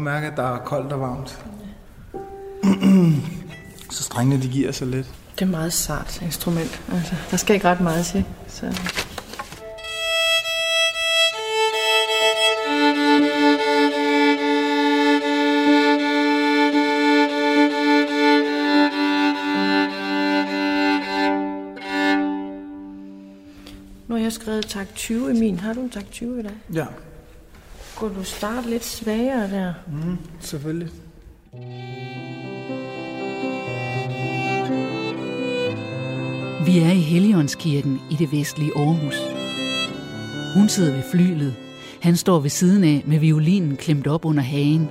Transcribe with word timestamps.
godt 0.00 0.14
mærke, 0.14 0.26
at 0.26 0.36
der 0.36 0.54
er 0.54 0.58
koldt 0.58 0.92
og 0.92 1.00
varmt. 1.00 1.44
så 3.96 4.02
strengene 4.02 4.42
de 4.42 4.48
giver 4.48 4.72
sig 4.72 4.86
lidt. 4.86 5.06
Det 5.34 5.42
er 5.42 5.46
et 5.46 5.50
meget 5.50 5.72
sart 5.72 6.22
instrument. 6.22 6.82
Altså, 6.92 7.14
der 7.30 7.36
skal 7.36 7.54
ikke 7.54 7.68
ret 7.68 7.80
meget 7.80 8.06
til. 8.06 8.24
Så. 8.46 8.66
Nu 24.08 24.14
har 24.14 24.22
jeg 24.22 24.32
skrevet 24.32 24.66
tak 24.66 24.94
20 24.94 25.30
i 25.30 25.40
min. 25.40 25.60
Har 25.60 25.72
du 25.72 25.80
en 25.80 25.90
tak 25.90 26.10
20 26.10 26.40
i 26.40 26.42
dag? 26.42 26.56
Ja, 26.74 26.86
Kunne 28.00 28.14
du 28.14 28.24
starte 28.24 28.70
lidt 28.70 28.84
svagere 28.84 29.50
der? 29.50 29.72
mm, 29.86 30.18
selvfølgelig. 30.40 30.88
Vi 36.66 36.78
er 36.78 36.92
i 36.92 37.00
Helligåndskirken 37.00 38.00
i 38.10 38.14
det 38.14 38.32
vestlige 38.32 38.72
Aarhus. 38.76 39.16
Hun 40.56 40.68
sidder 40.68 40.92
ved 40.92 41.02
flylet. 41.10 41.54
Han 42.02 42.16
står 42.16 42.40
ved 42.40 42.50
siden 42.50 42.84
af 42.84 43.02
med 43.06 43.18
violinen 43.18 43.76
klemt 43.76 44.06
op 44.06 44.24
under 44.24 44.42
hagen. 44.42 44.88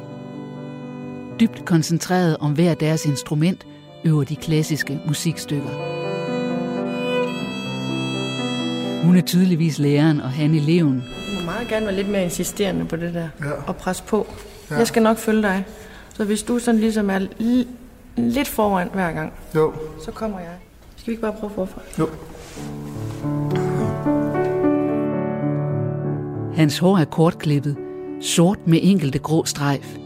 Dybt 1.39 1.65
koncentreret 1.65 2.37
om 2.37 2.53
hver 2.53 2.73
deres 2.73 3.05
instrument 3.05 3.67
øver 4.05 4.23
de 4.23 4.35
klassiske 4.35 4.99
musikstykker. 5.07 5.69
Hun 9.05 9.15
er 9.17 9.21
tydeligvis 9.21 9.79
læreren 9.79 10.21
og 10.21 10.29
han 10.29 10.53
eleven. 10.53 11.03
Meget 11.59 11.69
gerne 11.69 11.85
være 11.85 11.95
lidt 11.95 12.09
mere 12.09 12.23
insisterende 12.23 12.85
på 12.85 12.95
det 12.95 13.13
der. 13.13 13.27
Ja. 13.43 13.51
Og 13.67 13.75
presse 13.75 14.03
på. 14.03 14.27
Ja. 14.71 14.75
Jeg 14.75 14.87
skal 14.87 15.03
nok 15.03 15.17
følge 15.17 15.41
dig. 15.41 15.65
Så 16.13 16.23
hvis 16.23 16.43
du 16.43 16.59
sådan 16.59 16.79
ligesom 16.81 17.09
er 17.09 17.19
li- 17.19 17.67
lidt 18.17 18.47
foran 18.47 18.89
hver 18.93 19.11
gang, 19.11 19.33
Jo, 19.55 19.73
så 20.05 20.11
kommer 20.11 20.39
jeg. 20.39 20.53
Skal 20.97 21.07
vi 21.07 21.11
ikke 21.11 21.21
bare 21.21 21.33
prøve 21.39 21.51
forfra? 21.55 21.81
jo. 21.99 22.07
Hans 26.55 26.77
hår 26.77 26.97
er 26.97 27.05
kortklippet, 27.05 27.75
sort 28.21 28.67
med 28.67 28.79
enkelte 28.81 29.19
grå 29.19 29.45
strejf. 29.45 29.97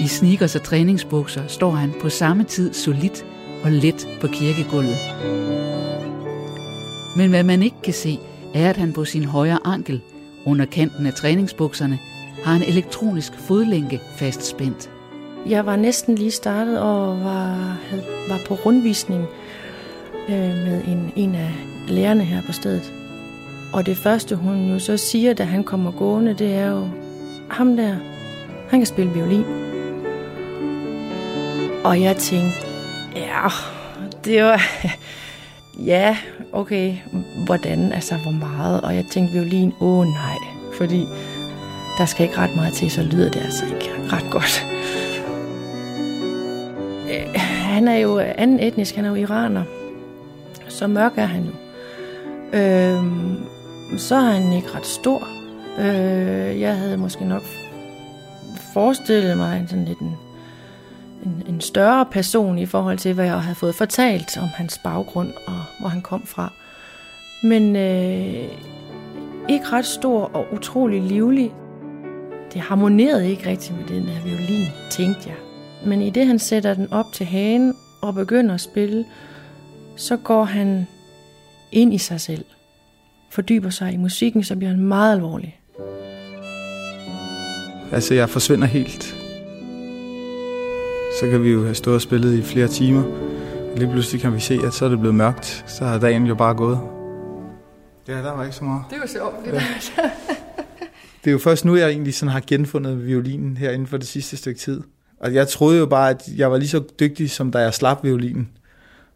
I 0.00 0.06
sneakers 0.06 0.56
og 0.56 0.62
træningsbukser 0.62 1.42
står 1.46 1.70
han 1.70 1.94
på 2.02 2.08
samme 2.08 2.44
tid 2.44 2.72
solidt 2.74 3.24
og 3.64 3.70
let 3.70 4.08
på 4.20 4.26
kirkegulvet. 4.26 4.96
Men 7.16 7.30
hvad 7.30 7.42
man 7.42 7.62
ikke 7.62 7.76
kan 7.84 7.94
se, 7.94 8.18
er, 8.54 8.70
at 8.70 8.76
han 8.76 8.92
på 8.92 9.04
sin 9.04 9.24
højre 9.24 9.58
ankel, 9.64 10.00
under 10.44 10.66
kanten 10.66 11.06
af 11.06 11.14
træningsbukserne, 11.14 11.98
har 12.44 12.54
en 12.56 12.62
elektronisk 12.62 13.32
fodlænke 13.38 14.00
fastspændt. 14.16 14.90
Jeg 15.46 15.66
var 15.66 15.76
næsten 15.76 16.14
lige 16.14 16.30
startet 16.30 16.80
og 16.80 17.20
var, 17.20 17.78
havde, 17.90 18.02
var 18.28 18.40
på 18.46 18.54
rundvisning 18.54 19.26
øh, 20.28 20.34
med 20.36 20.82
en, 20.84 21.12
en 21.16 21.34
af 21.34 21.52
lærerne 21.88 22.24
her 22.24 22.42
på 22.42 22.52
stedet. 22.52 22.92
Og 23.72 23.86
det 23.86 23.96
første, 23.96 24.36
hun 24.36 24.70
jo 24.70 24.78
så 24.78 24.96
siger, 24.96 25.34
da 25.34 25.44
han 25.44 25.64
kommer 25.64 25.90
gående, 25.90 26.34
det 26.34 26.54
er 26.54 26.66
jo, 26.66 26.88
ham 27.50 27.76
der, 27.76 27.96
han 28.70 28.80
kan 28.80 28.86
spille 28.86 29.12
violin. 29.12 29.44
Og 31.84 32.00
jeg 32.00 32.16
tænkte, 32.16 32.58
ja, 33.16 33.48
det 34.24 34.44
var, 34.44 34.62
ja, 35.78 36.16
okay, 36.52 36.96
hvordan, 37.44 37.92
altså 37.92 38.14
hvor 38.16 38.32
meget? 38.32 38.80
Og 38.80 38.94
jeg 38.94 39.04
tænkte, 39.10 39.32
violin, 39.32 39.72
åh 39.80 40.06
nej, 40.06 40.36
fordi 40.74 41.06
der 41.98 42.04
skal 42.04 42.26
ikke 42.26 42.38
ret 42.38 42.56
meget 42.56 42.72
til, 42.72 42.90
så 42.90 43.02
lyder 43.02 43.30
det 43.30 43.40
altså 43.40 43.64
ikke 43.64 43.90
ret 44.12 44.30
godt. 44.30 44.66
Øh, 47.10 47.40
han 47.40 47.88
er 47.88 47.96
jo 47.96 48.18
anden 48.18 48.60
etnisk, 48.60 48.94
han 48.96 49.04
er 49.04 49.08
jo 49.08 49.14
iraner. 49.14 49.62
Så 50.68 50.86
mørk 50.86 51.12
er 51.16 51.26
han 51.26 51.44
jo. 51.44 51.52
Øhm, 52.58 53.36
så 53.98 54.14
er 54.14 54.20
han 54.20 54.52
ikke 54.52 54.68
ret 54.74 54.86
stor. 54.86 55.28
Øh, 55.78 56.60
jeg 56.60 56.76
havde 56.76 56.96
måske 56.96 57.24
nok 57.24 57.42
forestillet 58.72 59.36
mig 59.36 59.60
en 59.60 59.68
sådan 59.68 59.84
lidt 59.84 59.98
en, 59.98 60.16
en, 61.24 61.42
en 61.48 61.60
større 61.60 62.06
person 62.06 62.58
i 62.58 62.66
forhold 62.66 62.98
til, 62.98 63.14
hvad 63.14 63.24
jeg 63.24 63.42
havde 63.42 63.54
fået 63.54 63.74
fortalt 63.74 64.38
om 64.38 64.48
hans 64.48 64.78
baggrund 64.84 65.32
og 65.46 65.62
hvor 65.80 65.88
han 65.88 66.02
kom 66.02 66.26
fra. 66.26 66.52
Men 67.42 67.76
øh, 67.76 68.48
ikke 69.48 69.66
ret 69.72 69.86
stor 69.86 70.24
og 70.24 70.46
utrolig 70.52 71.02
livlig. 71.02 71.52
Det 72.52 72.60
harmonerede 72.60 73.30
ikke 73.30 73.46
rigtig 73.50 73.74
med 73.74 73.84
den 73.84 74.02
her 74.02 74.24
violin, 74.24 74.66
tænkte 74.90 75.28
jeg. 75.28 75.36
Men 75.84 76.02
i 76.02 76.10
det, 76.10 76.26
han 76.26 76.38
sætter 76.38 76.74
den 76.74 76.92
op 76.92 77.06
til 77.12 77.26
hagen 77.26 77.74
og 78.02 78.14
begynder 78.14 78.54
at 78.54 78.60
spille, 78.60 79.04
så 79.96 80.16
går 80.16 80.44
han 80.44 80.86
ind 81.72 81.94
i 81.94 81.98
sig 81.98 82.20
selv. 82.20 82.44
Fordyber 83.30 83.70
sig 83.70 83.92
i 83.92 83.96
musikken, 83.96 84.44
så 84.44 84.56
bliver 84.56 84.70
han 84.70 84.80
meget 84.80 85.12
alvorlig. 85.12 85.60
Altså, 87.92 88.14
jeg 88.14 88.28
forsvinder 88.28 88.66
helt. 88.66 89.17
Så 91.20 91.30
kan 91.30 91.42
vi 91.42 91.50
jo 91.50 91.62
have 91.62 91.74
stået 91.74 91.94
og 91.94 92.00
spillet 92.00 92.34
i 92.34 92.42
flere 92.42 92.68
timer. 92.68 93.02
Og 93.72 93.76
lige 93.76 93.90
pludselig 93.90 94.20
kan 94.20 94.34
vi 94.34 94.40
se, 94.40 94.58
at 94.66 94.74
så 94.74 94.84
er 94.84 94.88
det 94.88 94.98
blevet 94.98 95.14
mørkt. 95.14 95.64
Så 95.66 95.84
har 95.84 95.98
dagen 95.98 96.26
jo 96.26 96.34
bare 96.34 96.54
gået. 96.54 96.80
Ja, 98.08 98.12
der 98.12 98.36
var 98.36 98.44
ikke 98.44 98.56
så 98.56 98.64
meget. 98.64 98.82
Det 98.90 98.98
var 99.00 99.06
sjovt. 99.06 99.34
Det 99.44 99.52
Ja. 99.52 99.60
Det 101.24 101.30
er 101.30 101.32
jo 101.32 101.38
først 101.38 101.64
nu, 101.64 101.76
jeg 101.76 101.88
egentlig 101.88 102.14
sådan 102.14 102.32
har 102.32 102.42
genfundet 102.46 103.06
violinen 103.06 103.56
her 103.56 103.70
inden 103.70 103.86
for 103.86 103.96
det 103.96 104.06
sidste 104.06 104.36
stykke 104.36 104.60
tid. 104.60 104.82
Og 105.20 105.34
jeg 105.34 105.48
troede 105.48 105.78
jo 105.78 105.86
bare, 105.86 106.10
at 106.10 106.28
jeg 106.36 106.50
var 106.50 106.58
lige 106.58 106.68
så 106.68 106.82
dygtig, 107.00 107.30
som 107.30 107.50
da 107.50 107.58
jeg 107.58 107.74
slap 107.74 108.04
violinen. 108.04 108.48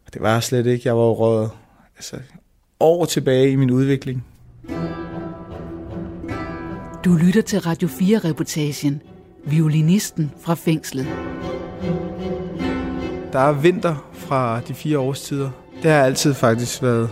Og 0.05 0.13
det 0.13 0.21
var 0.21 0.33
jeg 0.33 0.43
slet 0.43 0.65
ikke. 0.65 0.81
Jeg 0.87 0.95
var 0.95 1.03
jo 1.03 1.13
røget 1.13 1.49
altså, 1.97 2.15
år 2.79 3.05
tilbage 3.05 3.51
i 3.51 3.55
min 3.55 3.71
udvikling. 3.71 4.25
Du 7.05 7.15
lytter 7.15 7.41
til 7.41 7.59
Radio 7.59 7.87
4-reportagen 7.87 9.01
Violinisten 9.45 10.31
fra 10.41 10.53
fængslet. 10.55 11.07
Der 13.33 13.39
er 13.39 13.51
vinter 13.51 14.09
fra 14.13 14.59
de 14.67 14.73
fire 14.73 14.99
årstider. 14.99 15.49
Det 15.83 15.91
har 15.91 15.99
altid 16.03 16.33
faktisk 16.33 16.83
været, 16.83 17.09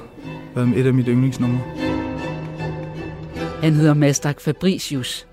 været 0.56 0.78
et 0.78 0.88
af 0.88 0.94
mit 0.94 1.06
yndlingsnumre. 1.08 1.62
Han 3.64 3.74
hedder 3.74 3.94
Mastak 3.94 4.42
Fabricius. 4.42 5.28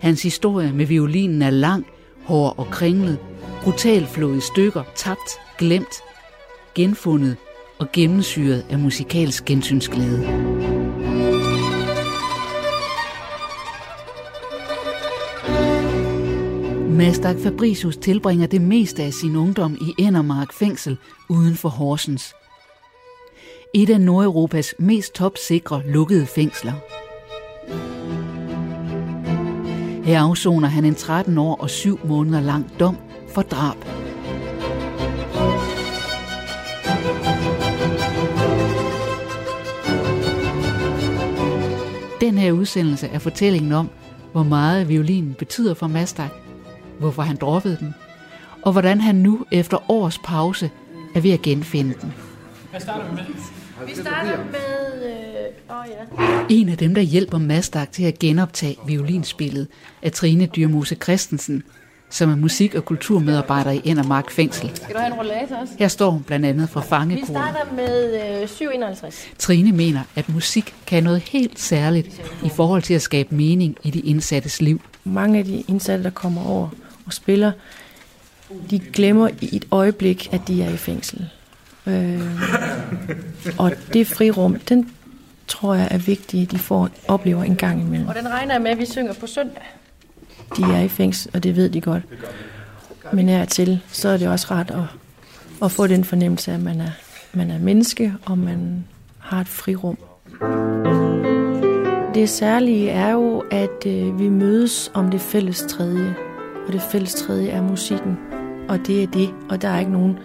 Hans 0.00 0.22
historie 0.22 0.72
med 0.72 0.86
violinen 0.86 1.42
er 1.42 1.50
lang, 1.50 1.86
hård 2.24 2.54
og 2.58 2.66
kringlet, 2.70 3.18
brutalt 3.62 4.08
flået 4.08 4.36
i 4.36 4.40
stykker, 4.40 4.82
tabt, 4.94 5.30
glemt, 5.58 5.94
genfundet 6.74 7.36
og 7.78 7.86
gennemsyret 7.92 8.64
af 8.70 8.78
musikalsk 8.78 9.44
gensynsglæde. 9.44 10.61
Mastak 17.02 17.36
Fabricius 17.38 17.96
tilbringer 17.96 18.46
det 18.46 18.60
meste 18.60 19.02
af 19.02 19.12
sin 19.12 19.36
ungdom 19.36 19.76
i 19.80 20.02
Endermark 20.02 20.52
fængsel 20.52 20.96
uden 21.28 21.54
for 21.54 21.68
Horsens. 21.68 22.34
Et 23.74 23.90
af 23.90 24.00
Nordeuropas 24.00 24.74
mest 24.78 25.14
topsikre 25.14 25.82
lukkede 25.86 26.26
fængsler. 26.26 26.72
Her 30.04 30.20
afsoner 30.20 30.68
han 30.68 30.84
en 30.84 30.94
13 30.94 31.38
år 31.38 31.56
og 31.56 31.70
7 31.70 31.98
måneder 32.06 32.40
lang 32.40 32.80
dom 32.80 32.96
for 33.28 33.42
drab. 33.42 33.76
Den 42.20 42.38
her 42.38 42.52
udsendelse 42.52 43.06
er 43.06 43.18
fortællingen 43.18 43.72
om, 43.72 43.90
hvor 44.32 44.42
meget 44.42 44.88
violinen 44.88 45.34
betyder 45.34 45.74
for 45.74 45.86
Mastak, 45.86 46.30
hvorfor 47.02 47.22
han 47.22 47.36
droppede 47.36 47.76
den, 47.80 47.94
og 48.62 48.72
hvordan 48.72 49.00
han 49.00 49.14
nu 49.14 49.44
efter 49.52 49.90
års 49.90 50.18
pause 50.18 50.70
er 51.14 51.20
ved 51.20 51.30
at 51.30 51.42
genfinde 51.42 51.94
den. 52.02 52.12
Vi 53.86 53.94
starter 53.94 54.36
med... 54.36 55.04
Øh, 55.04 55.76
åh 55.76 55.84
ja. 55.88 56.44
En 56.48 56.68
af 56.68 56.78
dem, 56.78 56.94
der 56.94 57.02
hjælper 57.02 57.38
Mastak 57.38 57.92
til 57.92 58.04
at 58.04 58.18
genoptage 58.18 58.76
violinspillet, 58.86 59.66
er 60.02 60.10
Trine 60.10 60.46
Dyrmose 60.46 60.94
Christensen, 60.94 61.62
som 62.10 62.30
er 62.30 62.36
musik- 62.36 62.74
og 62.74 62.84
kulturmedarbejder 62.84 63.70
i 63.70 63.80
Endermark 63.84 64.30
Fængsel. 64.30 64.70
Skal 64.74 64.94
du 64.94 64.98
have 64.98 65.12
en 65.12 65.18
rollator 65.18 65.56
også? 65.56 65.72
Her 65.78 65.88
står 65.88 66.10
hun 66.10 66.22
blandt 66.22 66.46
andet 66.46 66.68
fra 66.70 66.80
Vi 66.80 66.86
fangekolen. 66.88 67.26
starter 67.26 67.74
med 67.76 68.14
øh, 68.42 68.48
751. 68.48 69.28
Trine 69.38 69.72
mener, 69.72 70.00
at 70.16 70.28
musik 70.28 70.74
kan 70.86 71.02
noget 71.02 71.20
helt 71.20 71.60
særligt 71.60 72.22
i 72.44 72.48
forhold 72.48 72.82
til 72.82 72.94
at 72.94 73.02
skabe 73.02 73.34
mening 73.34 73.76
i 73.82 73.90
de 73.90 74.00
indsattes 74.00 74.60
liv. 74.60 74.80
Mange 75.04 75.38
af 75.38 75.44
de 75.44 75.64
indsatte, 75.68 76.04
der 76.04 76.10
kommer 76.10 76.46
over 76.46 76.68
og 77.12 77.16
spiller, 77.16 77.52
de 78.70 78.78
glemmer 78.78 79.28
i 79.40 79.56
et 79.56 79.64
øjeblik, 79.70 80.32
at 80.32 80.40
de 80.48 80.62
er 80.62 80.70
i 80.70 80.76
fængsel. 80.76 81.28
Øh, 81.86 82.20
og 83.58 83.72
det 83.92 84.06
frirum, 84.06 84.54
den 84.54 84.90
tror 85.48 85.74
jeg 85.74 85.88
er 85.90 85.98
vigtigt, 85.98 86.42
at 86.42 86.50
de 86.50 86.58
får 86.58 86.88
oplever 87.08 87.42
en 87.42 87.56
gang 87.56 87.80
imellem. 87.80 88.08
Og 88.08 88.14
den 88.14 88.28
regner 88.28 88.54
jeg 88.54 88.62
med, 88.62 88.70
at 88.70 88.78
vi 88.78 88.86
synger 88.86 89.12
på 89.12 89.26
søndag. 89.26 89.62
de 90.56 90.62
er 90.62 90.80
i 90.80 90.88
fængsel, 90.88 91.30
og 91.34 91.42
det 91.42 91.56
ved 91.56 91.70
de 91.70 91.80
godt. 91.80 92.02
Men 93.12 93.28
er 93.28 93.44
til, 93.44 93.80
så 93.88 94.08
er 94.08 94.16
det 94.16 94.28
også 94.28 94.46
ret 94.50 94.70
at, 94.70 94.84
at 95.64 95.72
få 95.72 95.86
den 95.86 96.04
fornemmelse, 96.04 96.52
at 96.52 96.60
man 96.60 96.80
er, 96.80 96.90
man 97.32 97.50
er 97.50 97.58
menneske, 97.58 98.14
og 98.24 98.38
man 98.38 98.84
har 99.18 99.40
et 99.40 99.48
frirum. 99.48 99.98
Det 102.14 102.28
særlige 102.28 102.90
er 102.90 103.10
jo, 103.10 103.44
at 103.50 103.86
øh, 103.86 104.18
vi 104.18 104.28
mødes 104.28 104.90
om 104.94 105.10
det 105.10 105.20
fælles 105.20 105.64
tredje. 105.68 106.14
Og 106.66 106.72
det 106.72 106.82
fælles 106.82 107.14
tredje 107.14 107.48
er 107.48 107.62
musikken. 107.62 108.18
Og 108.68 108.78
det 108.86 109.02
er 109.02 109.06
det, 109.06 109.34
og 109.50 109.62
der 109.62 109.68
er 109.68 109.78
ikke 109.78 109.92
nogen, 109.92 110.18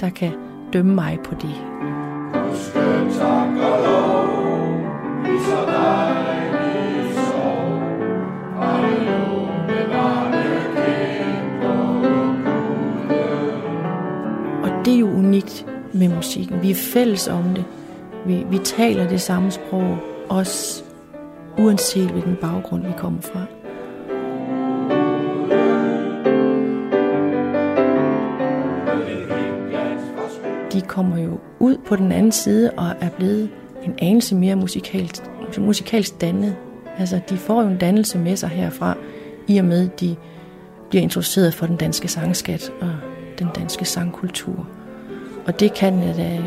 der 0.00 0.10
kan 0.10 0.32
dømme 0.72 0.94
mig 0.94 1.18
på 1.24 1.34
det. 1.34 1.54
Og 14.62 14.84
det 14.84 14.94
er 14.94 14.98
jo 14.98 15.10
unikt 15.10 15.66
med 15.92 16.08
musikken. 16.08 16.62
Vi 16.62 16.70
er 16.70 16.74
fælles 16.74 17.28
om 17.28 17.44
det. 17.54 17.64
Vi, 18.26 18.46
vi 18.50 18.58
taler 18.58 19.08
det 19.08 19.20
samme 19.20 19.50
sprog, 19.50 19.98
også 20.28 20.84
uanset 21.58 22.10
hvilken 22.10 22.36
baggrund 22.40 22.86
vi 22.86 22.92
kommer 22.98 23.20
fra. 23.20 23.61
De 30.72 30.80
kommer 30.80 31.18
jo 31.18 31.38
ud 31.58 31.76
på 31.86 31.96
den 31.96 32.12
anden 32.12 32.32
side 32.32 32.70
og 32.70 32.86
er 33.00 33.08
blevet 33.08 33.50
en 33.84 33.94
anelse 33.98 34.34
mere 34.34 34.56
musikalsk, 34.56 35.22
musikalsk 35.58 36.20
dannet. 36.20 36.56
Altså, 36.98 37.20
de 37.30 37.36
får 37.36 37.62
jo 37.62 37.68
en 37.68 37.78
dannelse 37.78 38.18
med 38.18 38.36
sig 38.36 38.48
herfra, 38.48 38.96
i 39.48 39.58
og 39.58 39.64
med, 39.64 39.88
de 39.88 40.16
bliver 40.90 41.02
introduceret 41.02 41.54
for 41.54 41.66
den 41.66 41.76
danske 41.76 42.08
sangskat 42.08 42.72
og 42.80 42.90
den 43.38 43.48
danske 43.54 43.84
sangkultur. 43.84 44.68
Og 45.46 45.60
det 45.60 45.74
kan 45.74 46.02
jeg 46.02 46.16
da 46.16 46.38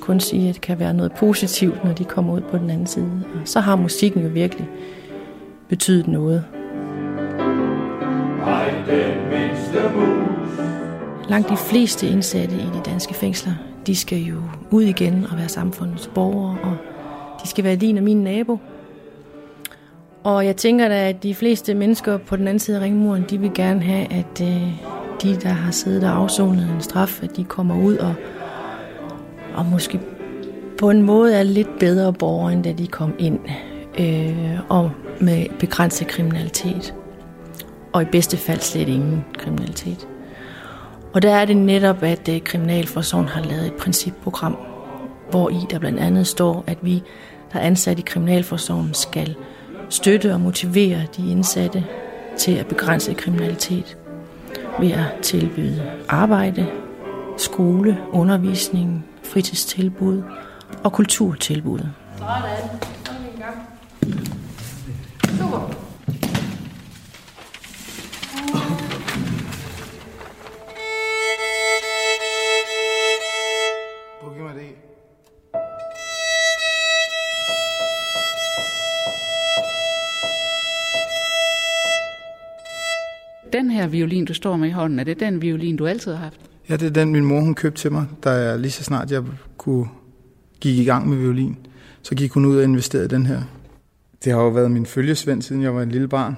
kun 0.00 0.20
sige, 0.20 0.48
at 0.48 0.54
det 0.54 0.62
kan 0.62 0.78
være 0.78 0.94
noget 0.94 1.12
positivt, 1.12 1.84
når 1.84 1.92
de 1.92 2.04
kommer 2.04 2.32
ud 2.32 2.40
på 2.40 2.58
den 2.58 2.70
anden 2.70 2.86
side. 2.86 3.22
Og 3.34 3.40
så 3.44 3.60
har 3.60 3.76
musikken 3.76 4.22
jo 4.22 4.28
virkelig 4.28 4.68
betydet 5.68 6.08
noget. 6.08 6.44
Langt 11.28 11.48
de 11.48 11.56
fleste 11.56 12.08
indsatte 12.08 12.54
i 12.54 12.66
de 12.74 12.80
danske 12.84 13.14
fængsler, 13.14 13.52
de 13.88 13.96
skal 13.96 14.18
jo 14.18 14.36
ud 14.70 14.82
igen 14.82 15.26
og 15.30 15.38
være 15.38 15.48
samfundets 15.48 16.10
borgere, 16.14 16.58
og 16.62 16.76
de 17.42 17.48
skal 17.48 17.64
være 17.64 17.76
din 17.76 17.96
og 17.96 18.04
min 18.04 18.24
nabo. 18.24 18.58
Og 20.24 20.46
jeg 20.46 20.56
tænker 20.56 20.88
da, 20.88 21.08
at 21.08 21.22
de 21.22 21.34
fleste 21.34 21.74
mennesker 21.74 22.16
på 22.16 22.36
den 22.36 22.48
anden 22.48 22.58
side 22.58 22.76
af 22.76 22.82
ringmuren, 22.82 23.24
de 23.30 23.38
vil 23.38 23.50
gerne 23.54 23.82
have, 23.82 24.12
at 24.12 24.40
øh, 24.42 24.62
de, 25.22 25.36
der 25.36 25.48
har 25.48 25.70
siddet 25.70 26.04
og 26.04 26.10
afsonet 26.10 26.70
en 26.74 26.80
straf, 26.80 27.22
at 27.22 27.36
de 27.36 27.44
kommer 27.44 27.82
ud 27.82 27.96
og 27.96 28.14
og 29.54 29.66
måske 29.66 30.00
på 30.78 30.90
en 30.90 31.02
måde 31.02 31.34
er 31.34 31.42
lidt 31.42 31.78
bedre 31.80 32.12
borgere, 32.12 32.52
end 32.52 32.64
da 32.64 32.72
de 32.72 32.86
kom 32.86 33.14
ind, 33.18 33.38
øh, 34.00 34.60
og 34.68 34.90
med 35.20 35.46
begrænset 35.58 36.06
kriminalitet. 36.06 36.94
Og 37.92 38.02
i 38.02 38.04
bedste 38.04 38.36
fald 38.36 38.60
slet 38.60 38.88
ingen 38.88 39.24
kriminalitet. 39.38 40.08
Og 41.14 41.22
der 41.22 41.34
er 41.34 41.44
det 41.44 41.56
netop, 41.56 42.02
at 42.02 42.28
øh, 42.28 42.40
Kriminalforsorgen 42.40 43.28
har 43.28 43.42
lavet 43.42 43.66
et 43.66 43.72
principprogram, 43.72 44.56
hvor 45.30 45.50
i 45.50 45.66
der 45.70 45.78
blandt 45.78 45.98
andet 45.98 46.26
står, 46.26 46.64
at 46.66 46.78
vi, 46.82 47.02
der 47.52 47.58
er 47.58 47.62
ansat 47.62 47.98
i 47.98 48.02
Kriminalforsorgen, 48.02 48.94
skal 48.94 49.36
støtte 49.88 50.34
og 50.34 50.40
motivere 50.40 51.00
de 51.16 51.30
indsatte 51.30 51.84
til 52.36 52.52
at 52.52 52.66
begrænse 52.66 53.14
kriminalitet 53.14 53.96
ved 54.80 54.90
at 54.90 55.06
tilbyde 55.22 55.82
arbejde, 56.08 56.66
skole, 57.36 57.98
undervisning, 58.12 59.06
fritidstilbud 59.22 60.22
og 60.84 60.92
kulturtilbud. 60.92 61.80
Sådan. 62.18 62.97
Violin, 83.92 84.24
du 84.24 84.34
står 84.34 84.56
med 84.56 84.68
i 84.68 84.72
hånden, 84.72 84.98
er 84.98 85.04
det 85.04 85.20
den 85.20 85.42
violin, 85.42 85.76
du 85.76 85.86
altid 85.86 86.12
har 86.12 86.18
haft? 86.18 86.40
Ja, 86.68 86.76
det 86.76 86.86
er 86.86 86.90
den, 86.90 87.12
min 87.12 87.24
mor 87.24 87.40
hun 87.40 87.54
købte 87.54 87.80
til 87.80 87.92
mig, 87.92 88.06
da 88.24 88.30
jeg 88.30 88.58
lige 88.58 88.70
så 88.70 88.84
snart 88.84 89.10
jeg 89.10 89.22
kunne 89.58 89.86
gik 90.60 90.78
i 90.78 90.84
gang 90.84 91.08
med 91.08 91.16
violin. 91.16 91.56
Så 92.02 92.14
gik 92.14 92.32
hun 92.32 92.44
ud 92.44 92.56
og 92.56 92.64
investerede 92.64 93.04
i 93.04 93.08
den 93.08 93.26
her. 93.26 93.42
Det 94.24 94.32
har 94.32 94.40
jo 94.40 94.48
været 94.48 94.70
min 94.70 94.86
følgesvend, 94.86 95.42
siden 95.42 95.62
jeg 95.62 95.74
var 95.74 95.82
en 95.82 95.90
lille 95.90 96.08
barn. 96.08 96.36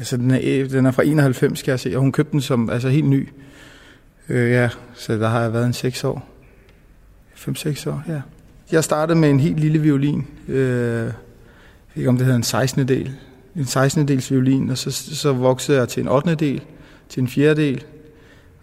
Så 0.00 0.16
den 0.16 0.30
er, 0.30 0.68
den 0.68 0.86
er 0.86 0.90
fra 0.90 1.02
91, 1.02 1.58
skal 1.58 1.72
jeg 1.72 1.80
se, 1.80 1.96
og 1.96 2.00
hun 2.00 2.12
købte 2.12 2.32
den 2.32 2.40
som 2.40 2.70
altså 2.70 2.88
helt 2.88 3.06
ny. 3.06 3.28
Øh, 4.28 4.50
ja, 4.50 4.68
så 4.94 5.18
der 5.18 5.28
har 5.28 5.42
jeg 5.42 5.52
været 5.52 5.66
en 5.66 5.72
6 5.72 6.04
år. 6.04 6.28
5-6 7.34 7.90
år, 7.90 8.02
ja. 8.08 8.20
Jeg 8.72 8.84
startede 8.84 9.18
med 9.18 9.30
en 9.30 9.40
helt 9.40 9.60
lille 9.60 9.78
violin. 9.78 10.26
Øh, 10.48 10.58
jeg 10.58 11.04
ved 11.04 11.12
ikke, 11.96 12.08
om 12.08 12.16
det 12.16 12.24
hedder 12.24 12.36
en 12.36 12.42
16. 12.42 12.88
del. 12.88 13.12
En 13.56 13.64
16. 13.64 14.08
dels 14.08 14.30
violin, 14.30 14.70
og 14.70 14.78
så, 14.78 14.90
så 14.90 15.32
voksede 15.32 15.78
jeg 15.78 15.88
til 15.88 16.02
en 16.02 16.08
8. 16.08 16.34
del, 16.34 16.62
til 17.08 17.20
en 17.20 17.28
4. 17.28 17.54
del, 17.54 17.84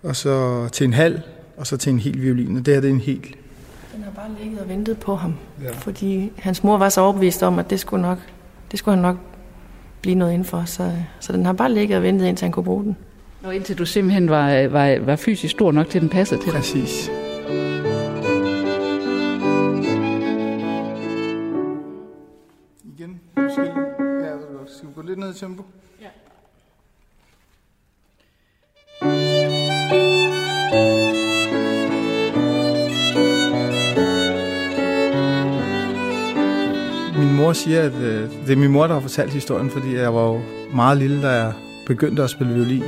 og 0.03 0.15
så 0.15 0.67
til 0.71 0.85
en 0.85 0.93
halv, 0.93 1.19
og 1.57 1.67
så 1.67 1.77
til 1.77 1.93
en 1.93 1.99
hel 1.99 2.21
violin, 2.21 2.57
og 2.57 2.65
det 2.65 2.73
her 2.73 2.81
det 2.81 2.89
er 2.89 2.93
en 2.93 2.99
helt. 2.99 3.37
Den 3.95 4.03
har 4.03 4.11
bare 4.11 4.29
ligget 4.41 4.59
og 4.59 4.69
ventet 4.69 4.97
på 4.97 5.15
ham, 5.15 5.33
ja. 5.63 5.71
fordi 5.71 6.31
hans 6.37 6.63
mor 6.63 6.77
var 6.77 6.89
så 6.89 7.01
overbevist 7.01 7.43
om, 7.43 7.59
at 7.59 7.69
det 7.69 7.79
skulle, 7.79 8.01
nok, 8.01 8.17
det 8.71 8.79
skulle 8.79 8.95
han 8.95 9.01
nok 9.01 9.17
blive 10.01 10.15
noget 10.15 10.33
indenfor, 10.33 10.63
så, 10.65 10.91
så 11.19 11.33
den 11.33 11.45
har 11.45 11.53
bare 11.53 11.73
ligget 11.73 11.97
og 11.97 12.03
ventet, 12.03 12.25
indtil 12.25 12.45
han 12.45 12.51
kunne 12.51 12.63
bruge 12.63 12.83
den. 12.83 12.97
Og 13.43 13.55
indtil 13.55 13.77
du 13.77 13.85
simpelthen 13.85 14.29
var, 14.29 14.67
var, 14.67 14.99
var 14.99 15.15
fysisk 15.15 15.51
stor 15.51 15.71
nok 15.71 15.89
til, 15.89 16.01
den 16.01 16.09
passede 16.09 16.41
til 16.41 16.51
Præcis. 16.51 17.09
Igen, 22.83 23.19
måske. 23.35 23.92
Gå 24.95 25.01
lidt 25.01 25.19
ned 25.19 25.35
i 25.35 25.39
tempo? 25.39 25.63
Ja. 26.01 26.07
Min 37.17 37.35
mor 37.35 37.53
siger, 37.53 37.81
at 37.81 37.93
øh, 37.93 38.29
det 38.47 38.49
er 38.49 38.55
min 38.55 38.71
mor, 38.71 38.87
der 38.87 38.93
har 38.93 39.01
fortalt 39.01 39.33
historien, 39.33 39.69
fordi 39.69 39.95
jeg 39.95 40.13
var 40.13 40.27
jo 40.27 40.41
meget 40.73 40.97
lille, 40.97 41.21
da 41.21 41.29
jeg 41.29 41.53
begyndte 41.85 42.23
at 42.23 42.29
spille 42.29 42.53
violin, 42.53 42.83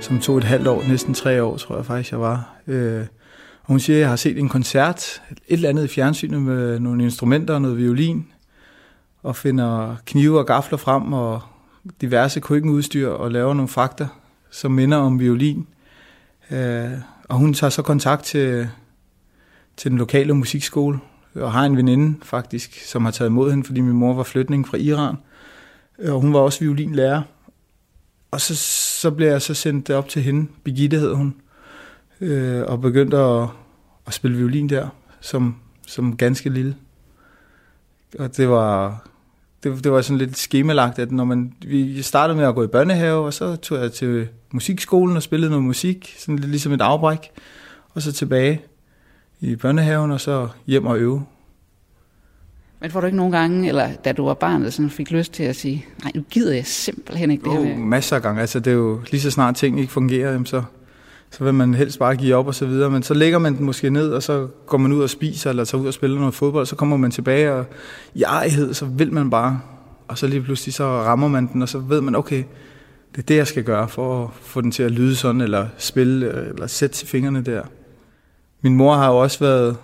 som 0.00 0.20
tog 0.20 0.38
et 0.38 0.44
halvt 0.44 0.66
år, 0.66 0.88
næsten 0.88 1.14
tre 1.14 1.42
år, 1.42 1.56
tror 1.56 1.76
jeg 1.76 1.86
faktisk, 1.86 2.10
jeg 2.10 2.20
var. 2.20 2.56
Øh, 2.66 3.00
og 3.62 3.66
hun 3.66 3.80
siger, 3.80 3.96
at 3.96 4.00
jeg 4.00 4.08
har 4.08 4.16
set 4.16 4.38
en 4.38 4.48
koncert, 4.48 5.22
et 5.30 5.38
eller 5.48 5.68
andet 5.68 5.84
i 5.84 5.88
fjernsynet 5.88 6.42
med 6.42 6.78
nogle 6.78 7.04
instrumenter 7.04 7.54
og 7.54 7.62
noget 7.62 7.76
violin, 7.76 8.26
og 9.22 9.36
finder 9.36 9.96
knive 10.06 10.38
og 10.38 10.46
gafler 10.46 10.78
frem 10.78 11.12
og 11.12 11.40
diverse 12.00 12.40
køkkenudstyr 12.40 13.08
og 13.08 13.30
laver 13.30 13.54
nogle 13.54 13.68
fakter, 13.68 14.06
som 14.50 14.72
minder 14.72 14.98
om 14.98 15.20
violin. 15.20 15.66
Øh, 16.50 16.90
og 17.28 17.36
hun 17.36 17.54
tager 17.54 17.70
så 17.70 17.82
kontakt 17.82 18.24
til, 18.24 18.68
til 19.76 19.90
den 19.90 19.98
lokale 19.98 20.34
musikskole, 20.34 20.98
og 21.34 21.52
har 21.52 21.64
en 21.64 21.76
veninde 21.76 22.18
faktisk, 22.22 22.84
som 22.84 23.04
har 23.04 23.12
taget 23.12 23.28
imod 23.28 23.50
hende, 23.50 23.64
fordi 23.64 23.80
min 23.80 23.94
mor 23.94 24.14
var 24.14 24.22
flytning 24.22 24.68
fra 24.68 24.76
Iran. 24.76 25.16
Øh, 25.98 26.14
og 26.14 26.20
hun 26.20 26.32
var 26.32 26.40
også 26.40 26.60
violinlærer. 26.60 27.22
Og 28.30 28.40
så, 28.40 28.56
så 29.00 29.10
blev 29.10 29.28
jeg 29.28 29.42
så 29.42 29.54
sendt 29.54 29.90
op 29.90 30.08
til 30.08 30.22
hende, 30.22 30.50
Birgitte 30.64 30.98
hed 30.98 31.14
hun, 31.14 31.34
øh, 32.20 32.62
og 32.62 32.80
begyndte 32.80 33.16
at, 33.16 33.48
at 34.06 34.14
spille 34.14 34.36
violin 34.36 34.68
der, 34.68 34.88
som, 35.20 35.56
som 35.86 36.16
ganske 36.16 36.50
lille. 36.50 36.76
Og 38.18 38.36
det 38.36 38.48
var, 38.48 39.02
det, 39.62 39.84
det 39.84 39.92
var 39.92 40.02
sådan 40.02 40.18
lidt 40.18 40.38
skemalagt, 40.38 40.98
at 40.98 41.12
når 41.12 41.24
man, 41.24 41.52
vi 41.66 42.02
startede 42.02 42.36
med 42.38 42.44
at 42.46 42.54
gå 42.54 42.64
i 42.64 42.66
børnehave, 42.66 43.24
og 43.26 43.34
så 43.34 43.56
tog 43.56 43.78
jeg 43.78 43.92
til 43.92 44.28
musikskolen 44.52 45.16
og 45.16 45.22
spillede 45.22 45.50
noget 45.50 45.64
musik, 45.64 46.14
sådan 46.18 46.36
lidt 46.38 46.50
ligesom 46.50 46.72
et 46.72 46.80
afbræk, 46.80 47.30
og 47.94 48.02
så 48.02 48.12
tilbage 48.12 48.60
i 49.40 49.56
børnehaven, 49.56 50.10
og 50.10 50.20
så 50.20 50.48
hjem 50.66 50.86
og 50.86 50.98
øve. 50.98 51.22
Men 52.80 52.90
får 52.90 53.00
du 53.00 53.06
ikke 53.06 53.16
nogen 53.16 53.32
gange, 53.32 53.68
eller 53.68 53.88
da 54.04 54.12
du 54.12 54.24
var 54.24 54.34
barn, 54.34 54.62
der 54.64 54.70
sådan 54.70 54.90
fik 54.90 55.10
lyst 55.10 55.32
til 55.32 55.42
at 55.42 55.56
sige, 55.56 55.86
nej, 56.02 56.12
nu 56.14 56.22
gider 56.30 56.54
jeg 56.54 56.66
simpelthen 56.66 57.30
ikke 57.30 57.44
det 57.44 57.58
Oh, 57.58 57.64
her. 57.64 57.76
med." 57.76 57.84
masser 57.84 58.16
af 58.16 58.22
gange. 58.22 58.40
Altså, 58.40 58.60
det 58.60 58.70
er 58.70 58.74
jo 58.74 59.00
lige 59.10 59.20
så 59.20 59.30
snart 59.30 59.54
ting 59.54 59.80
ikke 59.80 59.92
fungerer, 59.92 60.32
jamen, 60.32 60.46
så, 60.46 60.62
så 61.30 61.44
vil 61.44 61.54
man 61.54 61.74
helst 61.74 61.98
bare 61.98 62.16
give 62.16 62.34
op 62.34 62.46
og 62.46 62.54
så 62.54 62.66
videre. 62.66 62.90
Men 62.90 63.02
så 63.02 63.14
lægger 63.14 63.38
man 63.38 63.56
den 63.56 63.66
måske 63.66 63.90
ned, 63.90 64.12
og 64.12 64.22
så 64.22 64.46
går 64.66 64.78
man 64.78 64.92
ud 64.92 65.02
og 65.02 65.10
spiser, 65.10 65.50
eller 65.50 65.64
tager 65.64 65.82
ud 65.82 65.86
og 65.86 65.94
spiller 65.94 66.18
noget 66.18 66.34
fodbold, 66.34 66.66
så 66.66 66.76
kommer 66.76 66.96
man 66.96 67.10
tilbage, 67.10 67.52
og 67.52 67.66
i 68.14 68.22
ejhed, 68.22 68.74
så 68.74 68.84
vil 68.84 69.12
man 69.12 69.30
bare. 69.30 69.60
Og 70.08 70.18
så 70.18 70.26
lige 70.26 70.42
pludselig 70.42 70.74
så 70.74 70.84
rammer 70.84 71.28
man 71.28 71.46
den, 71.52 71.62
og 71.62 71.68
så 71.68 71.78
ved 71.78 72.00
man, 72.00 72.14
okay, 72.14 72.44
det 73.12 73.18
er 73.18 73.22
det, 73.22 73.36
jeg 73.36 73.46
skal 73.46 73.64
gøre 73.64 73.88
for 73.88 74.24
at 74.24 74.30
få 74.40 74.60
den 74.60 74.70
til 74.70 74.82
at 74.82 74.90
lyde 74.90 75.16
sådan, 75.16 75.40
eller 75.40 75.68
spille, 75.78 76.48
eller 76.48 76.66
sætte 76.66 77.06
fingrene 77.06 77.42
der. 77.42 77.62
Min 78.62 78.76
mor 78.76 78.94
har 78.94 79.08
jo 79.08 79.18
også 79.18 79.38
været, 79.38 79.76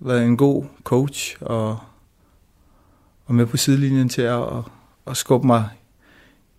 været 0.00 0.24
en 0.24 0.36
god 0.36 0.64
coach, 0.84 1.36
og, 1.40 1.78
og 3.26 3.34
med 3.34 3.46
på 3.46 3.56
sidelinjen 3.56 4.08
til 4.08 4.22
at, 4.22 4.42
at, 4.42 4.64
at 5.06 5.16
skubbe 5.16 5.46
mig 5.46 5.68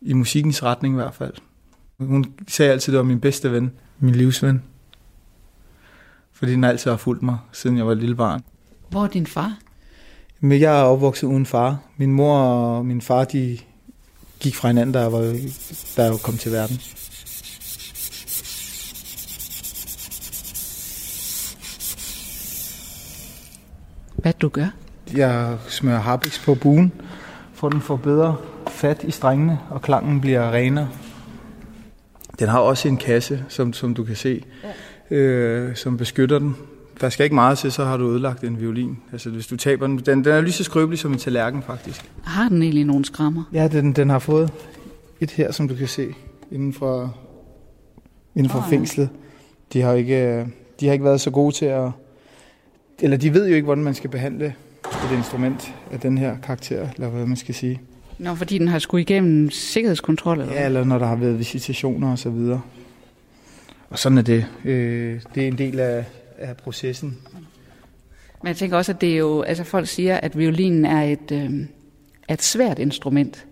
i 0.02 0.14
musikkens 0.14 0.64
retning 0.64 0.94
i 0.94 0.98
hvert 0.98 1.14
fald. 1.14 1.34
Hun 2.00 2.26
sagde 2.48 2.72
altid, 2.72 2.92
at 2.92 2.94
det 2.94 2.98
var 2.98 3.04
min 3.04 3.20
bedste 3.20 3.52
ven, 3.52 3.72
min 4.00 4.16
livsven. 4.16 4.64
Fordi 6.32 6.52
den 6.52 6.64
altid 6.64 6.92
har 6.92 6.98
fulgt 6.98 7.24
mig, 7.24 7.38
siden 7.52 7.78
jeg 7.78 7.86
var 7.86 7.92
et 7.92 7.98
lille 7.98 8.16
barn. 8.16 8.42
Hvor 8.90 9.04
er 9.04 9.08
din 9.08 9.28
far? 9.28 9.58
Men 10.40 10.60
jeg 10.60 10.80
er 10.80 10.84
opvokset 10.84 11.28
uden 11.28 11.46
far. 11.46 11.80
Min 11.98 12.14
mor 12.14 12.38
og 12.38 12.86
min 12.86 13.02
far, 13.02 13.24
de 13.24 13.58
gik 14.40 14.56
fra 14.56 14.68
hinanden, 14.68 14.94
da 14.94 15.00
jeg, 15.00 15.12
var, 15.12 15.20
da 15.98 16.04
jeg 16.04 16.20
kom 16.24 16.38
til 16.38 16.52
verden. 16.52 16.80
Hvad 24.16 24.34
du 24.34 24.50
gør? 24.50 24.68
Jeg 25.16 25.58
smører 25.68 26.00
harpiks 26.00 26.40
på 26.46 26.56
buen, 26.56 26.92
for 27.54 27.70
den 27.70 27.82
får 27.82 27.96
bedre 27.96 28.38
fat 28.68 29.04
i 29.04 29.12
strengene, 29.12 29.60
og 29.70 29.82
klangen 29.82 30.22
bliver 30.22 30.52
renere. 30.52 30.90
Den 32.44 32.50
har 32.50 32.60
også 32.60 32.88
en 32.88 32.98
kasse, 32.98 33.44
som, 33.50 33.74
som 33.74 33.94
du 33.94 34.04
kan 34.04 34.16
se, 34.16 34.44
ja. 35.12 35.16
øh, 35.16 35.76
som 35.76 35.98
beskytter 35.98 36.40
den. 36.40 36.56
Der 37.02 37.10
skal 37.10 37.24
ikke 37.24 37.36
meget 37.36 37.58
til, 37.58 37.72
så 37.72 37.86
har 37.86 37.98
du 37.98 38.10
ødelagt 38.10 38.44
en 38.44 38.60
violin. 38.60 38.98
Altså 39.12 39.30
hvis 39.30 39.48
du 39.48 39.58
taber 39.58 39.88
den, 39.88 39.98
den, 39.98 40.26
den 40.26 40.34
er 40.34 40.42
lige 40.42 40.52
så 40.52 40.64
skrøbelig 40.64 41.00
som 41.00 41.12
en 41.12 41.18
tallerken 41.18 41.64
faktisk. 41.64 42.10
Har 42.24 42.50
den 42.50 42.62
egentlig 42.62 42.86
nogle 42.86 43.06
skrammer? 43.06 43.44
Ja, 43.54 43.68
den, 43.68 43.94
den 43.94 44.10
har 44.10 44.20
fået 44.20 44.52
et 45.20 45.32
her, 45.32 45.52
som 45.52 45.68
du 45.68 45.76
kan 45.76 45.88
se, 45.88 46.14
inden 46.52 46.74
for, 46.74 47.18
inden 48.36 48.52
for 48.52 48.60
oh, 48.60 48.70
fængslet. 48.70 49.10
De 49.74 49.82
har, 49.82 49.94
ikke, 49.94 50.48
de 50.80 50.86
har 50.86 50.94
ikke 50.94 51.06
været 51.06 51.22
så 51.22 51.32
gode 51.32 51.56
til 51.56 51.66
at... 51.66 51.92
Eller 53.00 53.18
de 53.18 53.34
ved 53.34 53.48
jo 53.48 53.56
ikke, 53.56 53.66
hvordan 53.66 53.84
man 53.84 53.94
skal 53.94 54.10
behandle 54.10 54.46
et 54.86 55.18
instrument 55.18 55.74
af 55.92 56.00
den 56.00 56.18
her 56.18 56.38
karakter, 56.44 56.88
eller 56.96 57.10
hvad 57.10 57.26
man 57.26 57.38
skal 57.38 57.56
sige. 57.56 57.82
Nå, 58.20 58.36
fordi 58.36 58.58
den 58.58 58.68
har 58.68 58.80
skulle 58.80 59.02
igennem 59.02 59.50
sikkerhedskontrol? 59.50 60.40
Eller 60.40 60.54
ja, 60.54 60.66
eller 60.66 60.84
når 60.84 61.00
der 61.00 61.06
har 61.06 61.16
været 61.16 61.40
visitationer 61.40 62.12
og 62.12 62.20
så 62.20 62.30
videre. 62.30 62.62
Og 63.90 64.00
sådan 64.00 64.18
er 64.18 64.22
det. 64.22 64.46
Øh, 64.66 65.22
det 65.36 65.44
er 65.44 65.48
en 65.48 65.58
del 65.58 65.80
af, 65.80 66.06
af 66.38 66.58
processen. 66.58 67.18
Men 68.44 68.48
jeg 68.48 68.56
tænker 68.56 68.78
også, 68.78 68.92
at 68.92 69.02
det 69.02 69.14
er 69.14 69.18
jo, 69.18 69.42
altså 69.42 69.64
folk 69.64 69.88
siger, 69.88 70.18
at 70.18 70.38
violinen 70.38 70.86
er 70.86 71.04
et, 71.04 71.32
øh, 71.32 71.50
et 72.30 72.42
svært 72.42 72.80
instrument. 72.80 73.46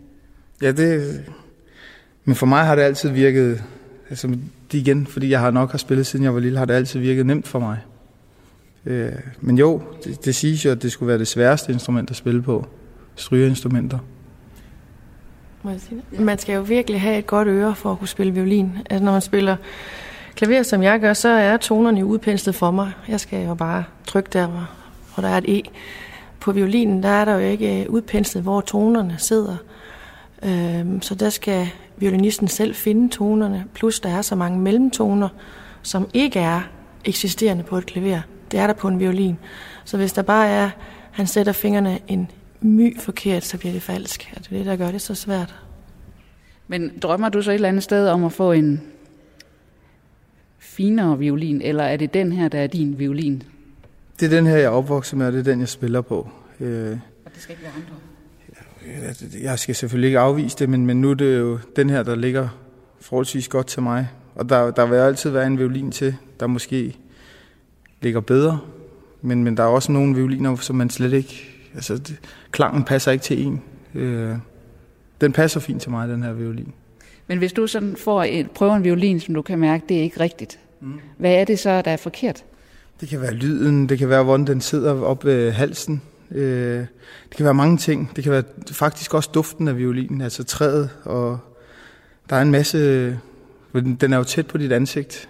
Ja, 0.62 0.72
det, 0.72 1.22
men 2.26 2.36
for 2.36 2.46
mig 2.46 2.66
har 2.66 2.76
det 2.76 2.82
altid 2.82 3.10
virket, 3.10 3.64
altså 4.10 4.28
det 4.72 4.78
igen, 4.78 5.08
fordi 5.08 5.30
jeg 5.30 5.40
har 5.40 5.52
nok 5.52 5.72
har 5.72 5.78
spillet 5.78 6.06
siden 6.06 6.26
jeg 6.26 6.34
var 6.34 6.40
lille, 6.40 6.58
har 6.58 6.66
det 6.66 6.74
altid 6.74 7.00
virket 7.00 7.26
nemt 7.26 7.48
for 7.48 7.60
mig. 7.60 7.78
Øh, 8.86 9.12
men 9.42 9.58
jo, 9.58 9.82
det, 10.04 10.26
det 10.26 10.36
siges 10.36 10.66
jo, 10.66 10.72
at 10.72 10.82
det 10.82 10.92
skulle 10.92 11.08
være 11.08 11.20
det 11.20 11.28
sværeste 11.28 11.74
instrument 11.74 12.10
at 12.10 12.16
spille 12.16 12.42
på. 12.42 12.68
Strygeinstrumenter. 13.16 14.00
Må 15.64 15.70
jeg 15.70 15.82
sige 15.82 16.02
det? 16.12 16.20
Man 16.20 16.38
skal 16.38 16.56
jo 16.56 16.62
virkelig 16.62 17.02
have 17.02 17.18
et 17.18 17.28
godt 17.28 17.48
øre 17.48 17.76
for 17.76 17.92
at 17.92 18.00
kunne 18.00 18.08
spille 18.08 18.34
violin. 18.34 18.78
Altså 18.90 19.06
når 19.06 19.12
man 19.12 19.22
spiller 19.22 19.56
klaver, 20.36 20.64
som 20.64 20.84
jeg 20.84 21.00
gør, 21.00 21.14
så 21.14 21.30
er 21.30 21.58
tonerne 21.58 22.06
udpenslet 22.06 22.56
for 22.56 22.72
mig. 22.72 22.92
Jeg 23.08 23.20
skal 23.20 23.46
jo 23.46 23.56
bare 23.56 23.84
trykke 24.08 24.30
der, 24.34 24.48
hvor, 24.48 24.70
hvor 25.14 25.22
der 25.22 25.30
er 25.30 25.38
et 25.38 25.60
E. 25.60 25.62
På 26.40 26.52
violinen, 26.52 27.04
der 27.04 27.10
er 27.10 27.26
der 27.26 27.34
jo 27.34 27.40
ikke 27.40 27.82
øh, 27.82 27.90
udpenslet, 27.90 28.44
hvor 28.44 28.62
tonerne 28.62 29.16
sidder. 29.18 29.56
Øhm, 30.44 31.02
så 31.02 31.16
der 31.16 31.30
skal 31.30 31.68
violinisten 31.98 32.48
selv 32.48 32.76
finde 32.76 33.10
tonerne, 33.10 33.66
plus 33.74 34.00
der 34.00 34.10
er 34.10 34.22
så 34.22 34.36
mange 34.36 34.60
mellemtoner, 34.60 35.30
som 35.82 36.10
ikke 36.14 36.40
er 36.40 36.62
eksisterende 37.06 37.64
på 37.64 37.78
et 37.78 37.86
klaver. 37.86 38.22
Det 38.52 38.60
er 38.60 38.68
der 38.68 38.74
på 38.74 38.88
en 38.88 39.00
violin. 39.00 39.38
Så 39.86 39.98
hvis 39.98 40.14
der 40.14 40.22
bare 40.22 40.48
er, 40.48 40.70
han 41.12 41.28
sætter 41.28 41.52
fingrene 41.52 42.00
en 42.08 42.32
my 42.62 43.00
forkert, 43.00 43.46
så 43.46 43.58
bliver 43.58 43.74
det 43.74 43.82
falsk. 43.82 44.32
Det 44.38 44.52
er 44.52 44.58
det, 44.58 44.66
der 44.66 44.76
gør 44.76 44.92
det 44.92 45.02
så 45.02 45.16
svært. 45.16 45.56
Men 46.68 46.92
drømmer 47.02 47.30
du 47.30 47.42
så 47.42 47.52
et 47.52 47.56
eller 47.56 47.70
andet 47.70 47.84
sted 47.84 48.08
om 48.08 48.24
at 48.24 48.32
få 48.32 48.52
en 48.52 48.82
finere 50.60 51.18
violin, 51.18 51.62
eller 51.62 51.84
er 51.84 51.98
det 51.98 52.14
den 52.14 52.32
her, 52.32 52.48
der 52.48 52.60
er 52.60 52.68
din 52.68 53.00
violin? 53.00 53.44
Det 54.20 54.26
er 54.26 54.30
den 54.30 54.46
her, 54.46 54.56
jeg 54.56 54.64
er 54.64 54.70
opvokset 54.70 55.18
med, 55.18 55.28
og 55.28 55.34
det 55.34 55.40
er 55.40 55.44
den, 55.44 55.60
jeg 55.60 55.70
spiller 55.70 56.02
på. 56.02 56.30
Øh, 56.60 56.98
og 57.26 57.32
det 57.34 57.42
skal 57.42 57.54
ikke 57.54 57.64
være 57.64 57.72
andre? 57.76 57.96
Jeg 59.42 59.60
skal 59.60 59.76
selvfølgelig 59.76 60.08
ikke 60.08 60.20
afvise 60.20 60.58
det, 60.58 60.70
men, 60.70 60.86
men 60.86 61.02
nu 61.02 61.10
er 61.10 61.14
det 61.14 61.40
jo 61.40 61.60
den 61.76 61.90
her, 61.90 62.04
der 62.04 62.16
ligger 62.16 62.50
forholdsvis 63.00 63.48
godt 63.48 63.68
til 63.68 63.82
mig. 63.82 64.08
Og 64.36 64.50
der, 64.50 64.72
der 64.72 64.86
vil 64.86 64.96
altid 64.96 65.30
være 65.30 65.48
en 65.48 65.58
violin 65.58 65.92
til, 65.92 66.16
der 66.40 66.48
måske 66.48 66.98
ligger 68.02 68.22
bedre. 68.22 68.60
Men, 69.22 69.44
men 69.44 69.58
der 69.58 69.64
er 69.64 69.68
også 69.68 69.92
nogle 69.92 70.16
violiner, 70.16 70.56
som 70.56 70.76
man 70.76 70.90
slet 70.90 71.14
ikke... 71.14 71.61
Altså, 71.76 71.98
det, 71.98 72.20
klangen 72.52 72.84
passer 72.84 73.12
ikke 73.12 73.24
til 73.24 73.46
en. 73.46 73.62
Øh, 73.96 74.36
den 75.22 75.32
passer 75.32 75.60
fint 75.60 75.82
til 75.82 75.92
mig, 75.92 76.08
den 76.08 76.24
her 76.24 76.34
violin. 76.34 76.74
Men 77.28 77.38
hvis 77.38 77.54
du 77.54 77.68
sådan 77.68 77.96
får 77.96 78.24
et, 78.24 78.52
prøver 78.52 78.76
en 78.76 78.84
violin, 78.84 79.20
som 79.20 79.36
du 79.36 79.42
kan 79.42 79.60
mærke, 79.60 79.86
det 79.90 79.98
er 79.98 80.02
ikke 80.02 80.20
rigtigt. 80.20 80.60
Mm. 80.82 80.94
Hvad 81.18 81.34
er 81.34 81.46
det 81.46 81.60
så, 81.60 81.82
der 81.82 81.92
er 81.92 81.98
forkert? 81.98 82.44
Det 83.02 83.10
kan 83.10 83.22
være 83.22 83.34
lyden, 83.34 83.90
det 83.90 84.00
kan 84.00 84.10
være, 84.10 84.24
hvordan 84.24 84.48
den 84.48 84.62
sidder 84.62 85.02
op 85.02 85.26
ved 85.26 85.52
halsen. 85.52 86.02
Øh, 86.32 86.80
det 87.30 87.38
kan 87.38 87.44
være 87.44 87.54
mange 87.54 87.78
ting. 87.78 88.12
Det 88.16 88.24
kan 88.24 88.34
være 88.34 88.44
faktisk 88.72 89.14
også 89.14 89.30
duften 89.34 89.68
af 89.68 89.78
violinen, 89.78 90.22
altså 90.22 90.44
træet, 90.44 90.90
og 91.04 91.40
der 92.30 92.36
er 92.36 92.42
en 92.42 92.52
masse... 92.52 93.20
Den 93.74 94.14
er 94.14 94.18
jo 94.18 94.24
tæt 94.24 94.48
på 94.48 94.58
dit 94.58 94.72
ansigt, 94.72 95.30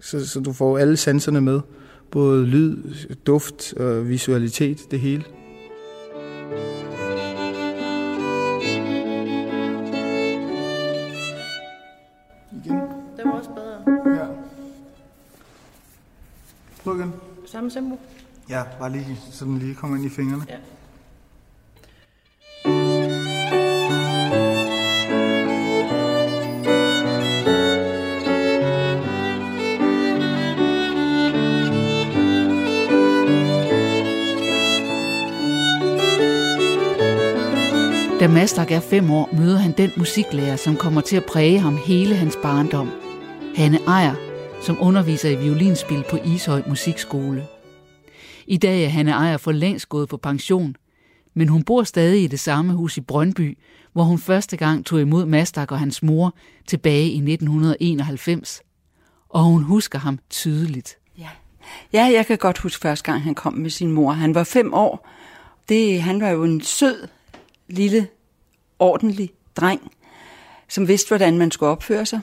så, 0.00 0.28
så 0.28 0.40
du 0.40 0.52
får 0.52 0.78
alle 0.78 0.96
sanserne 0.96 1.40
med. 1.40 1.60
Både 2.10 2.46
lyd, 2.46 2.76
duft 3.26 3.72
og 3.72 4.08
visualitet, 4.08 4.78
det 4.90 5.00
hele. 5.00 5.24
Prøv 16.84 16.96
igen. 16.96 17.12
Samme 17.46 17.70
tempo. 17.70 17.98
Ja, 18.48 18.62
bare 18.78 18.92
lige, 18.92 19.18
så 19.30 19.44
den 19.44 19.58
lige 19.58 19.74
kommer 19.74 19.96
ind 19.96 20.06
i 20.06 20.08
fingrene. 20.08 20.44
Ja. 20.48 20.56
Da 38.20 38.28
Mastak 38.28 38.70
er 38.70 38.80
fem 38.80 39.10
år, 39.10 39.28
møder 39.32 39.58
han 39.58 39.72
den 39.72 39.90
musiklærer, 39.96 40.56
som 40.56 40.76
kommer 40.76 41.00
til 41.00 41.16
at 41.16 41.24
præge 41.24 41.58
ham 41.58 41.76
hele 41.86 42.14
hans 42.14 42.36
barndom. 42.42 42.90
Hanne 43.56 43.78
Ejer, 43.86 44.14
som 44.60 44.76
underviser 44.80 45.30
i 45.30 45.34
violinspil 45.34 46.04
på 46.10 46.18
Ishøj 46.24 46.62
Musikskole. 46.68 47.46
I 48.46 48.56
dag 48.56 48.84
er 48.84 48.88
Hanne 48.88 49.10
Ejer 49.10 49.36
for 49.36 49.52
længst 49.52 49.88
gået 49.88 50.08
på 50.08 50.16
pension, 50.16 50.76
men 51.34 51.48
hun 51.48 51.62
bor 51.62 51.82
stadig 51.82 52.24
i 52.24 52.26
det 52.26 52.40
samme 52.40 52.72
hus 52.72 52.96
i 52.96 53.00
Brøndby, 53.00 53.58
hvor 53.92 54.02
hun 54.02 54.18
første 54.18 54.56
gang 54.56 54.86
tog 54.86 55.00
imod 55.00 55.26
Mastak 55.26 55.72
og 55.72 55.78
hans 55.78 56.02
mor 56.02 56.34
tilbage 56.66 57.10
i 57.10 57.16
1991. 57.16 58.62
Og 59.28 59.44
hun 59.44 59.62
husker 59.62 59.98
ham 59.98 60.18
tydeligt. 60.30 60.98
Ja. 61.18 61.28
ja, 61.92 62.04
jeg 62.14 62.26
kan 62.26 62.38
godt 62.38 62.58
huske 62.58 62.80
første 62.82 63.04
gang, 63.12 63.22
han 63.22 63.34
kom 63.34 63.52
med 63.52 63.70
sin 63.70 63.92
mor. 63.92 64.12
Han 64.12 64.34
var 64.34 64.44
fem 64.44 64.74
år. 64.74 65.08
Det, 65.68 66.02
han 66.02 66.20
var 66.20 66.28
jo 66.28 66.44
en 66.44 66.60
sød, 66.60 67.08
lille, 67.68 68.08
ordentlig 68.78 69.30
dreng, 69.56 69.92
som 70.68 70.88
vidste, 70.88 71.08
hvordan 71.08 71.38
man 71.38 71.50
skulle 71.50 71.70
opføre 71.70 72.06
sig. 72.06 72.20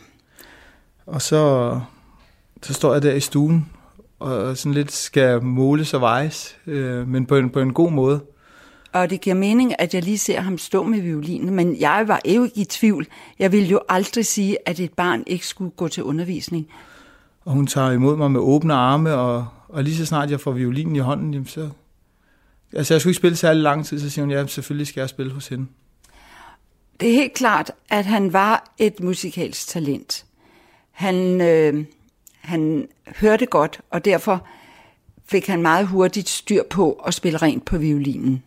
Og 1.06 1.22
så, 1.22 1.82
så 2.62 2.74
står 2.74 2.94
jeg 2.94 3.02
der 3.02 3.14
i 3.14 3.20
stuen 3.20 3.70
og 4.20 4.58
sådan 4.58 4.74
lidt 4.74 4.92
skal 4.92 5.44
måles 5.44 5.94
og 5.94 6.02
vejes, 6.02 6.58
øh, 6.68 7.08
men 7.08 7.26
på 7.26 7.36
en, 7.38 7.50
på 7.50 7.60
en 7.60 7.74
god 7.74 7.92
måde. 7.92 8.22
Og 8.94 9.10
det 9.10 9.22
giver 9.22 9.36
mening, 9.36 9.82
at 9.82 9.94
jeg 9.94 10.04
lige 10.04 10.18
ser 10.18 10.40
ham 10.40 10.58
stå 10.58 10.84
med 10.84 11.02
violinen, 11.02 11.56
men 11.56 11.80
jeg 11.80 12.04
var 12.08 12.22
jo 12.26 12.44
ikke 12.44 12.62
i 12.62 12.66
tvivl. 12.66 13.08
Jeg 13.40 13.52
ville 13.52 13.68
jo 13.68 13.80
aldrig 13.90 14.26
sige, 14.26 14.58
at 14.66 14.80
et 14.80 14.94
barn 14.94 15.24
ikke 15.28 15.48
skulle 15.48 15.72
gå 15.72 15.88
til 15.88 16.04
undervisning. 16.04 16.68
Og 17.46 17.54
hun 17.54 17.68
tager 17.68 17.92
imod 17.92 18.18
mig 18.18 18.32
med 18.32 18.40
åbne 18.40 18.74
arme, 18.74 19.14
og, 19.14 19.48
og 19.70 19.84
lige 19.84 19.98
så 19.98 20.06
snart 20.06 20.32
jeg 20.32 20.40
får 20.40 20.52
violinen 20.52 20.96
i 20.96 21.00
hånden, 21.00 21.34
jamen 21.34 21.48
så... 21.48 21.70
Altså, 22.74 22.94
jeg 22.94 23.02
skulle 23.02 23.12
ikke 23.12 23.18
spille 23.18 23.38
særlig 23.38 23.64
lang 23.64 23.86
tid, 23.86 24.00
så 24.00 24.10
siger 24.10 24.26
hun, 24.26 24.32
ja, 24.32 24.48
selvfølgelig 24.48 24.88
skal 24.88 25.02
jeg 25.02 25.10
spille 25.10 25.34
hos 25.34 25.48
hende. 25.48 25.66
Det 27.00 27.10
er 27.10 27.14
helt 27.14 27.34
klart, 27.34 27.72
at 27.90 28.06
han 28.06 28.34
var 28.34 28.74
et 28.78 29.00
musikalsk 29.00 29.68
talent. 29.68 30.26
Han, 30.92 31.42
øh, 31.42 31.86
han 32.48 32.88
hørte 33.16 33.46
godt, 33.46 33.82
og 33.89 34.06
derfor 34.06 34.48
fik 35.25 35.48
han 35.48 35.62
meget 35.62 35.88
hurtigt 35.88 36.30
styr 36.30 36.63
på 36.70 36.92
at 36.92 37.13
spille 37.13 37.38
rent 37.38 37.66
på 37.66 37.77
violinen. 37.77 38.44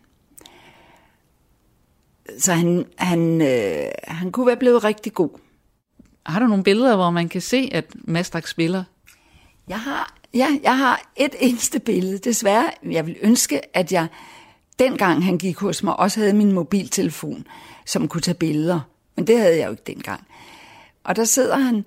Så 2.37 2.53
han, 2.53 2.85
han, 2.97 3.41
øh, 3.41 3.91
han 4.03 4.31
kunne 4.31 4.47
være 4.47 4.57
blevet 4.57 4.83
rigtig 4.83 5.13
god. 5.13 5.29
Har 6.25 6.39
du 6.39 6.47
nogle 6.47 6.63
billeder, 6.63 6.95
hvor 6.95 7.09
man 7.09 7.29
kan 7.29 7.41
se, 7.41 7.69
at 7.71 7.85
Mastak 7.95 8.47
spiller? 8.47 8.83
Jeg 9.67 9.79
har, 9.79 10.15
ja, 10.33 10.47
jeg 10.63 10.77
har 10.77 11.11
et 11.15 11.35
eneste 11.39 11.79
billede. 11.79 12.17
Desværre, 12.17 12.71
jeg 12.83 13.05
vil 13.05 13.15
ønske, 13.21 13.77
at 13.77 13.91
jeg 13.91 14.07
dengang 14.79 15.25
han 15.25 15.37
gik 15.37 15.57
hos 15.57 15.83
mig, 15.83 15.99
også 15.99 16.19
havde 16.19 16.33
min 16.33 16.51
mobiltelefon, 16.51 17.47
som 17.85 18.07
kunne 18.07 18.21
tage 18.21 18.35
billeder. 18.35 18.79
Men 19.15 19.27
det 19.27 19.37
havde 19.37 19.57
jeg 19.57 19.65
jo 19.65 19.71
ikke 19.71 19.83
dengang. 19.87 20.27
Og 21.03 21.15
der 21.15 21.23
sidder 21.23 21.57
han 21.57 21.85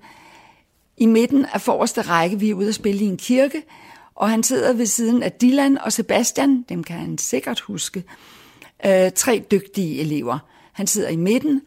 i 0.97 1.05
midten 1.05 1.45
af 1.53 1.61
forreste 1.61 2.01
række. 2.01 2.39
Vi 2.39 2.49
er 2.49 2.53
ude 2.53 2.67
at 2.67 2.75
spille 2.75 3.01
i 3.01 3.07
en 3.07 3.17
kirke, 3.17 3.63
og 4.15 4.29
han 4.29 4.43
sidder 4.43 4.73
ved 4.73 4.85
siden 4.85 5.23
af 5.23 5.31
Dylan 5.31 5.77
og 5.77 5.93
Sebastian, 5.93 6.65
dem 6.69 6.83
kan 6.83 6.95
han 6.95 7.17
sikkert 7.17 7.59
huske, 7.59 8.03
øh, 8.85 9.11
tre 9.15 9.45
dygtige 9.51 9.99
elever. 10.01 10.39
Han 10.71 10.87
sidder 10.87 11.09
i 11.09 11.15
midten, 11.15 11.61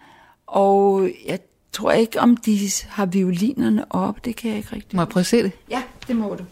og 0.47 1.11
jeg 1.27 1.39
tror 1.73 1.93
ikke, 1.93 2.21
om 2.21 2.37
de 2.37 2.71
har 2.89 3.07
violinerne 3.07 3.93
op. 3.93 4.25
Det 4.25 4.37
kan 4.37 4.51
jeg 4.51 4.59
ikke 4.59 4.73
rigtig. 4.73 4.97
Må 4.97 5.03
jeg 5.03 5.09
prøve 5.09 5.21
at 5.21 5.27
se 5.27 5.43
det? 5.43 5.53
Ja, 5.71 5.83
det 6.09 6.17
må 6.17 6.35
du. 6.35 6.45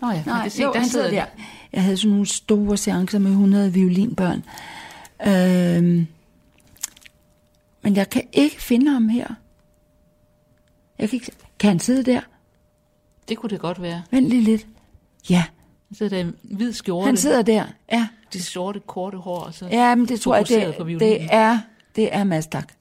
Nå 0.00 0.10
ja, 0.10 0.22
Nej, 0.26 0.42
kan 0.42 0.50
se, 0.50 0.62
jo, 0.62 0.72
der 0.72 0.78
han 0.78 0.88
sidder 0.88 1.08
sidder 1.08 1.24
der. 1.24 1.30
Jeg 1.72 1.82
havde 1.82 1.96
sådan 1.96 2.10
nogle 2.10 2.26
store 2.26 2.76
seancer 2.76 3.18
med 3.18 3.30
100 3.30 3.72
violinbørn. 3.72 4.44
Øhm, 5.26 6.06
men 7.82 7.96
jeg 7.96 8.10
kan 8.10 8.22
ikke 8.32 8.62
finde 8.62 8.90
ham 8.90 9.08
her. 9.08 9.26
Jeg 10.98 11.08
kan, 11.08 11.16
ikke, 11.16 11.32
kan 11.62 11.68
han 11.68 11.78
sidde 11.80 12.02
der? 12.12 12.20
Det 13.28 13.38
kunne 13.38 13.50
det 13.50 13.60
godt 13.60 13.82
være. 13.82 14.02
Vent 14.10 14.28
lige 14.28 14.42
lidt. 14.42 14.66
Ja, 15.30 15.44
Han 15.88 15.96
sidder 15.96 16.22
der 16.22 16.30
i 16.44 16.54
hvid 16.56 16.72
skjorte. 16.72 17.06
han 17.06 17.16
sidder 17.16 17.42
der. 17.42 17.66
Ja, 17.92 18.08
Det 18.32 18.44
sorte, 18.44 18.80
korte 18.86 19.18
hår. 19.18 19.38
Og 19.40 19.54
så 19.54 19.66
ja 19.66 19.94
men 19.94 20.08
det 20.08 20.20
tror 20.20 20.36
jeg, 20.36 20.48
det, 20.48 20.76
det 21.00 21.18
er, 21.30 21.58
det 21.96 22.14
er 22.14 22.24
Mastak. 22.24 22.72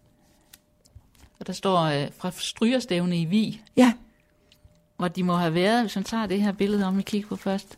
Og 1.39 1.47
der 1.47 1.53
står 1.53 1.77
øh, 1.81 2.07
fra 2.17 2.31
strygerstævne 2.31 3.21
i 3.21 3.25
Vi, 3.25 3.61
Ja, 3.75 3.93
hvor 4.97 5.07
de 5.07 5.23
må 5.23 5.35
have 5.35 5.53
været, 5.53 5.81
hvis 5.83 5.95
man 5.95 6.03
tager 6.03 6.25
det 6.25 6.41
her 6.41 6.51
billede 6.51 6.85
om, 6.85 6.97
vi 6.97 7.01
kigger 7.01 7.27
på 7.27 7.35
først. 7.35 7.77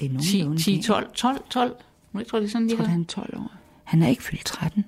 det 0.00 0.14
er 0.14 0.18
10, 0.20 0.38
nogenlunde 0.38 0.62
10 0.62 0.76
det. 0.76 0.84
12, 0.84 1.12
12, 1.14 1.42
12. 1.50 1.76
Må 2.12 2.20
ikke 2.20 2.30
tro, 2.30 2.38
det 2.38 2.44
er 2.44 2.48
sådan, 2.48 2.66
de 2.66 2.70
Jeg 2.70 2.76
tror, 2.78 2.84
her. 2.84 2.90
han 2.92 3.00
er 3.00 3.04
12 3.06 3.36
år. 3.38 3.52
Han 3.84 4.02
er 4.02 4.08
ikke 4.08 4.22
fyldt 4.22 4.44
13. 4.44 4.84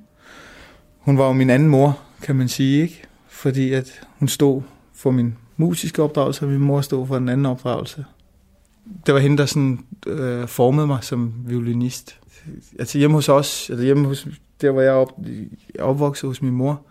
Hun 0.98 1.18
var 1.18 1.26
jo 1.26 1.32
min 1.32 1.50
anden 1.50 1.68
mor, 1.68 1.98
kan 2.22 2.36
man 2.36 2.48
sige, 2.48 2.82
ikke? 2.82 3.02
Fordi 3.40 3.72
at 3.72 4.00
hun 4.18 4.28
stod 4.28 4.62
for 4.94 5.10
min 5.10 5.36
musiske 5.56 6.02
opdragelse, 6.02 6.44
og 6.44 6.48
min 6.48 6.60
mor 6.60 6.80
stod 6.80 7.06
for 7.06 7.18
den 7.18 7.28
anden 7.28 7.46
opdragelse. 7.46 8.04
Det 9.06 9.14
var 9.14 9.20
hende, 9.20 9.38
der 9.38 9.46
sådan, 9.46 9.84
øh, 10.06 10.48
formede 10.48 10.86
mig 10.86 10.98
som 11.04 11.34
violinist. 11.46 12.16
Altså 12.78 12.98
hjemme 12.98 13.16
hos 13.16 13.28
os, 13.28 13.70
eller 13.70 13.84
hjemme 13.84 14.06
hos, 14.06 14.26
der 14.60 14.70
hvor 14.70 14.80
jeg 14.80 14.90
er 14.90 14.94
op, 14.94 15.12
jeg 15.74 15.84
opvokset 15.84 16.28
hos 16.28 16.42
min 16.42 16.52
mor, 16.52 16.82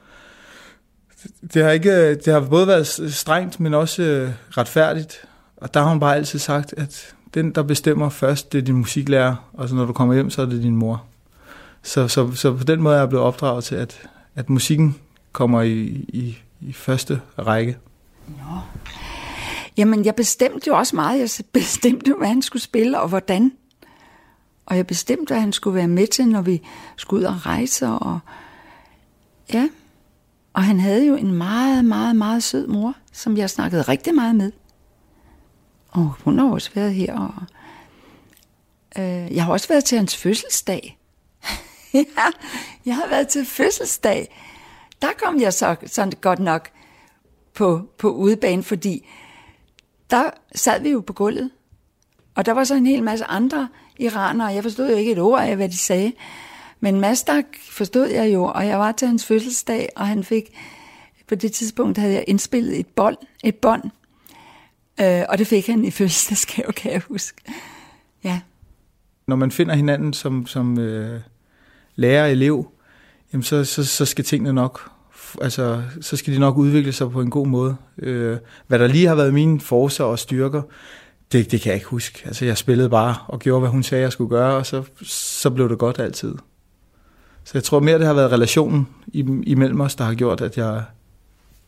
det 1.54 1.64
har, 1.64 1.72
ikke, 1.72 2.16
det 2.16 2.34
har 2.34 2.40
både 2.40 2.68
været 2.68 2.88
strengt, 3.14 3.60
men 3.60 3.74
også 3.74 4.04
øh, 4.04 4.32
retfærdigt. 4.58 5.26
Og 5.58 5.74
der 5.74 5.80
har 5.80 5.90
hun 5.90 6.00
bare 6.00 6.16
altid 6.16 6.40
sagt, 6.40 6.74
at 6.78 7.16
den, 7.34 7.52
der 7.52 7.64
bestemmer 7.64 8.10
først, 8.10 8.54
det 8.54 8.58
er 8.58 8.62
din 8.62 8.76
musiklærer, 8.76 9.50
og 9.54 9.70
så 9.70 9.76
når 9.76 9.86
du 9.86 9.94
kommer 9.94 10.14
hjem, 10.14 10.30
så 10.30 10.42
er 10.42 10.46
det 10.46 10.64
din 10.64 10.76
mor. 10.76 11.04
Så, 11.84 12.08
så, 12.08 12.32
så 12.32 12.54
på 12.54 12.64
den 12.64 12.82
måde 12.82 12.96
er 12.96 13.00
jeg 13.00 13.10
blevet 13.10 13.26
opdraget 13.26 13.64
til, 13.64 13.76
at, 13.76 14.02
at 14.36 14.50
musikken 14.50 14.96
kommer 15.32 15.62
i, 15.62 15.76
i, 16.08 16.38
i 16.62 16.74
første 16.74 17.22
række. 17.38 17.78
Jamen, 19.78 20.06
jeg 20.06 20.16
bestemte 20.16 20.68
jo 20.68 20.78
også 20.78 20.96
meget. 20.96 21.20
Jeg 21.20 21.46
bestemte 21.62 22.10
jo, 22.10 22.18
hvad 22.18 22.28
han 22.28 22.42
skulle 22.42 22.64
spille, 22.64 23.00
og 23.00 23.10
hvordan. 23.10 23.52
Og 24.66 24.78
jeg 24.78 24.88
bestemte, 24.88 25.34
hvad 25.34 25.42
han 25.42 25.54
skulle 25.54 25.76
være 25.76 25.88
med 25.88 26.08
til, 26.08 26.28
når 26.28 26.42
vi 26.42 26.62
skulle 26.96 27.22
ud 27.22 27.26
og 27.26 27.46
rejse. 27.46 27.88
Og 27.88 28.20
ja, 29.54 29.70
og 30.54 30.64
han 30.64 30.80
havde 30.80 31.06
jo 31.06 31.16
en 31.16 31.34
meget, 31.34 31.86
meget, 31.86 32.16
meget 32.16 32.44
sød 32.44 32.68
mor, 32.68 32.94
som 33.12 33.38
jeg 33.38 33.50
snakkede 33.50 33.82
rigtig 33.82 34.16
meget 34.16 34.36
med. 34.36 34.52
Og 35.90 36.14
hun 36.24 36.40
har 36.40 36.46
også 36.46 36.72
været 36.76 36.94
her. 36.94 37.20
Og, 37.20 37.34
øh, 39.04 39.36
jeg 39.36 39.44
har 39.44 39.52
også 39.52 39.68
været 39.68 39.86
til 39.86 39.98
hans 39.98 40.18
fødselsdag. 40.18 40.98
ja, 41.94 42.06
jeg 42.86 42.96
har 42.96 43.08
været 43.10 43.28
til 43.28 43.46
fødselsdag. 43.46 44.36
Der 45.02 45.10
kom 45.24 45.42
jeg 45.42 45.54
så 45.54 45.76
sådan 45.86 46.14
godt 46.22 46.40
nok 46.40 46.70
på, 47.54 47.82
på 47.98 48.12
udebane, 48.12 48.64
fordi 48.64 49.08
der 50.10 50.30
sad 50.56 50.82
vi 50.82 50.90
jo 50.90 51.00
på 51.00 51.14
gulvet, 51.14 51.52
og 52.36 52.46
der 52.46 52.52
var 52.52 52.64
så 52.64 52.76
en 52.76 52.86
hel 52.86 53.04
masse 53.04 53.26
andre 53.26 53.70
iranere, 54.00 54.48
jeg 54.48 54.64
forstod 54.64 54.90
jo 54.90 54.96
ikke 54.96 55.12
et 55.12 55.20
ord 55.20 55.42
af, 55.42 55.56
hvad 55.56 55.70
de 55.70 55.78
sagde. 55.78 56.14
Men 56.80 57.00
Mastak 57.00 57.46
forstod 57.72 58.08
jeg 58.08 58.34
jo, 58.34 58.44
og 58.44 58.68
jeg 58.68 58.80
var 58.80 58.92
til 58.92 59.08
hans 59.08 59.26
fødselsdag, 59.26 59.90
og 59.96 60.08
han 60.08 60.24
fik, 60.24 60.58
på 61.28 61.36
det 61.36 61.52
tidspunkt 61.52 61.98
havde 61.98 62.14
jeg 62.14 62.24
indspillet 62.28 62.80
et 62.80 62.88
bånd, 62.88 63.18
et 63.44 63.56
bånd 63.56 63.84
øh, 65.02 65.24
og 65.30 65.38
det 65.38 65.48
fik 65.48 65.68
han 65.68 65.86
i 65.86 65.92
fødselsdagsgave, 65.92 66.74
kan 66.74 66.92
jeg 66.92 67.02
huske. 67.08 67.42
Ja, 68.24 68.42
Når 69.28 69.36
man 69.36 69.52
finder 69.52 69.76
hinanden 69.76 70.14
som, 70.14 70.48
som 70.48 70.80
øh, 70.80 71.22
lærer 71.96 72.24
og 72.24 72.32
elev, 72.32 72.72
jamen 73.34 73.44
så, 73.44 73.66
så, 73.66 73.86
så 73.86 74.06
skal 74.06 74.26
tingene 74.26 74.54
nok, 74.54 74.92
altså, 75.42 75.84
så 76.02 76.18
skal 76.18 76.34
de 76.34 76.40
nok 76.40 76.58
udvikle 76.58 76.92
sig 76.92 77.12
på 77.12 77.22
en 77.22 77.30
god 77.30 77.48
måde. 77.48 77.76
Øh, 77.98 78.38
hvad 78.68 78.80
der 78.80 78.88
lige 78.88 79.08
har 79.08 79.16
været 79.16 79.34
mine 79.34 79.60
forser 79.60 80.04
og 80.04 80.20
styrker, 80.20 80.62
det, 81.32 81.52
det 81.52 81.62
kan 81.62 81.70
jeg 81.70 81.76
ikke 81.76 81.88
huske. 81.88 82.22
Altså, 82.26 82.46
jeg 82.46 82.58
spillede 82.58 82.90
bare 82.90 83.16
og 83.28 83.40
gjorde, 83.40 83.60
hvad 83.60 83.70
hun 83.70 83.84
sagde, 83.84 84.04
jeg 84.04 84.12
skulle 84.12 84.30
gøre, 84.30 84.56
og 84.56 84.66
så, 84.66 84.84
så 85.04 85.50
blev 85.50 85.70
det 85.70 85.78
godt 85.78 86.00
altid. 86.00 86.36
Så 87.44 87.52
jeg 87.54 87.64
tror 87.64 87.80
mere, 87.80 87.98
det 87.98 88.08
har 88.08 88.14
været 88.14 88.32
relationen 88.32 88.88
imellem 89.44 89.82
os, 89.82 89.96
der 89.96 90.04
har 90.04 90.14
gjort, 90.14 90.42
at 90.42 90.58
jeg, 90.58 90.84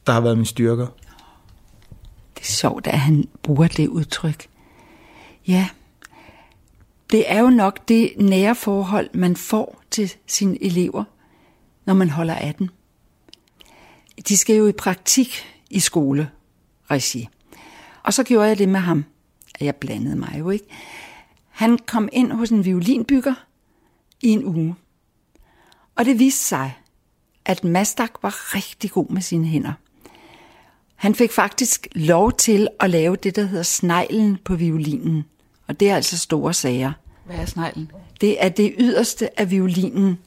der 0.08 0.13
har 0.13 0.21
været 0.21 0.38
mine 0.38 0.45
styrker. 0.45 0.88
det 2.36 2.41
er 2.41 2.45
sjovt, 2.45 2.88
at 2.88 3.00
han 3.00 3.28
bruger 3.43 3.67
det 3.67 3.88
udtryk. 3.88 4.47
Ja, 5.47 5.67
det 7.12 7.32
er 7.32 7.39
jo 7.39 7.50
nok 7.50 7.88
det 7.88 8.12
nære 8.17 8.56
forhold, 8.56 9.10
man 9.13 9.36
får 9.36 9.82
til 9.91 10.13
sine 10.28 10.63
elever, 10.63 11.04
når 11.91 11.95
man 11.95 12.10
holder 12.10 12.36
af 12.36 12.56
dem. 12.56 12.69
De 14.27 14.38
skal 14.38 14.56
jo 14.56 14.67
i 14.67 14.71
praktik 14.71 15.45
i 15.69 15.80
skoleregi. 15.80 17.30
Og 18.04 18.13
så 18.13 18.23
gjorde 18.23 18.47
jeg 18.47 18.58
det 18.58 18.69
med 18.69 18.80
ham. 18.80 19.06
Jeg 19.62 19.75
blandede 19.75 20.15
mig 20.15 20.36
jo 20.39 20.49
ikke. 20.49 20.65
Han 21.49 21.77
kom 21.77 22.10
ind 22.12 22.32
hos 22.32 22.49
en 22.49 22.65
violinbygger 22.65 23.34
i 24.21 24.27
en 24.27 24.45
uge. 24.45 24.75
Og 25.95 26.06
det 26.06 26.19
viste 26.19 26.43
sig, 26.43 26.77
at 27.45 27.63
Mastak 27.63 28.12
var 28.21 28.56
rigtig 28.56 28.91
god 28.91 29.10
med 29.10 29.21
sine 29.21 29.47
hænder. 29.47 29.73
Han 30.95 31.15
fik 31.15 31.32
faktisk 31.32 31.88
lov 31.95 32.32
til 32.32 32.67
at 32.80 32.89
lave 32.89 33.15
det, 33.15 33.36
der 33.36 33.43
hedder 33.43 33.63
sneglen 33.63 34.38
på 34.45 34.56
violinen. 34.56 35.25
Og 35.67 35.80
det 35.80 35.89
er 35.89 35.95
altså 35.95 36.17
store 36.17 36.54
sager. 36.54 36.91
Hvad 37.25 37.36
er 37.36 37.45
sneglen? 37.45 37.91
Det 38.21 38.43
er 38.43 38.49
det 38.49 38.75
yderste 38.80 39.39
af 39.39 39.51
violinen. 39.51 40.19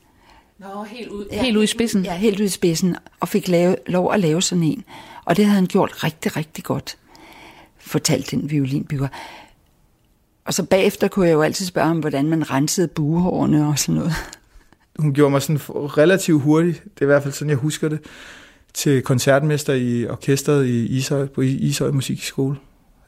Nå, 0.58 0.82
helt 0.82 1.08
ud, 1.08 1.26
ja, 1.32 1.42
helt 1.42 1.56
ud 1.56 1.62
i 1.62 1.66
spidsen. 1.66 2.04
Ja, 2.04 2.16
helt 2.16 2.40
ud 2.40 2.44
i 2.46 2.48
spidsen. 2.48 2.96
Og 3.20 3.28
fik 3.28 3.48
lave, 3.48 3.76
lov 3.86 4.12
at 4.12 4.20
lave 4.20 4.42
sådan 4.42 4.64
en. 4.64 4.84
Og 5.24 5.36
det 5.36 5.44
havde 5.44 5.54
han 5.54 5.66
gjort 5.66 6.04
rigtig, 6.04 6.36
rigtig 6.36 6.64
godt. 6.64 6.96
Fortalte 7.78 8.36
den 8.36 8.50
violinbygger. 8.50 9.08
Og 10.44 10.54
så 10.54 10.62
bagefter 10.62 11.08
kunne 11.08 11.26
jeg 11.26 11.32
jo 11.32 11.42
altid 11.42 11.66
spørge 11.66 11.88
ham, 11.88 11.98
hvordan 11.98 12.26
man 12.26 12.50
rensede 12.50 12.88
buehårene 12.88 13.66
og 13.66 13.78
sådan 13.78 13.94
noget. 13.94 14.12
Hun 14.98 15.14
gjorde 15.14 15.30
mig 15.30 15.42
sådan 15.42 15.60
relativt 15.68 16.42
hurtigt, 16.42 16.84
det 16.84 17.00
er 17.00 17.04
i 17.04 17.06
hvert 17.06 17.22
fald 17.22 17.34
sådan, 17.34 17.50
jeg 17.50 17.58
husker 17.58 17.88
det, 17.88 17.98
til 18.74 19.02
koncertmester 19.02 19.72
i 19.72 20.06
orkestret 20.06 20.66
i 20.66 20.86
Ishøj, 20.86 21.26
på 21.26 21.40
Ishøj 21.40 21.90
Musikskole. 21.90 22.56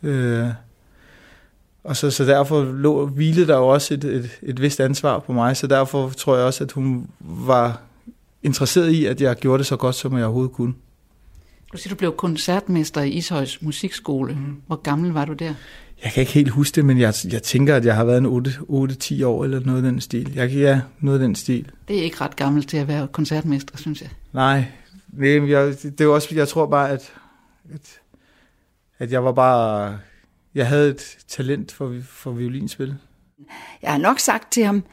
Øh, 0.03 0.47
og 1.87 1.97
så, 1.97 2.11
så 2.11 2.25
derfor 2.25 2.65
lå, 2.65 3.07
hvilede 3.07 3.47
der 3.47 3.57
jo 3.57 3.69
også 3.69 3.95
et, 3.95 4.05
et, 4.05 4.31
et 4.43 4.63
vist 4.63 4.81
ansvar 4.81 5.19
på 5.19 5.33
mig, 5.33 5.57
så 5.57 5.67
derfor 5.67 6.11
tror 6.11 6.37
jeg 6.37 6.45
også, 6.45 6.65
at 6.65 6.73
hun 6.73 7.07
var 7.21 7.81
interesseret 8.43 8.91
i, 8.91 9.05
at 9.05 9.21
jeg 9.21 9.37
gjorde 9.37 9.59
det 9.59 9.67
så 9.67 9.77
godt, 9.77 9.95
som 9.95 10.17
jeg 10.17 10.25
overhovedet 10.25 10.53
kunne. 10.53 10.75
Du 11.73 11.77
siger, 11.77 11.91
du 11.91 11.97
blev 11.97 12.17
koncertmester 12.17 13.03
i 13.03 13.11
Ishøjs 13.11 13.63
Musikskole. 13.63 14.35
Mm. 14.35 14.57
Hvor 14.67 14.77
gammel 14.77 15.13
var 15.13 15.25
du 15.25 15.33
der? 15.33 15.55
Jeg 16.05 16.13
kan 16.13 16.21
ikke 16.21 16.33
helt 16.33 16.51
huske 16.51 16.75
det, 16.75 16.85
men 16.85 16.99
jeg, 16.99 17.15
jeg 17.31 17.43
tænker, 17.43 17.77
at 17.77 17.85
jeg 17.85 17.97
har 17.97 18.05
været 18.05 18.19
en 18.19 18.27
8-10 18.27 19.25
år 19.25 19.45
eller 19.45 19.61
noget 19.61 19.85
af 19.85 19.93
den 19.93 20.01
stil. 20.01 20.33
Jeg, 20.35 20.51
ja, 20.51 20.81
noget 21.01 21.19
af 21.19 21.23
den 21.27 21.35
stil. 21.35 21.71
Det 21.89 21.99
er 21.99 22.03
ikke 22.03 22.21
ret 22.21 22.37
gammelt 22.37 22.69
til 22.69 22.77
at 22.77 22.89
være 22.89 23.09
koncertmester, 23.09 23.77
synes 23.77 24.01
jeg. 24.01 24.11
Nej, 24.33 24.65
nej 25.13 25.51
jeg, 25.51 25.75
det 25.83 26.01
er 26.01 26.09
også, 26.09 26.35
jeg 26.35 26.49
tror 26.49 26.67
bare, 26.67 26.91
at, 26.91 27.13
at, 27.75 27.81
at 28.99 29.13
jeg 29.13 29.25
var 29.25 29.33
bare, 29.33 29.99
jeg 30.57 30.69
havde 30.69 30.91
et 30.91 31.17
talent 31.29 31.73
for, 31.73 31.97
for 32.09 32.31
violinspil. 32.31 32.97
Jeg 33.83 33.91
har 33.91 33.99
nok 33.99 34.19
sagt 34.21 34.53
til 34.53 34.65
ham, 34.65 34.85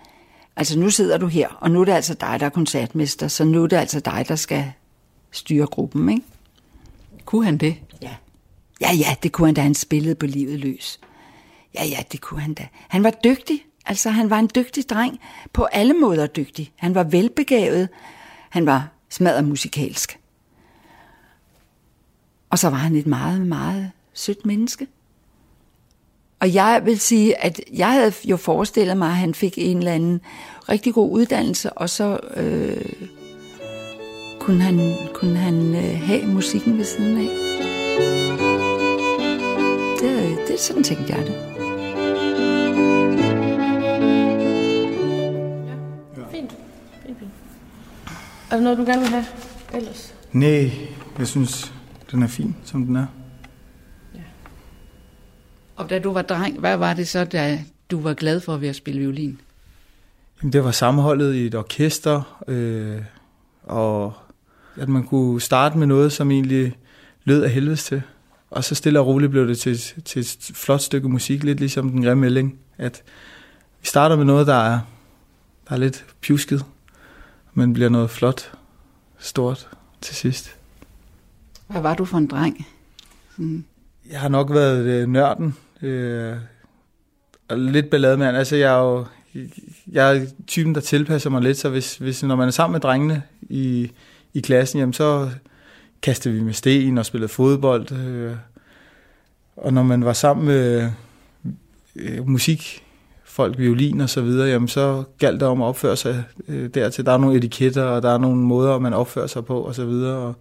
altså 0.55 0.79
nu 0.79 0.89
sidder 0.89 1.17
du 1.17 1.27
her, 1.27 1.47
og 1.49 1.71
nu 1.71 1.81
er 1.81 1.85
det 1.85 1.91
altså 1.91 2.13
dig, 2.13 2.39
der 2.39 2.45
er 2.45 2.49
koncertmester, 2.49 3.27
så 3.27 3.43
nu 3.43 3.63
er 3.63 3.67
det 3.67 3.77
altså 3.77 3.99
dig, 3.99 4.25
der 4.27 4.35
skal 4.35 4.71
styre 5.31 5.67
gruppen, 5.67 6.09
ikke? 6.09 6.25
Kunne 7.25 7.45
han 7.45 7.57
det? 7.57 7.75
Ja. 8.01 8.15
Ja, 8.81 8.93
ja, 8.93 9.15
det 9.23 9.31
kunne 9.31 9.47
han 9.47 9.55
da, 9.55 9.61
han 9.61 9.73
spillede 9.73 10.15
på 10.15 10.25
livet 10.25 10.59
løs. 10.59 10.99
Ja, 11.75 11.85
ja, 11.85 12.03
det 12.11 12.21
kunne 12.21 12.41
han 12.41 12.53
da. 12.53 12.67
Han 12.87 13.03
var 13.03 13.11
dygtig, 13.23 13.65
altså 13.85 14.09
han 14.09 14.29
var 14.29 14.39
en 14.39 14.49
dygtig 14.55 14.89
dreng, 14.89 15.19
på 15.53 15.63
alle 15.63 15.93
måder 15.93 16.27
dygtig. 16.27 16.73
Han 16.75 16.95
var 16.95 17.03
velbegavet, 17.03 17.89
han 18.49 18.65
var 18.65 18.87
smadret 19.09 19.43
musikalsk. 19.43 20.19
Og 22.49 22.59
så 22.59 22.69
var 22.69 22.77
han 22.77 22.95
et 22.95 23.07
meget, 23.07 23.41
meget 23.41 23.91
sødt 24.13 24.45
menneske. 24.45 24.87
Og 26.43 26.53
jeg 26.53 26.81
vil 26.85 26.99
sige, 26.99 27.43
at 27.43 27.61
jeg 27.73 27.91
havde 27.91 28.13
jo 28.25 28.37
forestillet 28.37 28.97
mig, 28.97 29.07
at 29.07 29.15
han 29.15 29.33
fik 29.33 29.53
en 29.57 29.77
eller 29.77 29.91
anden 29.91 30.21
rigtig 30.69 30.93
god 30.93 31.11
uddannelse, 31.11 31.73
og 31.73 31.89
så 31.89 32.19
øh, 32.35 32.85
kunne 34.39 34.61
han, 34.61 34.95
kunne 35.13 35.37
han 35.37 35.75
øh, 35.75 35.99
have 35.99 36.27
musikken 36.27 36.77
ved 36.77 36.85
siden 36.85 37.17
af. 37.17 37.29
Det, 40.01 40.37
det 40.47 40.59
sådan 40.59 40.83
tænkte 40.83 41.13
jeg 41.13 41.25
det. 41.25 41.35
Fint. 46.31 46.51
Fint, 47.05 47.19
fint. 47.19 47.31
Er 48.51 48.55
der 48.55 48.59
noget, 48.59 48.77
du 48.77 48.83
gerne 48.83 49.01
vil 49.01 49.09
have 49.09 49.25
ellers? 49.73 50.13
Nej, 50.31 50.71
jeg 51.19 51.27
synes, 51.27 51.73
den 52.11 52.23
er 52.23 52.27
fin, 52.27 52.55
som 52.63 52.85
den 52.85 52.95
er. 52.95 53.22
Og 55.75 55.89
da 55.89 55.99
du 55.99 56.13
var 56.13 56.21
dreng, 56.21 56.59
hvad 56.59 56.77
var 56.77 56.93
det 56.93 57.07
så, 57.07 57.25
da 57.25 57.59
du 57.91 58.01
var 58.01 58.13
glad 58.13 58.39
for 58.39 58.57
ved 58.57 58.67
at 58.67 58.75
spille 58.75 58.99
violin? 58.99 59.41
Jamen, 60.41 60.53
det 60.53 60.63
var 60.63 60.71
sammenholdet 60.71 61.33
i 61.33 61.45
et 61.45 61.55
orkester, 61.55 62.43
øh, 62.47 63.01
og 63.63 64.13
at 64.75 64.89
man 64.89 65.03
kunne 65.03 65.41
starte 65.41 65.77
med 65.77 65.87
noget, 65.87 66.11
som 66.11 66.31
egentlig 66.31 66.77
lød 67.23 67.43
af 67.43 67.49
helvedes 67.49 67.83
til. 67.83 68.01
Og 68.49 68.63
så 68.63 68.75
stille 68.75 68.99
og 68.99 69.07
roligt 69.07 69.31
blev 69.31 69.47
det 69.47 69.59
til, 69.59 69.77
til 70.05 70.19
et 70.19 70.51
flot 70.53 70.81
stykke 70.81 71.09
musik, 71.09 71.43
lidt 71.43 71.59
ligesom 71.59 71.89
den 71.89 72.03
grimme 72.03 72.21
melding, 72.21 72.59
at 72.77 73.03
vi 73.81 73.87
starter 73.87 74.15
med 74.15 74.25
noget, 74.25 74.47
der 74.47 74.55
er, 74.55 74.79
der 75.69 75.75
er 75.75 75.77
lidt 75.77 76.05
pjusket, 76.21 76.65
men 77.53 77.73
bliver 77.73 77.89
noget 77.89 78.09
flot, 78.09 78.51
stort 79.19 79.69
til 80.01 80.15
sidst. 80.15 80.55
Hvad 81.67 81.81
var 81.81 81.95
du 81.95 82.05
for 82.05 82.17
en 82.17 82.27
dreng? 82.27 82.67
Mm. 83.37 83.65
Jeg 84.11 84.19
har 84.19 84.29
nok 84.29 84.53
været 84.53 84.85
øh, 84.85 85.07
nørden, 85.07 85.55
øh, 85.83 86.35
og 87.49 87.59
lidt 87.59 87.89
ballademand. 87.89 88.37
Altså, 88.37 88.55
jeg 88.55 88.73
er 88.73 88.83
jo 88.83 89.05
jeg 89.91 90.17
er 90.17 90.25
typen, 90.47 90.75
der 90.75 90.81
tilpasser 90.81 91.29
mig 91.29 91.41
lidt, 91.41 91.57
så 91.57 91.69
hvis, 91.69 91.97
hvis 91.97 92.23
når 92.23 92.35
man 92.35 92.47
er 92.47 92.51
sammen 92.51 92.73
med 92.73 92.81
drengene 92.81 93.21
i, 93.41 93.91
i 94.33 94.39
klassen, 94.39 94.79
jamen 94.79 94.93
så 94.93 95.29
kaster 96.01 96.31
vi 96.31 96.41
med 96.41 96.53
sten 96.53 96.97
og 96.97 97.05
spillede 97.05 97.31
fodbold. 97.31 97.91
Øh, 97.91 98.35
og 99.55 99.73
når 99.73 99.83
man 99.83 100.05
var 100.05 100.13
sammen 100.13 100.45
med 100.45 100.89
øh, 101.95 102.27
musik, 102.27 102.83
folk, 103.23 103.57
violin 103.57 104.01
og 104.01 104.09
så 104.09 104.21
videre, 104.21 104.47
jamen 104.47 104.67
så 104.67 105.03
galt 105.19 105.39
det 105.39 105.47
om 105.47 105.61
at 105.61 105.65
opføre 105.65 105.97
sig 105.97 106.23
øh, 106.47 106.69
dertil. 106.69 107.05
Der 107.05 107.11
er 107.11 107.17
nogle 107.17 107.37
etiketter, 107.37 107.83
og 107.83 108.01
der 108.01 108.13
er 108.13 108.17
nogle 108.17 108.41
måder, 108.41 108.79
man 108.79 108.93
opfører 108.93 109.27
sig 109.27 109.45
på 109.45 109.61
og 109.61 109.75
så 109.75 109.85
videre. 109.85 110.17
Og 110.17 110.35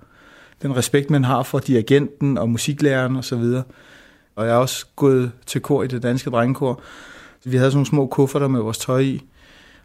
den 0.63 0.77
respekt, 0.77 1.11
man 1.11 1.25
har 1.25 1.43
for 1.43 1.59
dirigenten 1.59 2.39
og 2.39 2.49
musiklæreren 2.49 3.17
og 3.17 3.25
så 3.25 3.37
videre. 3.37 3.63
Og 4.37 4.47
jeg 4.47 4.53
er 4.53 4.59
også 4.59 4.87
gået 4.97 5.33
til 5.47 5.61
kor 5.61 5.83
i 5.83 5.87
det 5.87 6.03
danske 6.03 6.31
drengekor. 6.31 6.81
Vi 7.45 7.57
havde 7.57 7.71
sådan 7.71 7.77
nogle 7.77 7.87
små 7.87 8.07
kufferter 8.07 8.49
med 8.49 8.61
vores 8.61 8.79
tøj 8.79 9.01
i, 9.01 9.23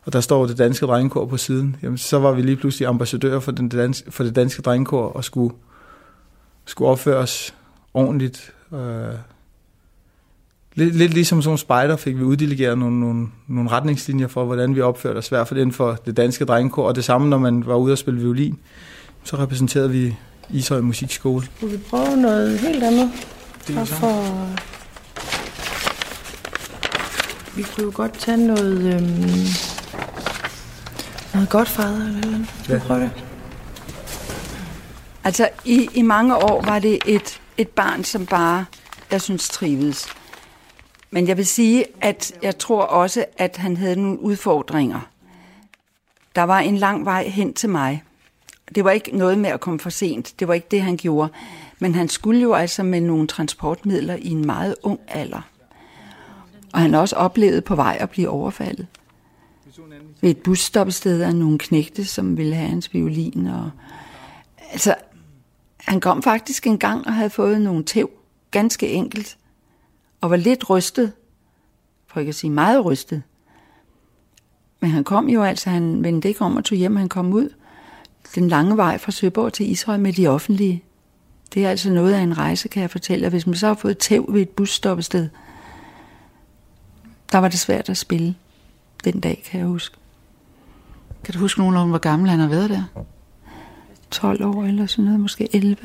og 0.05 0.13
der 0.13 0.21
står 0.21 0.45
det 0.45 0.57
danske 0.57 0.85
drengekor 0.85 1.25
på 1.25 1.37
siden. 1.37 1.75
Jamen, 1.83 1.97
så 1.97 2.19
var 2.19 2.31
vi 2.31 2.41
lige 2.41 2.55
pludselig 2.55 2.87
ambassadører 2.87 3.39
for, 3.39 3.51
den 3.51 3.69
danske, 3.69 4.11
for 4.11 4.23
det 4.23 4.35
danske 4.35 4.61
drengekor 4.61 5.05
og 5.05 5.23
skulle, 5.23 5.55
skulle 6.65 6.89
opføre 6.89 7.17
os 7.17 7.53
ordentligt. 7.93 8.53
Øh, 8.73 9.13
lidt, 10.75 10.95
lidt 10.95 11.13
ligesom 11.13 11.41
som 11.41 11.57
spejder 11.57 11.95
fik 11.95 12.17
vi 12.17 12.23
uddelegeret 12.23 12.77
nogle, 12.77 12.99
nogle, 12.99 13.27
nogle 13.47 13.69
retningslinjer 13.69 14.27
for, 14.27 14.45
hvordan 14.45 14.75
vi 14.75 14.81
opførte 14.81 15.17
os, 15.17 15.27
i 15.27 15.29
hvert 15.29 15.47
fald 15.47 15.59
inden 15.59 15.73
for 15.73 15.97
det 16.05 16.17
danske 16.17 16.45
drengekor. 16.45 16.87
Og 16.87 16.95
det 16.95 17.03
samme, 17.03 17.29
når 17.29 17.37
man 17.37 17.65
var 17.65 17.75
ude 17.75 17.91
og 17.91 17.97
spille 17.97 18.19
violin, 18.19 18.59
så 19.23 19.37
repræsenterede 19.37 19.91
vi 19.91 20.15
Ishøj 20.49 20.81
Musikskole. 20.81 21.45
Skulle 21.55 21.77
vi 21.77 21.83
prøve 21.89 22.17
noget 22.17 22.59
helt 22.59 22.83
andet? 22.83 23.11
Det 23.67 23.73
er 23.73 23.75
Bare 23.75 23.85
for... 23.85 24.47
Vi 27.55 27.63
kunne 27.63 27.83
jo 27.85 27.91
godt 27.95 28.19
tage 28.19 28.37
noget... 28.37 28.93
Øhm... 28.93 29.47
Noget 31.33 31.49
godt 31.49 31.67
fader 31.67 32.07
eller 32.07 32.21
noget. 32.21 32.47
Ja. 32.69 32.79
prøve 32.79 32.99
det? 32.99 33.11
Altså, 35.23 35.49
i, 35.65 35.89
i 35.93 36.01
mange 36.01 36.35
år 36.35 36.61
var 36.61 36.79
det 36.79 36.99
et, 37.05 37.41
et 37.57 37.69
barn, 37.69 38.03
som 38.03 38.25
bare, 38.25 38.65
jeg 39.11 39.21
synes, 39.21 39.49
trivedes. 39.49 40.07
Men 41.11 41.27
jeg 41.27 41.37
vil 41.37 41.47
sige, 41.47 41.85
at 42.01 42.33
jeg 42.41 42.57
tror 42.57 42.81
også, 42.81 43.25
at 43.37 43.57
han 43.57 43.77
havde 43.77 43.95
nogle 43.95 44.19
udfordringer. 44.19 44.99
Der 46.35 46.43
var 46.43 46.59
en 46.59 46.77
lang 46.77 47.05
vej 47.05 47.27
hen 47.27 47.53
til 47.53 47.69
mig. 47.69 48.03
Det 48.75 48.83
var 48.83 48.91
ikke 48.91 49.17
noget 49.17 49.37
med 49.37 49.49
at 49.49 49.59
komme 49.59 49.79
for 49.79 49.89
sent. 49.89 50.33
Det 50.39 50.47
var 50.47 50.53
ikke 50.53 50.67
det, 50.71 50.81
han 50.81 50.97
gjorde. 50.97 51.29
Men 51.79 51.95
han 51.95 52.09
skulle 52.09 52.41
jo 52.41 52.53
altså 52.53 52.83
med 52.83 53.01
nogle 53.01 53.27
transportmidler 53.27 54.15
i 54.15 54.29
en 54.29 54.45
meget 54.45 54.75
ung 54.83 54.99
alder. 55.07 55.41
Og 56.73 56.79
han 56.79 56.93
også 56.93 57.15
oplevet 57.15 57.63
på 57.63 57.75
vej 57.75 57.97
at 57.99 58.09
blive 58.09 58.29
overfaldet. 58.29 58.87
Ved 60.21 60.29
et 60.29 60.37
busstoppested 60.37 61.21
af 61.21 61.35
nogle 61.35 61.57
knægte, 61.57 62.05
som 62.05 62.37
ville 62.37 62.55
have 62.55 62.69
hans 62.69 62.93
violin. 62.93 63.47
Og... 63.47 63.71
Altså, 64.71 64.95
han 65.77 65.99
kom 65.99 66.23
faktisk 66.23 66.67
en 66.67 66.77
gang 66.77 67.07
og 67.07 67.13
havde 67.13 67.29
fået 67.29 67.61
nogle 67.61 67.83
tæv, 67.83 68.09
ganske 68.51 68.87
enkelt, 68.87 69.37
og 70.21 70.29
var 70.29 70.35
lidt 70.35 70.69
rystet, 70.69 71.11
for 72.07 72.19
ikke 72.19 72.29
at 72.29 72.35
sige 72.35 72.51
meget 72.51 72.85
rystet. 72.85 73.23
Men 74.79 74.89
han 74.89 75.03
kom 75.03 75.29
jo 75.29 75.43
altså, 75.43 75.69
han 75.69 76.03
vendte 76.03 76.27
ikke 76.27 76.41
om 76.41 76.55
og 76.55 76.65
tog 76.65 76.77
hjem, 76.77 76.95
han 76.95 77.09
kom 77.09 77.33
ud 77.33 77.49
den 78.35 78.47
lange 78.47 78.77
vej 78.77 78.97
fra 78.97 79.11
Søborg 79.11 79.53
til 79.53 79.71
Ishøj 79.71 79.97
med 79.97 80.13
de 80.13 80.27
offentlige. 80.27 80.83
Det 81.53 81.65
er 81.65 81.69
altså 81.69 81.89
noget 81.89 82.13
af 82.13 82.19
en 82.19 82.37
rejse, 82.37 82.67
kan 82.67 82.81
jeg 82.81 82.89
fortælle. 82.89 83.27
Og 83.27 83.29
hvis 83.29 83.47
man 83.47 83.55
så 83.55 83.67
har 83.67 83.73
fået 83.73 83.97
tæv 83.97 84.25
ved 84.29 84.41
et 84.41 84.49
busstoppested, 84.49 85.29
der 87.31 87.37
var 87.37 87.47
det 87.47 87.59
svært 87.59 87.89
at 87.89 87.97
spille 87.97 88.35
den 89.03 89.19
dag, 89.19 89.43
kan 89.45 89.59
jeg 89.59 89.67
huske. 89.67 89.97
Kan 91.23 91.33
du 91.33 91.39
huske 91.39 91.59
nogenlunde, 91.59 91.89
hvor 91.89 91.97
gammel 91.97 92.29
han 92.29 92.39
har 92.39 92.47
været 92.47 92.69
der? 92.69 92.83
12 94.11 94.45
år 94.45 94.63
eller 94.63 94.85
sådan 94.85 95.05
noget, 95.05 95.19
måske 95.19 95.49
11. 95.55 95.77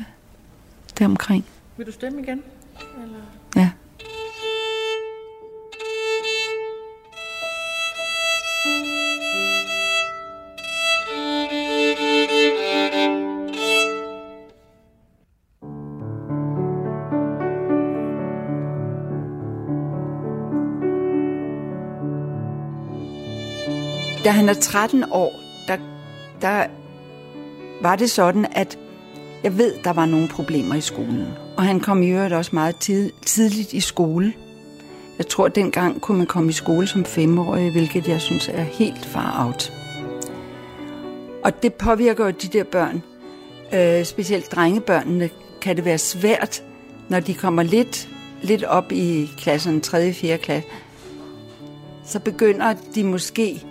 Deromkring. 0.99 1.45
Vil 1.77 1.85
du 1.85 1.91
stemme 1.91 2.21
igen? 2.21 2.43
Eller? 3.03 3.19
Da 24.23 24.29
han 24.29 24.49
er 24.49 24.53
13 24.53 25.03
år, 25.11 25.39
der, 25.67 25.77
der 26.41 26.65
var 27.81 27.95
det 27.95 28.11
sådan, 28.11 28.45
at 28.51 28.77
jeg 29.43 29.57
ved, 29.57 29.73
der 29.83 29.93
var 29.93 30.05
nogle 30.05 30.27
problemer 30.27 30.75
i 30.75 30.81
skolen. 30.81 31.27
Og 31.57 31.63
han 31.63 31.79
kom 31.79 32.03
i 32.03 32.09
øvrigt 32.09 32.33
også 32.33 32.51
meget 32.53 32.75
tid, 32.75 33.11
tidligt 33.25 33.73
i 33.73 33.79
skole. 33.79 34.33
Jeg 35.17 35.27
tror, 35.27 35.45
at 35.45 35.55
dengang 35.55 36.01
kunne 36.01 36.17
man 36.17 36.27
komme 36.27 36.49
i 36.49 36.53
skole 36.53 36.87
som 36.87 37.05
femårig, 37.05 37.71
hvilket 37.71 38.07
jeg 38.07 38.21
synes 38.21 38.47
er 38.47 38.63
helt 38.63 39.05
far 39.05 39.45
out. 39.45 39.73
Og 41.43 41.63
det 41.63 41.73
påvirker 41.73 42.25
jo 42.25 42.31
de 42.31 42.47
der 42.47 42.63
børn. 42.63 43.03
Øh, 43.73 44.05
specielt 44.05 44.51
drengebørnene 44.51 45.29
kan 45.61 45.75
det 45.75 45.85
være 45.85 45.97
svært, 45.97 46.63
når 47.09 47.19
de 47.19 47.33
kommer 47.33 47.63
lidt, 47.63 48.09
lidt 48.41 48.63
op 48.63 48.91
i 48.91 49.29
klassen, 49.37 49.81
3. 49.81 50.09
og 50.09 50.15
4. 50.15 50.37
klasse. 50.37 50.69
Så 52.05 52.19
begynder 52.19 52.73
de 52.95 53.03
måske 53.03 53.63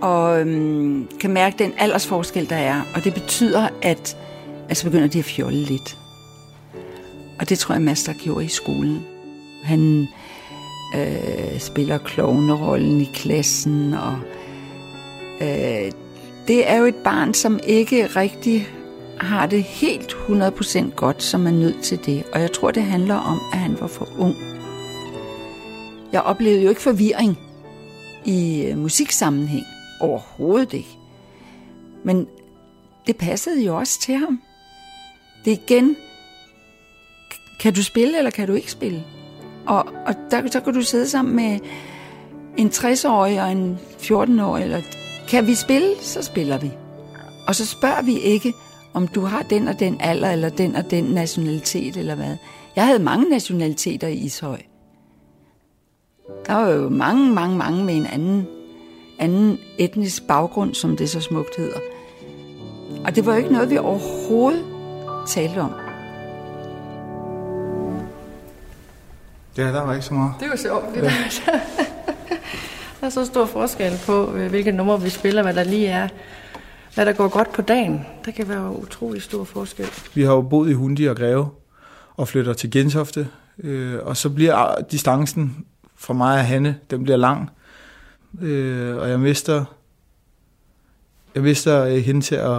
og 0.00 0.40
øhm, 0.40 1.08
kan 1.20 1.30
mærke 1.30 1.58
den 1.58 1.72
aldersforskel, 1.78 2.48
der 2.48 2.56
er. 2.56 2.80
Og 2.94 3.04
det 3.04 3.14
betyder, 3.14 3.68
at 3.82 4.16
altså 4.68 4.84
begynder 4.84 5.08
de 5.08 5.18
at 5.18 5.24
fjolle 5.24 5.58
lidt. 5.58 5.96
Og 7.38 7.48
det 7.48 7.58
tror 7.58 7.74
jeg, 7.74 7.82
Master 7.82 8.12
gjorde 8.12 8.44
i 8.44 8.48
skolen. 8.48 9.06
Han 9.64 10.08
øh, 10.96 11.58
spiller 11.58 11.98
klovnerollen 11.98 13.00
i 13.00 13.10
klassen, 13.14 13.94
og 13.94 14.18
øh, 15.40 15.92
det 16.48 16.70
er 16.70 16.76
jo 16.76 16.84
et 16.84 16.94
barn, 16.94 17.34
som 17.34 17.60
ikke 17.66 18.06
rigtig 18.06 18.68
har 19.18 19.46
det 19.46 19.62
helt 19.62 20.12
100% 20.12 20.94
godt, 20.94 21.22
som 21.22 21.46
er 21.46 21.50
nødt 21.50 21.82
til 21.82 21.98
det. 22.06 22.24
Og 22.32 22.40
jeg 22.40 22.52
tror, 22.52 22.70
det 22.70 22.82
handler 22.82 23.14
om, 23.14 23.40
at 23.52 23.58
han 23.58 23.76
var 23.80 23.86
for 23.86 24.08
ung. 24.18 24.36
Jeg 26.12 26.22
oplevede 26.22 26.62
jo 26.62 26.68
ikke 26.68 26.82
forvirring 26.82 27.38
i 28.24 28.62
øh, 28.62 28.78
musiksammenhæng. 28.78 29.64
Overhovedet 30.00 30.72
ikke. 30.72 30.98
Men 32.04 32.28
det 33.06 33.16
passede 33.16 33.64
jo 33.64 33.76
også 33.76 34.00
til 34.00 34.14
ham. 34.14 34.42
Det 35.44 35.52
er 35.52 35.56
igen, 35.66 35.96
kan 37.60 37.74
du 37.74 37.82
spille, 37.82 38.18
eller 38.18 38.30
kan 38.30 38.46
du 38.46 38.54
ikke 38.54 38.70
spille? 38.70 39.04
Og, 39.66 39.86
og 40.06 40.14
der, 40.30 40.50
så 40.50 40.60
kan 40.60 40.74
du 40.74 40.82
sidde 40.82 41.08
sammen 41.08 41.36
med 41.36 41.58
en 42.56 42.68
60-årig 42.68 43.42
og 43.42 43.52
en 43.52 43.78
14-årig, 43.98 44.62
eller 44.62 44.80
kan 45.28 45.46
vi 45.46 45.54
spille, 45.54 45.88
så 46.00 46.22
spiller 46.22 46.58
vi. 46.58 46.70
Og 47.46 47.54
så 47.54 47.66
spørger 47.66 48.02
vi 48.02 48.18
ikke, 48.18 48.52
om 48.94 49.08
du 49.08 49.20
har 49.20 49.42
den 49.42 49.68
og 49.68 49.80
den 49.80 50.00
alder, 50.00 50.30
eller 50.30 50.48
den 50.48 50.76
og 50.76 50.90
den 50.90 51.04
nationalitet, 51.04 51.96
eller 51.96 52.14
hvad. 52.14 52.36
Jeg 52.76 52.86
havde 52.86 52.98
mange 52.98 53.30
nationaliteter 53.30 54.08
i 54.08 54.14
Ishøj. 54.14 54.60
Der 56.46 56.54
var 56.54 56.68
jo 56.68 56.88
mange, 56.88 57.32
mange, 57.32 57.56
mange 57.56 57.84
med 57.84 57.96
en 57.96 58.06
anden, 58.06 58.46
anden 59.18 59.58
etnisk 59.78 60.22
baggrund, 60.26 60.74
som 60.74 60.96
det 60.96 61.10
så 61.10 61.20
smukt 61.20 61.56
hedder. 61.56 61.78
Og 63.04 63.16
det 63.16 63.26
var 63.26 63.32
jo 63.32 63.38
ikke 63.38 63.52
noget, 63.52 63.70
vi 63.70 63.78
overhovedet 63.78 64.64
talte 65.28 65.58
om. 65.58 65.72
Ja, 69.56 69.62
der 69.62 69.82
var 69.82 69.94
ikke 69.94 70.06
så 70.06 70.14
meget. 70.14 70.32
Det 70.40 70.50
var 70.50 70.56
sjovt. 70.56 70.94
Det 70.94 71.02
der. 71.02 71.10
der 73.00 73.06
er 73.06 73.10
så 73.10 73.24
stor 73.24 73.46
forskel 73.46 73.92
på, 74.06 74.32
øh, 74.34 74.50
hvilke 74.50 74.72
numre 74.72 75.02
vi 75.02 75.10
spiller, 75.10 75.42
hvad 75.42 75.54
der 75.54 75.64
lige 75.64 75.86
er, 75.86 76.08
hvad 76.94 77.06
der 77.06 77.12
går 77.12 77.28
godt 77.28 77.52
på 77.52 77.62
dagen. 77.62 78.06
Der 78.24 78.30
kan 78.30 78.48
være 78.48 78.78
utrolig 78.82 79.22
stor 79.22 79.44
forskel. 79.44 79.86
Vi 80.14 80.22
har 80.22 80.32
jo 80.32 80.42
boet 80.42 80.70
i 80.70 80.72
Hundi 80.72 81.04
og 81.04 81.16
Greve 81.16 81.48
og 82.16 82.28
flytter 82.28 82.52
til 82.52 82.70
Gentofte, 82.70 83.28
øh, 83.58 83.98
og 84.02 84.16
så 84.16 84.30
bliver 84.30 84.74
distancen 84.90 85.66
fra 85.96 86.14
mig 86.14 86.38
og 86.38 86.44
Hanne, 86.44 86.76
den 86.90 87.02
bliver 87.02 87.16
lang, 87.16 87.50
øh, 88.40 88.96
og 88.96 89.10
jeg 89.10 89.20
mister, 89.20 89.64
jeg 91.34 91.42
mister 91.42 91.84
øh, 91.84 91.96
hende 91.96 92.20
til 92.20 92.34
at, 92.34 92.58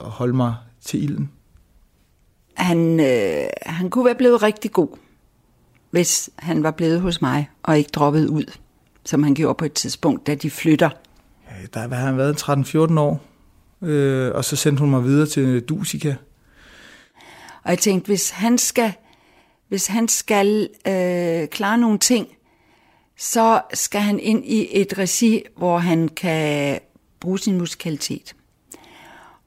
at 0.00 0.06
holde 0.10 0.36
mig 0.36 0.54
til 0.80 1.04
ilden. 1.04 1.30
Han, 2.54 3.00
øh, 3.00 3.44
han 3.62 3.90
kunne 3.90 4.04
være 4.04 4.14
blevet 4.14 4.42
rigtig 4.42 4.72
god, 4.72 4.88
hvis 5.90 6.30
han 6.36 6.62
var 6.62 6.70
blevet 6.70 7.00
hos 7.00 7.22
mig 7.22 7.50
og 7.62 7.78
ikke 7.78 7.90
droppet 7.90 8.28
ud, 8.28 8.44
som 9.04 9.22
han 9.22 9.34
gjorde 9.34 9.54
på 9.54 9.64
et 9.64 9.72
tidspunkt, 9.72 10.26
da 10.26 10.34
de 10.34 10.50
flytter. 10.50 10.90
Ja, 11.50 11.66
der 11.74 11.94
har 11.94 12.06
han 12.06 12.16
været 12.16 12.42
13-14 12.42 13.00
år, 13.00 13.22
øh, 13.82 14.34
og 14.34 14.44
så 14.44 14.56
sendte 14.56 14.80
hun 14.80 14.90
mig 14.90 15.04
videre 15.04 15.26
til 15.26 15.60
Dusika. 15.60 16.14
Og 17.62 17.70
jeg 17.70 17.78
tænkte, 17.78 18.06
hvis 18.06 18.30
han 18.30 18.58
skal, 18.58 18.92
hvis 19.68 19.86
han 19.86 20.08
skal 20.08 20.68
øh, 20.86 21.48
klare 21.48 21.78
nogle 21.78 21.98
ting, 21.98 22.28
så 23.16 23.60
skal 23.74 24.00
han 24.00 24.20
ind 24.20 24.44
i 24.44 24.68
et 24.80 24.98
regi, 24.98 25.42
hvor 25.56 25.78
han 25.78 26.08
kan 26.08 26.80
bruge 27.20 27.38
sin 27.38 27.58
musikalitet. 27.58 28.34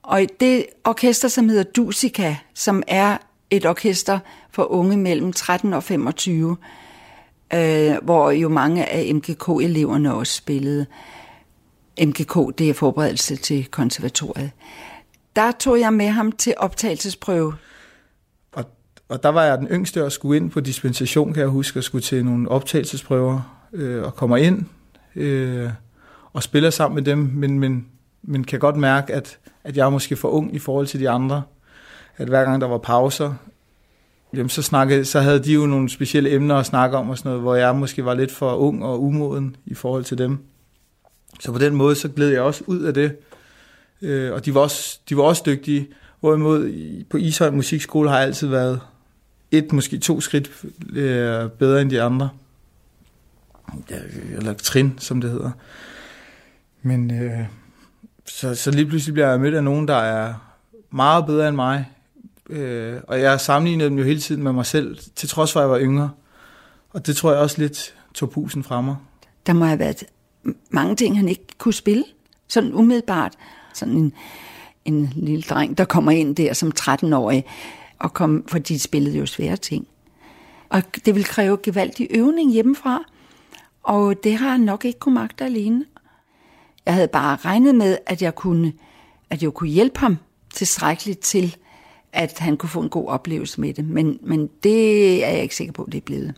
Og 0.04 0.22
det 0.40 0.66
orkester, 0.84 1.28
som 1.28 1.50
hedder 1.50 1.64
Dusika, 1.64 2.36
som 2.54 2.84
er 2.88 3.18
et 3.50 3.66
orkester 3.66 4.20
for 4.52 4.72
unge 4.72 4.98
mellem 4.98 5.34
13 5.34 5.74
og 5.74 5.84
25, 5.84 6.58
øh, 7.54 7.96
hvor 8.04 8.32
jo 8.32 8.50
mange 8.50 8.86
af 8.86 9.16
MGK-eleverne 9.16 10.14
også 10.14 10.34
spillede. 10.34 10.86
MGK, 12.02 12.58
det 12.58 12.70
er 12.70 12.74
forberedelse 12.74 13.36
til 13.36 13.66
konservatoriet. 13.66 14.52
Der 15.36 15.52
tog 15.52 15.80
jeg 15.80 15.94
med 15.94 16.08
ham 16.08 16.32
til 16.32 16.54
optagelsesprøve. 16.58 17.54
Og, 18.52 18.66
og 19.10 19.24
der 19.24 19.30
var 19.30 19.44
jeg 19.44 19.58
den 19.58 19.68
yngste 19.68 20.06
og 20.06 20.12
skulle 20.12 20.38
ind 20.38 20.52
på 20.52 20.60
dispensation, 20.60 21.34
kan 21.34 21.42
jeg 21.42 21.50
huske, 21.50 21.80
og 21.80 21.84
skulle 21.84 22.04
til 22.04 22.26
nogle 22.26 22.50
optagelsesprøver 22.50 23.57
øh, 23.74 24.04
og 24.04 24.16
kommer 24.16 24.38
ind 24.38 24.66
øh, 25.16 25.70
og 26.34 26.44
spiller 26.44 26.70
sammen 26.70 26.96
med 26.96 27.04
dem, 27.04 27.18
men, 27.18 27.60
men, 27.60 27.88
men 28.24 28.44
kan 28.44 28.60
godt 28.60 28.76
mærke, 28.76 29.14
at, 29.14 29.40
at 29.64 29.78
jeg 29.78 29.86
er 29.86 29.90
måske 29.90 30.16
for 30.16 30.30
ung 30.30 30.56
i 30.56 30.60
forhold 30.60 30.88
til 30.88 31.00
de 31.00 31.10
andre. 31.10 31.44
At 32.18 32.28
hver 32.28 32.44
gang 32.44 32.62
der 32.62 32.68
var 32.68 32.78
pauser, 32.78 33.34
jamen 34.34 34.50
så, 34.50 34.62
snakkede, 34.62 35.06
så 35.06 35.20
havde 35.20 35.44
de 35.44 35.54
jo 35.54 35.66
nogle 35.66 35.90
specielle 35.90 36.32
emner 36.32 36.56
at 36.56 36.66
snakke 36.66 36.98
om, 36.98 37.10
og 37.10 37.18
sådan 37.18 37.30
noget, 37.30 37.42
hvor 37.42 37.56
jeg 37.56 37.76
måske 37.76 38.06
var 38.06 38.14
lidt 38.14 38.32
for 38.32 38.56
ung 38.56 38.86
og 38.86 39.04
umoden 39.04 39.56
i 39.66 39.74
forhold 39.74 40.04
til 40.04 40.18
dem. 40.18 40.38
Så 41.40 41.52
på 41.52 41.60
den 41.60 41.76
måde, 41.76 41.96
så 41.96 42.10
gled 42.10 42.30
jeg 42.30 42.42
også 42.42 42.64
ud 42.68 42.82
af 42.82 42.94
det. 42.94 43.16
Øh, 44.02 44.34
og 44.34 44.46
de 44.46 44.54
var, 44.54 44.62
også, 44.62 45.00
de 45.10 45.18
var 45.18 45.24
også 45.24 45.44
dygtige. 45.46 45.88
Hvorimod 46.20 46.72
på 47.10 47.18
Ishøj 47.18 47.50
Musikskole 47.50 48.10
har 48.10 48.18
jeg 48.18 48.26
altid 48.28 48.48
været 48.48 48.80
et, 49.52 49.74
måske 49.74 49.98
to 49.98 50.22
skridt 50.22 50.52
øh, 50.94 51.50
bedre 51.50 51.82
end 51.82 51.90
de 51.90 52.02
andre. 52.02 52.30
Ja, 53.90 53.96
eller 54.38 54.54
trin, 54.54 54.94
som 54.98 55.22
det 55.22 55.32
hedder. 55.32 55.52
Men 56.82 57.12
øh, 57.24 57.46
så, 58.26 58.56
så 58.56 58.72
lige 58.72 58.86
pludselig 58.86 59.14
bliver 59.14 59.30
jeg 59.30 59.40
mødt 59.40 59.56
af 59.56 59.64
nogen, 59.64 59.88
der 59.88 59.96
er 59.96 60.34
meget 60.92 61.26
bedre 61.26 61.48
end 61.48 61.56
mig. 61.56 61.92
Øh, 62.50 63.00
og 63.08 63.22
jeg 63.22 63.42
sammenlignede 63.42 63.90
dem 63.90 63.98
jo 63.98 64.04
hele 64.04 64.20
tiden 64.20 64.44
med 64.44 64.52
mig 64.52 64.66
selv, 64.66 64.98
til 65.16 65.30
trods 65.30 65.54
for, 65.54 65.60
at 65.60 65.64
jeg 65.64 65.70
var 65.70 65.80
yngre. 65.80 66.10
Og 66.90 67.08
det 67.08 67.16
tror 67.16 67.32
jeg 67.32 67.42
også 67.42 67.62
lidt 67.62 67.96
tog 68.14 68.30
pusen 68.30 68.64
fra 68.64 68.82
mig. 68.82 68.96
Der 69.46 69.54
må 69.54 69.66
have 69.66 69.80
været 69.80 70.04
mange 70.70 70.96
ting, 70.96 71.18
han 71.18 71.30
ikke 71.30 71.46
kunne 71.58 71.74
spille. 71.74 72.04
Sådan 72.48 72.74
umiddelbart. 72.74 73.34
Sådan 73.74 73.94
en, 73.94 74.14
en 74.86 75.14
lille 75.16 75.42
dreng, 75.42 75.78
der 75.78 75.86
kommer 75.86 76.12
ind 76.12 76.36
der 76.36 76.54
som 76.54 76.72
13-årig, 76.80 77.46
og 78.00 78.14
kom, 78.14 78.46
for 78.48 78.60
de 78.60 78.80
spillede 78.80 79.18
jo 79.18 79.26
svære 79.26 79.56
ting. 79.56 79.88
Og 80.70 80.84
det 81.06 81.16
vil 81.16 81.26
kræve 81.26 81.58
gevaldig 81.64 82.08
øvning 82.12 82.52
hjemmefra, 82.52 83.04
og 83.88 84.16
det 84.24 84.38
har 84.38 84.50
han 84.50 84.60
nok 84.60 84.86
ikke 84.86 85.00
kunne 85.00 85.16
magte 85.16 85.46
alene. 85.46 85.86
Jeg 86.86 86.94
havde 86.94 87.08
bare 87.08 87.36
regnet 87.36 87.76
med, 87.76 87.98
at 88.06 88.22
jeg 88.22 88.36
kunne, 88.36 88.74
at 89.30 89.44
jeg 89.44 89.54
kunne 89.54 89.70
hjælpe 89.70 90.00
ham 90.00 90.18
tilstrækkeligt 90.54 91.20
til, 91.20 91.56
at 92.14 92.40
han 92.40 92.58
kunne 92.58 92.70
få 92.70 92.82
en 92.82 92.90
god 92.90 93.08
oplevelse 93.08 93.62
med 93.62 93.74
det. 93.74 93.88
Men, 93.88 94.20
men 94.22 94.50
det 94.64 95.26
er 95.26 95.30
jeg 95.30 95.42
ikke 95.42 95.56
sikker 95.56 95.74
på, 95.74 95.84
at 95.84 95.92
det 95.92 95.98
er 95.98 96.06
blevet. 96.06 96.34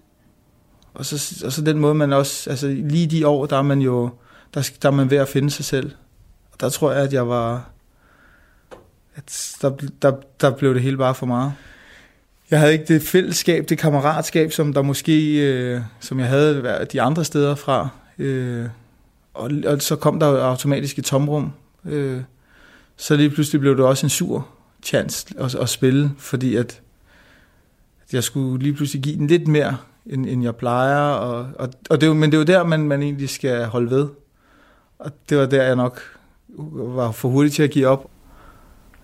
Og 0.94 1.06
så, 1.06 1.46
og 1.46 1.52
så 1.52 1.62
den 1.62 1.80
måde, 1.80 1.96
man 1.96 2.14
også, 2.14 2.50
altså 2.50 2.68
lige 2.68 3.08
de 3.08 3.28
år, 3.28 3.46
der 3.46 3.58
er 3.58 3.62
man 3.62 3.82
jo, 3.82 4.10
der, 4.54 4.72
der 4.82 4.90
er 4.90 4.94
man 4.94 5.10
ved 5.10 5.18
at 5.18 5.28
finde 5.28 5.50
sig 5.50 5.66
selv. 5.66 5.92
Og 6.52 6.60
der 6.60 6.70
tror 6.70 6.92
jeg, 6.92 7.04
at 7.04 7.14
jeg 7.14 7.28
var, 7.28 7.70
at 9.16 9.56
der, 9.62 9.76
der, 10.02 10.16
der 10.42 10.56
blev 10.56 10.74
det 10.74 10.82
hele 10.82 10.98
bare 10.98 11.16
for 11.16 11.26
meget. 11.26 11.54
Jeg 12.52 12.60
havde 12.60 12.74
ikke 12.74 12.86
det 12.86 13.02
fællesskab, 13.02 13.70
det 13.70 13.78
kammeratskab, 13.78 14.52
som 14.52 14.74
der 14.74 14.82
måske, 14.82 15.38
øh, 15.52 15.82
som 16.00 16.20
jeg 16.20 16.28
havde 16.28 16.88
de 16.92 17.02
andre 17.02 17.26
steder 17.26 17.56
fra. 17.56 17.90
Øh, 18.18 18.66
og, 19.34 19.52
og 19.66 19.82
så 19.82 19.96
kom 19.96 20.20
der 20.20 20.28
jo 20.28 20.38
automatisk 20.38 21.00
et 21.00 21.06
tomrum. 21.06 21.54
Øh, 21.86 22.22
så 22.98 23.16
lige 23.16 23.30
pludselig 23.30 23.62
blev 23.62 23.78
det 23.78 23.86
også 23.86 24.06
en 24.06 24.10
sur 24.10 24.48
chance 24.84 25.28
at, 25.40 25.56
at 25.56 25.70
spille, 25.70 26.12
fordi 26.18 26.56
at, 26.56 26.82
at 28.08 28.14
jeg 28.14 28.24
skulle 28.24 28.64
lige 28.64 28.74
pludselig 28.74 29.04
give 29.04 29.16
den 29.16 29.28
lidt 29.28 29.48
mere, 29.48 29.78
end, 30.06 30.26
end 30.26 30.44
jeg 30.44 30.56
plejer. 30.56 31.00
Og, 31.00 31.48
og, 31.60 31.70
og 31.90 32.02
det, 32.02 32.16
men 32.16 32.32
det 32.32 32.38
er 32.38 32.42
jo 32.42 32.46
der, 32.46 32.64
man, 32.64 32.80
man 32.80 33.02
egentlig 33.02 33.30
skal 33.30 33.66
holde 33.66 33.90
ved. 33.90 34.08
Og 35.00 35.12
det 35.30 35.38
var 35.38 35.46
der, 35.46 35.64
jeg 35.64 35.76
nok 35.76 36.02
var 36.72 37.12
for 37.12 37.30
hurtig 37.30 37.52
til 37.52 37.64
at 37.64 37.72
give 37.72 37.88
op. 37.88 38.10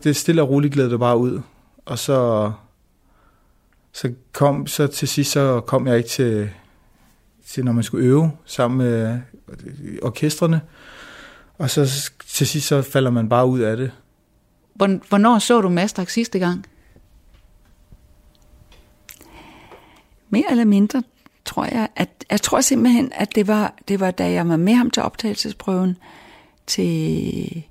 Det 0.03 0.15
stille 0.15 0.41
og 0.41 0.49
roligt 0.49 0.73
glæder 0.73 0.89
det 0.89 0.99
bare 0.99 1.17
ud. 1.17 1.41
Og 1.85 1.99
så, 1.99 2.51
så, 3.95 4.13
kom, 4.31 4.67
så 4.67 4.87
til 4.87 5.07
sidst 5.07 5.31
så 5.31 5.61
kom 5.61 5.87
jeg 5.87 5.97
ikke 5.97 6.09
til, 6.09 6.49
til, 7.47 7.65
når 7.65 7.71
man 7.71 7.83
skulle 7.83 8.07
øve 8.07 8.31
sammen 8.45 8.77
med 8.77 9.19
orkestrene. 10.01 10.61
Og 11.57 11.69
så 11.69 12.11
til 12.27 12.47
sidst 12.47 12.67
så 12.67 12.81
falder 12.81 13.11
man 13.11 13.29
bare 13.29 13.47
ud 13.47 13.59
af 13.59 13.77
det. 13.77 13.91
Hvornår 14.73 15.39
så 15.39 15.61
du 15.61 15.69
Mastrak 15.69 16.09
sidste 16.09 16.39
gang? 16.39 16.65
Mere 20.29 20.51
eller 20.51 20.65
mindre 20.65 21.03
tror 21.45 21.65
jeg, 21.65 21.87
at 21.95 22.25
jeg 22.31 22.41
tror 22.41 22.61
simpelthen, 22.61 23.11
at 23.15 23.35
det 23.35 23.47
var, 23.47 23.73
det 23.87 23.99
var 23.99 24.11
da 24.11 24.31
jeg 24.31 24.49
var 24.49 24.57
med 24.57 24.73
ham 24.73 24.89
til 24.89 25.03
optagelsesprøven 25.03 25.97
til, 26.67 27.63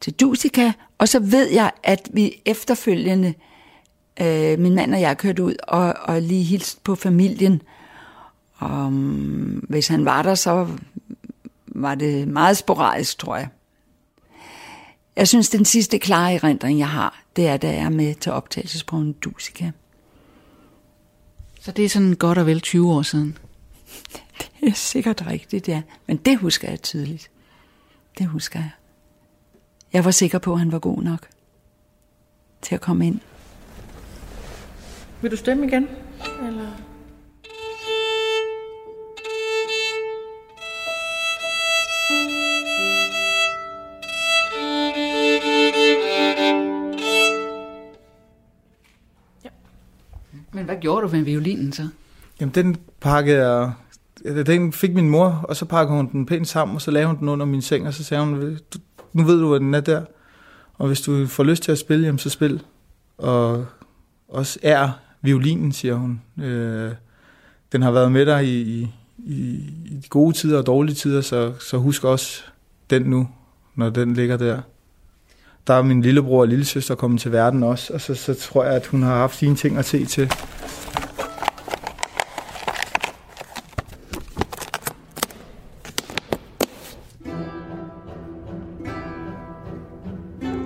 til 0.00 0.12
Dusika, 0.12 0.72
og 0.98 1.08
så 1.08 1.20
ved 1.20 1.50
jeg, 1.50 1.70
at 1.82 2.08
vi 2.12 2.42
efterfølgende, 2.44 3.28
øh, 3.28 3.34
min 4.58 4.74
mand 4.74 4.94
og 4.94 5.00
jeg 5.00 5.18
kørte 5.18 5.42
ud 5.42 5.54
og, 5.68 5.94
og 6.02 6.22
lige 6.22 6.42
hilste 6.42 6.80
på 6.84 6.94
familien. 6.94 7.62
Og, 8.54 8.86
um, 8.86 9.64
hvis 9.68 9.88
han 9.88 10.04
var 10.04 10.22
der, 10.22 10.34
så 10.34 10.68
var 11.66 11.94
det 11.94 12.28
meget 12.28 12.56
sporadisk, 12.56 13.18
tror 13.18 13.36
jeg. 13.36 13.48
Jeg 15.16 15.28
synes, 15.28 15.48
den 15.48 15.64
sidste 15.64 15.98
klare 15.98 16.34
erindring, 16.34 16.78
jeg 16.78 16.88
har, 16.88 17.22
det 17.36 17.46
er, 17.46 17.56
da 17.56 17.68
jeg 17.68 17.84
er 17.84 17.88
med 17.88 18.14
til 18.14 18.32
optagelsesprøven 18.32 19.12
Dusika. 19.12 19.70
Så 21.60 21.72
det 21.72 21.84
er 21.84 21.88
sådan 21.88 22.14
godt 22.14 22.38
og 22.38 22.46
vel 22.46 22.60
20 22.60 22.92
år 22.92 23.02
siden? 23.02 23.38
Det 24.60 24.68
er 24.68 24.74
sikkert 24.74 25.26
rigtigt, 25.26 25.68
ja. 25.68 25.82
Men 26.06 26.16
det 26.16 26.38
husker 26.38 26.68
jeg 26.68 26.82
tydeligt. 26.82 27.30
Det 28.18 28.26
husker 28.26 28.58
jeg. 28.58 28.70
Jeg 29.92 30.04
var 30.04 30.10
sikker 30.10 30.38
på, 30.38 30.52
at 30.52 30.58
han 30.58 30.72
var 30.72 30.78
god 30.78 31.02
nok 31.02 31.28
til 32.62 32.74
at 32.74 32.80
komme 32.80 33.06
ind. 33.06 33.20
Vil 35.24 35.30
du 35.30 35.36
stemme 35.36 35.66
igen? 35.66 35.88
Eller? 36.46 36.68
Men 50.52 50.64
hvad 50.64 50.76
gjorde 50.80 51.06
du 51.06 51.12
med 51.12 51.22
violinen 51.22 51.72
så? 51.72 51.88
Jamen, 52.40 52.54
den 52.54 52.76
pakkede 53.00 53.48
jeg... 53.48 53.72
Den 54.46 54.72
fik 54.72 54.94
min 54.94 55.08
mor, 55.08 55.44
og 55.48 55.56
så 55.56 55.64
pakkede 55.64 55.96
hun 55.96 56.12
den 56.12 56.26
pænt 56.26 56.48
sammen, 56.48 56.74
og 56.74 56.82
så 56.82 56.90
lavede 56.90 57.06
hun 57.06 57.18
den 57.18 57.28
under 57.28 57.46
min 57.46 57.62
seng, 57.62 57.86
og 57.86 57.94
så 57.94 58.04
sagde 58.04 58.24
hun, 58.24 58.58
nu 59.12 59.24
ved 59.24 59.40
du, 59.40 59.48
hvad 59.48 59.60
den 59.60 59.74
er 59.74 59.80
der. 59.80 60.04
Og 60.74 60.86
hvis 60.86 61.00
du 61.00 61.26
får 61.26 61.44
lyst 61.44 61.62
til 61.62 61.72
at 61.72 61.78
spille, 61.78 62.04
jamen 62.04 62.18
så 62.18 62.30
spil. 62.30 62.62
Og 63.18 63.66
også 64.28 64.58
er 64.62 64.90
violinen, 65.24 65.72
siger 65.72 65.94
hun. 65.94 66.20
Øh, 66.44 66.92
den 67.72 67.82
har 67.82 67.90
været 67.90 68.12
med 68.12 68.26
dig 68.26 68.44
i, 68.44 68.60
i, 68.62 68.88
i 69.86 69.98
de 70.02 70.08
gode 70.08 70.36
tider 70.36 70.58
og 70.58 70.66
dårlige 70.66 70.94
tider, 70.94 71.20
så, 71.20 71.52
så 71.60 71.78
husk 71.78 72.04
også 72.04 72.42
den 72.90 73.02
nu, 73.02 73.28
når 73.74 73.90
den 73.90 74.14
ligger 74.14 74.36
der. 74.36 74.60
Der 75.66 75.74
er 75.74 75.82
min 75.82 76.02
lillebror 76.02 76.40
og 76.40 76.48
lillesøster 76.48 76.94
kommet 76.94 77.20
til 77.20 77.32
verden 77.32 77.62
også, 77.62 77.92
og 77.92 78.00
så, 78.00 78.14
så 78.14 78.34
tror 78.34 78.64
jeg, 78.64 78.74
at 78.74 78.86
hun 78.86 79.02
har 79.02 79.16
haft 79.16 79.36
sine 79.36 79.56
ting 79.56 79.78
at 79.78 79.84
se 79.84 80.04
til. 80.04 80.30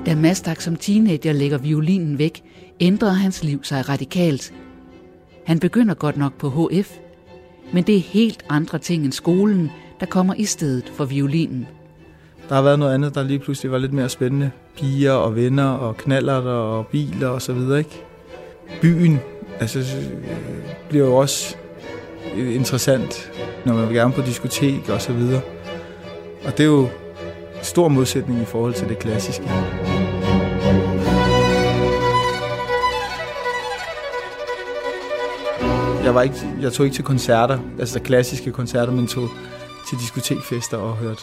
Da 0.06 0.14
Mastak 0.14 0.60
som 0.60 0.76
teenager 0.76 1.32
lægger 1.32 1.58
violinen 1.58 2.18
væk, 2.18 2.42
ændrer 2.80 3.10
hans 3.10 3.44
liv 3.44 3.64
sig 3.64 3.88
radikalt. 3.88 4.52
Han 5.46 5.58
begynder 5.58 5.94
godt 5.94 6.16
nok 6.16 6.38
på 6.38 6.70
HF, 6.72 6.96
men 7.72 7.84
det 7.84 7.96
er 7.96 8.00
helt 8.00 8.44
andre 8.48 8.78
ting 8.78 9.04
end 9.04 9.12
skolen, 9.12 9.70
der 10.00 10.06
kommer 10.06 10.34
i 10.34 10.44
stedet 10.44 10.92
for 10.96 11.04
violinen. 11.04 11.66
Der 12.48 12.54
har 12.54 12.62
været 12.62 12.78
noget 12.78 12.94
andet, 12.94 13.14
der 13.14 13.22
lige 13.22 13.38
pludselig 13.38 13.72
var 13.72 13.78
lidt 13.78 13.92
mere 13.92 14.08
spændende. 14.08 14.50
Piger 14.76 15.12
og 15.12 15.36
venner 15.36 15.68
og 15.68 15.96
knaller 15.96 16.34
og 16.34 16.86
biler 16.86 17.28
og 17.28 17.42
så 17.42 17.52
videre, 17.52 17.78
ikke? 17.78 18.02
Byen, 18.82 19.18
altså, 19.60 19.78
øh, 19.78 20.18
bliver 20.88 21.06
jo 21.06 21.16
også 21.16 21.56
øh, 22.36 22.54
interessant, 22.54 23.32
når 23.66 23.74
man 23.74 23.88
vil 23.88 23.96
gerne 23.96 24.12
på 24.12 24.22
diskotek 24.22 24.88
og 24.88 25.02
så 25.02 25.12
videre. 25.12 25.40
Og 26.44 26.58
det 26.58 26.60
er 26.60 26.68
jo 26.68 26.88
stor 27.62 27.88
modsætning 27.88 28.42
i 28.42 28.44
forhold 28.44 28.74
til 28.74 28.88
det 28.88 28.98
klassiske. 28.98 29.50
Var 36.18 36.22
ikke, 36.22 36.48
jeg 36.60 36.72
tog 36.72 36.86
ikke 36.86 36.96
til 36.96 37.04
koncerter, 37.04 37.58
altså 37.78 38.00
klassiske 38.00 38.52
koncerter, 38.52 38.92
men 38.92 39.06
tog 39.06 39.28
til 39.88 39.98
diskotekfester 39.98 40.76
og 40.76 40.96
hørte 40.96 41.22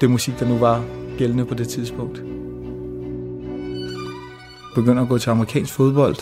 det 0.00 0.10
musik, 0.10 0.38
der 0.38 0.48
nu 0.48 0.58
var 0.58 0.84
gældende 1.18 1.44
på 1.44 1.54
det 1.54 1.68
tidspunkt. 1.68 2.22
Begynder 4.74 5.02
at 5.02 5.08
gå 5.08 5.18
til 5.18 5.30
amerikansk 5.30 5.74
fodbold. 5.74 6.16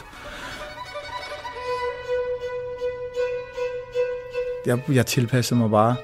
Jeg, 4.67 4.79
jeg 4.89 5.07
tilpassede 5.07 5.61
mig 5.61 5.71
bare. 5.71 5.97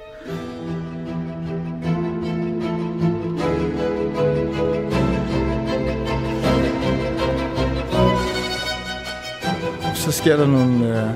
Sker 10.22 10.36
der 10.36 10.46
nogle, 10.46 10.88
øh, 10.88 11.10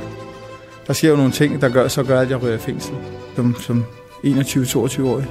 der 0.87 0.93
sker 0.93 1.11
jo 1.11 1.17
nogle 1.17 1.33
ting, 1.33 1.61
der 1.61 1.69
gør, 1.69 1.89
så 1.89 2.03
gør, 2.03 2.21
at 2.21 2.31
jeg 2.31 2.43
ryger 2.43 2.55
i 2.55 2.59
fængsel 2.59 2.95
som, 3.37 3.55
som 3.61 3.85
21-22-årig 4.25 5.27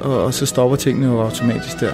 og, 0.00 0.24
og 0.24 0.34
så 0.34 0.46
stopper 0.46 0.76
tingene 0.76 1.06
jo 1.06 1.20
automatisk 1.20 1.80
der. 1.80 1.92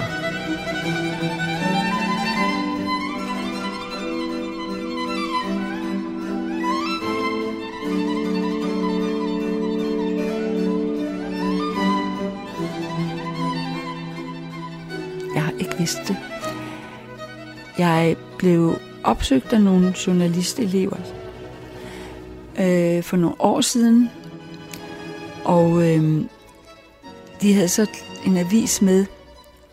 Jeg 15.34 15.42
har 15.42 15.52
ikke 15.58 15.78
vidst 15.78 15.98
det. 16.08 16.16
Jeg 17.78 18.16
blev 18.38 18.76
opsøgt 19.06 19.52
af 19.52 19.60
nogle 19.60 19.94
journalistelever 20.06 20.96
øh, 22.58 23.02
for 23.02 23.16
nogle 23.16 23.36
år 23.38 23.60
siden, 23.60 24.10
og 25.44 25.82
øh, 25.82 26.24
de 27.42 27.54
havde 27.54 27.68
så 27.68 27.86
en 28.26 28.36
avis 28.36 28.82
med, 28.82 29.06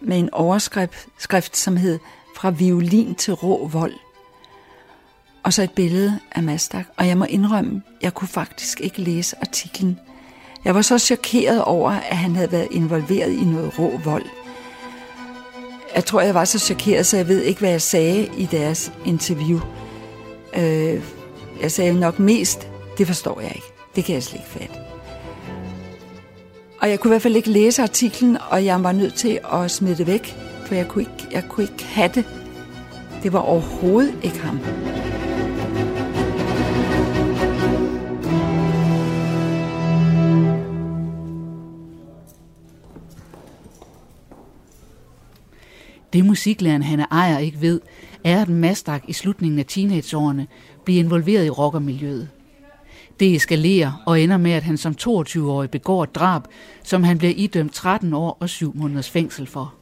med 0.02 0.19
en 0.19 0.34
overskrift, 0.34 1.08
skrift, 1.17 1.58
som 1.58 1.78
hed 1.78 2.00
Fra 2.36 2.50
violin 2.50 3.15
til 3.15 3.34
rå 3.34 3.67
vold. 3.67 3.93
Og 5.43 5.54
så 5.54 5.63
et 5.63 5.72
billede 5.72 6.19
af 6.32 6.43
Mastak. 6.43 6.86
Og 6.98 7.08
jeg 7.08 7.17
må 7.17 7.26
indrømme, 7.26 7.82
jeg 8.02 8.13
kunne 8.13 8.28
faktisk 8.28 8.82
ikke 8.82 9.02
læse 9.02 9.36
artiklen. 9.41 10.00
Jeg 10.65 10.76
var 10.76 10.82
så 10.82 11.00
chokeret 11.00 11.63
over, 11.63 11.91
at 11.91 12.17
han 12.17 12.36
havde 12.36 12.52
været 12.52 12.67
involveret 12.72 13.32
i 13.32 13.43
noget 13.43 13.80
rå 13.80 14.00
vold. 14.04 14.26
Jeg 15.96 16.06
tror, 16.06 16.22
jeg 16.22 16.34
var 16.34 16.46
så 16.46 16.60
chokeret, 16.60 17.06
så 17.06 17.18
jeg 17.18 17.28
ved 17.28 17.42
ikke, 17.42 17.60
hvad 17.60 17.70
jeg 17.70 17.82
sagde 17.82 18.30
i 18.38 18.46
deres 18.46 18.92
interview. 19.06 19.60
Øh, 20.58 21.04
jeg 21.62 21.72
sagde 21.72 22.00
nok 22.00 22.20
mest, 22.20 22.68
det 22.98 23.08
forstår 23.08 23.42
jeg 23.42 23.52
ikke. 23.56 23.68
Det 23.96 24.06
kan 24.06 24.16
jeg 24.16 24.24
slet 24.24 24.40
ikke 24.40 24.50
fatte. 24.50 24.76
Og 26.82 26.90
jeg 26.90 27.00
kunne 27.00 27.10
i 27.10 27.14
hvert 27.14 27.22
fald 27.22 27.36
ikke 27.36 27.50
læse 27.50 27.82
artiklen, 27.82 28.38
og 28.50 28.66
jeg 28.66 28.84
var 28.84 28.92
nødt 28.92 29.16
til 29.16 29.40
at 29.54 29.72
smide 29.72 29.98
det 29.98 30.08
væk, 30.08 30.36
for 30.66 30.76
jeg 30.76 30.88
kunne 30.88 31.02
ikke, 31.02 31.28
jeg 31.32 31.44
kunne 31.50 31.64
ikke 31.64 31.86
have 31.86 32.12
det. 32.16 32.26
Det 33.24 33.34
var 33.34 33.40
overhovedet 33.40 34.16
ikke 34.24 34.40
ham. 34.40 34.60
Det 46.13 46.26
musiklæreren 46.26 46.84
Hanne 46.84 47.06
Ejer 47.12 47.38
ikke 47.38 47.62
ved, 47.62 47.82
er, 48.23 48.41
at 48.41 48.49
Mastak 48.49 49.04
i 49.08 49.13
slutningen 49.13 49.60
af 49.60 49.65
teenageårene 49.65 50.47
bliver 50.86 51.04
involveret 51.04 51.45
i 51.45 51.49
rockermiljøet. 51.49 52.30
Det 53.19 53.36
eskalerer 53.36 54.04
og 54.06 54.21
ender 54.21 54.38
med, 54.38 54.52
at 54.52 54.63
han 54.63 54.78
som 54.78 54.95
22-årig 55.02 55.69
begår 55.69 56.04
et 56.04 56.15
drab, 56.15 56.41
som 56.84 57.04
han 57.04 57.17
bliver 57.17 57.34
idømt 57.36 57.73
13 57.73 58.13
år 58.13 58.38
og 58.39 58.49
7 58.49 58.71
måneders 58.76 59.10
fængsel 59.10 59.47
for. 59.47 59.73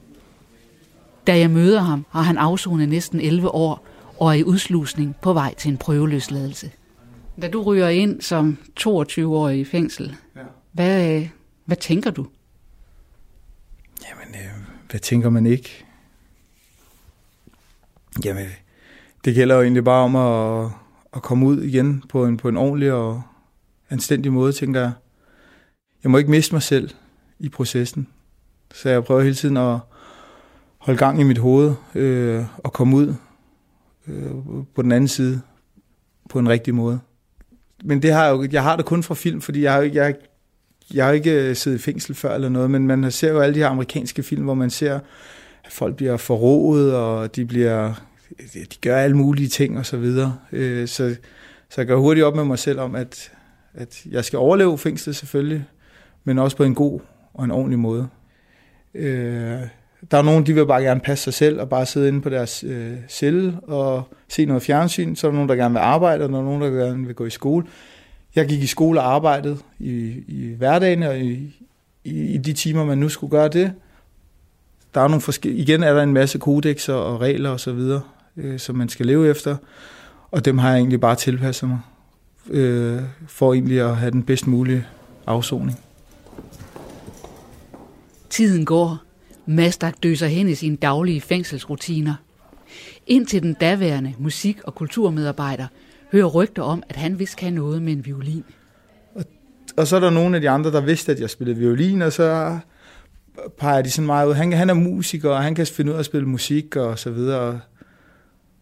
Da 1.27 1.37
jeg 1.37 1.49
møder 1.49 1.81
ham, 1.81 2.05
har 2.09 2.21
han 2.21 2.37
afsonet 2.37 2.89
næsten 2.89 3.21
11 3.21 3.49
år 3.49 3.87
og 4.19 4.27
er 4.27 4.33
i 4.33 4.43
udslusning 4.43 5.15
på 5.21 5.33
vej 5.33 5.53
til 5.53 5.71
en 5.71 5.77
prøveløsladelse. 5.77 6.71
Da 7.41 7.47
du 7.47 7.61
ryger 7.61 7.89
ind 7.89 8.21
som 8.21 8.57
22-årig 8.79 9.59
i 9.59 9.65
fængsel, 9.65 10.15
ja. 10.35 10.41
hvad, 10.71 11.25
hvad 11.65 11.77
tænker 11.77 12.11
du? 12.11 12.27
Jamen, 14.09 14.35
øh, 14.35 14.51
hvad 14.89 14.99
tænker 14.99 15.29
man 15.29 15.45
ikke? 15.45 15.85
Jamen, 18.25 18.47
det 19.25 19.35
gælder 19.35 19.55
jo 19.55 19.61
egentlig 19.61 19.83
bare 19.83 20.03
om 20.03 20.15
at, 20.15 20.71
at 21.13 21.21
komme 21.21 21.45
ud 21.45 21.61
igen 21.61 22.03
på 22.09 22.25
en, 22.25 22.37
på 22.37 22.49
en 22.49 22.57
ordentlig 22.57 22.93
og 22.93 23.21
anstændig 23.89 24.33
måde, 24.33 24.53
tænker 24.53 24.81
jeg. 24.81 24.91
Jeg 26.03 26.11
må 26.11 26.17
ikke 26.17 26.31
miste 26.31 26.55
mig 26.55 26.63
selv 26.63 26.89
i 27.39 27.49
processen. 27.49 28.07
Så 28.73 28.89
jeg 28.89 29.03
prøver 29.03 29.21
hele 29.21 29.35
tiden 29.35 29.57
at 29.57 29.79
holde 30.77 30.97
gang 30.97 31.19
i 31.21 31.23
mit 31.23 31.37
hoved 31.37 31.73
øh, 31.95 32.43
og 32.57 32.73
komme 32.73 32.95
ud 32.95 33.15
øh, 34.07 34.31
på 34.75 34.81
den 34.81 34.91
anden 34.91 35.07
side 35.07 35.41
på 36.29 36.39
en 36.39 36.49
rigtig 36.49 36.75
måde. 36.75 36.99
Men 37.83 38.01
det 38.01 38.13
har 38.13 38.25
jeg, 38.25 38.31
jo, 38.31 38.47
jeg 38.51 38.63
har 38.63 38.75
det 38.75 38.85
kun 38.85 39.03
fra 39.03 39.15
film, 39.15 39.41
fordi 39.41 39.61
jeg 39.61 39.73
har, 39.73 39.81
jeg, 39.81 40.15
jeg 40.93 41.05
har 41.05 41.11
ikke 41.11 41.49
øh, 41.49 41.55
siddet 41.55 41.79
i 41.79 41.81
fængsel 41.81 42.15
før 42.15 42.35
eller 42.35 42.49
noget, 42.49 42.71
men 42.71 42.87
man 42.87 43.11
ser 43.11 43.31
jo 43.31 43.39
alle 43.39 43.55
de 43.55 43.59
her 43.59 43.67
amerikanske 43.67 44.23
film, 44.23 44.43
hvor 44.43 44.53
man 44.53 44.69
ser, 44.69 44.99
folk 45.71 45.95
bliver 45.95 46.17
forrådet, 46.17 46.95
og 46.95 47.35
de 47.35 47.45
bliver 47.45 47.93
de 48.55 48.77
gør 48.81 48.97
alle 48.97 49.17
mulige 49.17 49.47
ting 49.47 49.77
og 49.77 49.85
så 49.85 49.97
videre. 49.97 50.37
Øh, 50.51 50.87
så, 50.87 51.15
så 51.69 51.81
jeg 51.81 51.87
går 51.87 51.95
hurtigt 51.95 52.25
op 52.25 52.35
med 52.35 52.43
mig 52.43 52.59
selv 52.59 52.79
om, 52.79 52.95
at, 52.95 53.31
at 53.73 54.05
jeg 54.11 54.25
skal 54.25 54.39
overleve 54.39 54.77
fængslet 54.77 55.15
selvfølgelig, 55.15 55.65
men 56.23 56.39
også 56.39 56.57
på 56.57 56.63
en 56.63 56.75
god 56.75 56.99
og 57.33 57.45
en 57.45 57.51
ordentlig 57.51 57.79
måde. 57.79 58.07
Øh, 58.93 59.59
der 60.11 60.17
er 60.17 60.21
nogen, 60.21 60.45
de 60.45 60.53
vil 60.53 60.65
bare 60.65 60.83
gerne 60.83 60.99
passe 60.99 61.23
sig 61.23 61.33
selv 61.33 61.61
og 61.61 61.69
bare 61.69 61.85
sidde 61.85 62.07
inde 62.07 62.21
på 62.21 62.29
deres 62.29 62.63
øh, 62.63 62.93
celle 63.09 63.59
og 63.63 64.03
se 64.29 64.45
noget 64.45 64.63
fjernsyn. 64.63 65.15
Så 65.15 65.27
er 65.27 65.31
der 65.31 65.35
nogen, 65.35 65.49
der 65.49 65.55
gerne 65.55 65.73
vil 65.73 65.79
arbejde, 65.79 66.23
og 66.23 66.29
der 66.29 66.37
er 66.37 66.43
nogen, 66.43 66.61
der 66.61 66.69
gerne 66.69 67.05
vil 67.05 67.15
gå 67.15 67.25
i 67.25 67.29
skole. 67.29 67.65
Jeg 68.35 68.47
gik 68.47 68.63
i 68.63 68.67
skole 68.67 68.99
og 68.99 69.13
arbejdede 69.13 69.57
i, 69.79 70.23
i 70.27 70.53
hverdagen 70.57 71.03
og 71.03 71.19
i, 71.19 71.55
i, 72.03 72.33
i 72.33 72.37
de 72.37 72.53
timer, 72.53 72.85
man 72.85 72.97
nu 72.97 73.09
skulle 73.09 73.31
gøre 73.31 73.47
det. 73.47 73.73
Der 74.93 75.01
er 75.01 75.07
nogle 75.07 75.21
forskellige, 75.21 75.61
igen 75.61 75.83
er 75.83 75.93
der 75.93 76.03
en 76.03 76.13
masse 76.13 76.37
kodexer 76.37 76.93
og 76.93 77.21
regler 77.21 77.49
og 77.49 77.59
så 77.59 77.73
videre, 77.73 78.01
øh, 78.37 78.59
som 78.59 78.75
man 78.75 78.89
skal 78.89 79.05
leve 79.05 79.29
efter. 79.29 79.57
Og 80.31 80.45
dem 80.45 80.57
har 80.57 80.69
jeg 80.69 80.77
egentlig 80.77 80.99
bare 80.99 81.15
tilpasset 81.15 81.69
mig, 81.69 81.79
øh, 82.49 83.01
for 83.27 83.53
egentlig 83.53 83.81
at 83.81 83.97
have 83.97 84.11
den 84.11 84.23
bedst 84.23 84.47
mulige 84.47 84.85
afsoning. 85.27 85.79
Tiden 88.29 88.65
går. 88.65 88.97
Mastak 89.45 90.03
døser 90.03 90.27
hen 90.27 90.49
i 90.49 90.55
sine 90.55 90.75
daglige 90.75 91.21
fængselsrutiner. 91.21 92.15
Indtil 93.07 93.41
den 93.43 93.53
daværende 93.53 94.13
musik- 94.19 94.61
og 94.63 94.75
kulturmedarbejder 94.75 95.67
hører 96.11 96.27
rygter 96.27 96.63
om, 96.63 96.83
at 96.89 96.95
han 96.95 97.19
vist 97.19 97.37
kan 97.37 97.53
noget 97.53 97.81
med 97.81 97.93
en 97.93 98.05
violin. 98.05 98.43
Og, 99.15 99.23
og 99.77 99.87
så 99.87 99.95
er 99.95 99.99
der 99.99 100.09
nogle 100.09 100.35
af 100.35 100.41
de 100.41 100.49
andre, 100.49 100.71
der 100.71 100.81
vidste, 100.81 101.11
at 101.11 101.19
jeg 101.19 101.29
spillede 101.29 101.59
violin, 101.59 102.01
og 102.01 102.13
så 102.13 102.59
peger 103.57 103.81
de 103.81 103.91
sådan 103.91 104.05
meget 104.05 104.27
ud. 104.27 104.33
Han, 104.33 104.53
han 104.53 104.69
er 104.69 104.73
musiker, 104.73 105.29
og 105.29 105.43
han 105.43 105.55
kan 105.55 105.67
finde 105.67 105.91
ud 105.91 105.95
af 105.95 105.99
at 105.99 106.05
spille 106.05 106.27
musik 106.27 106.75
og 106.75 106.99
så 106.99 107.11
videre. 107.11 107.59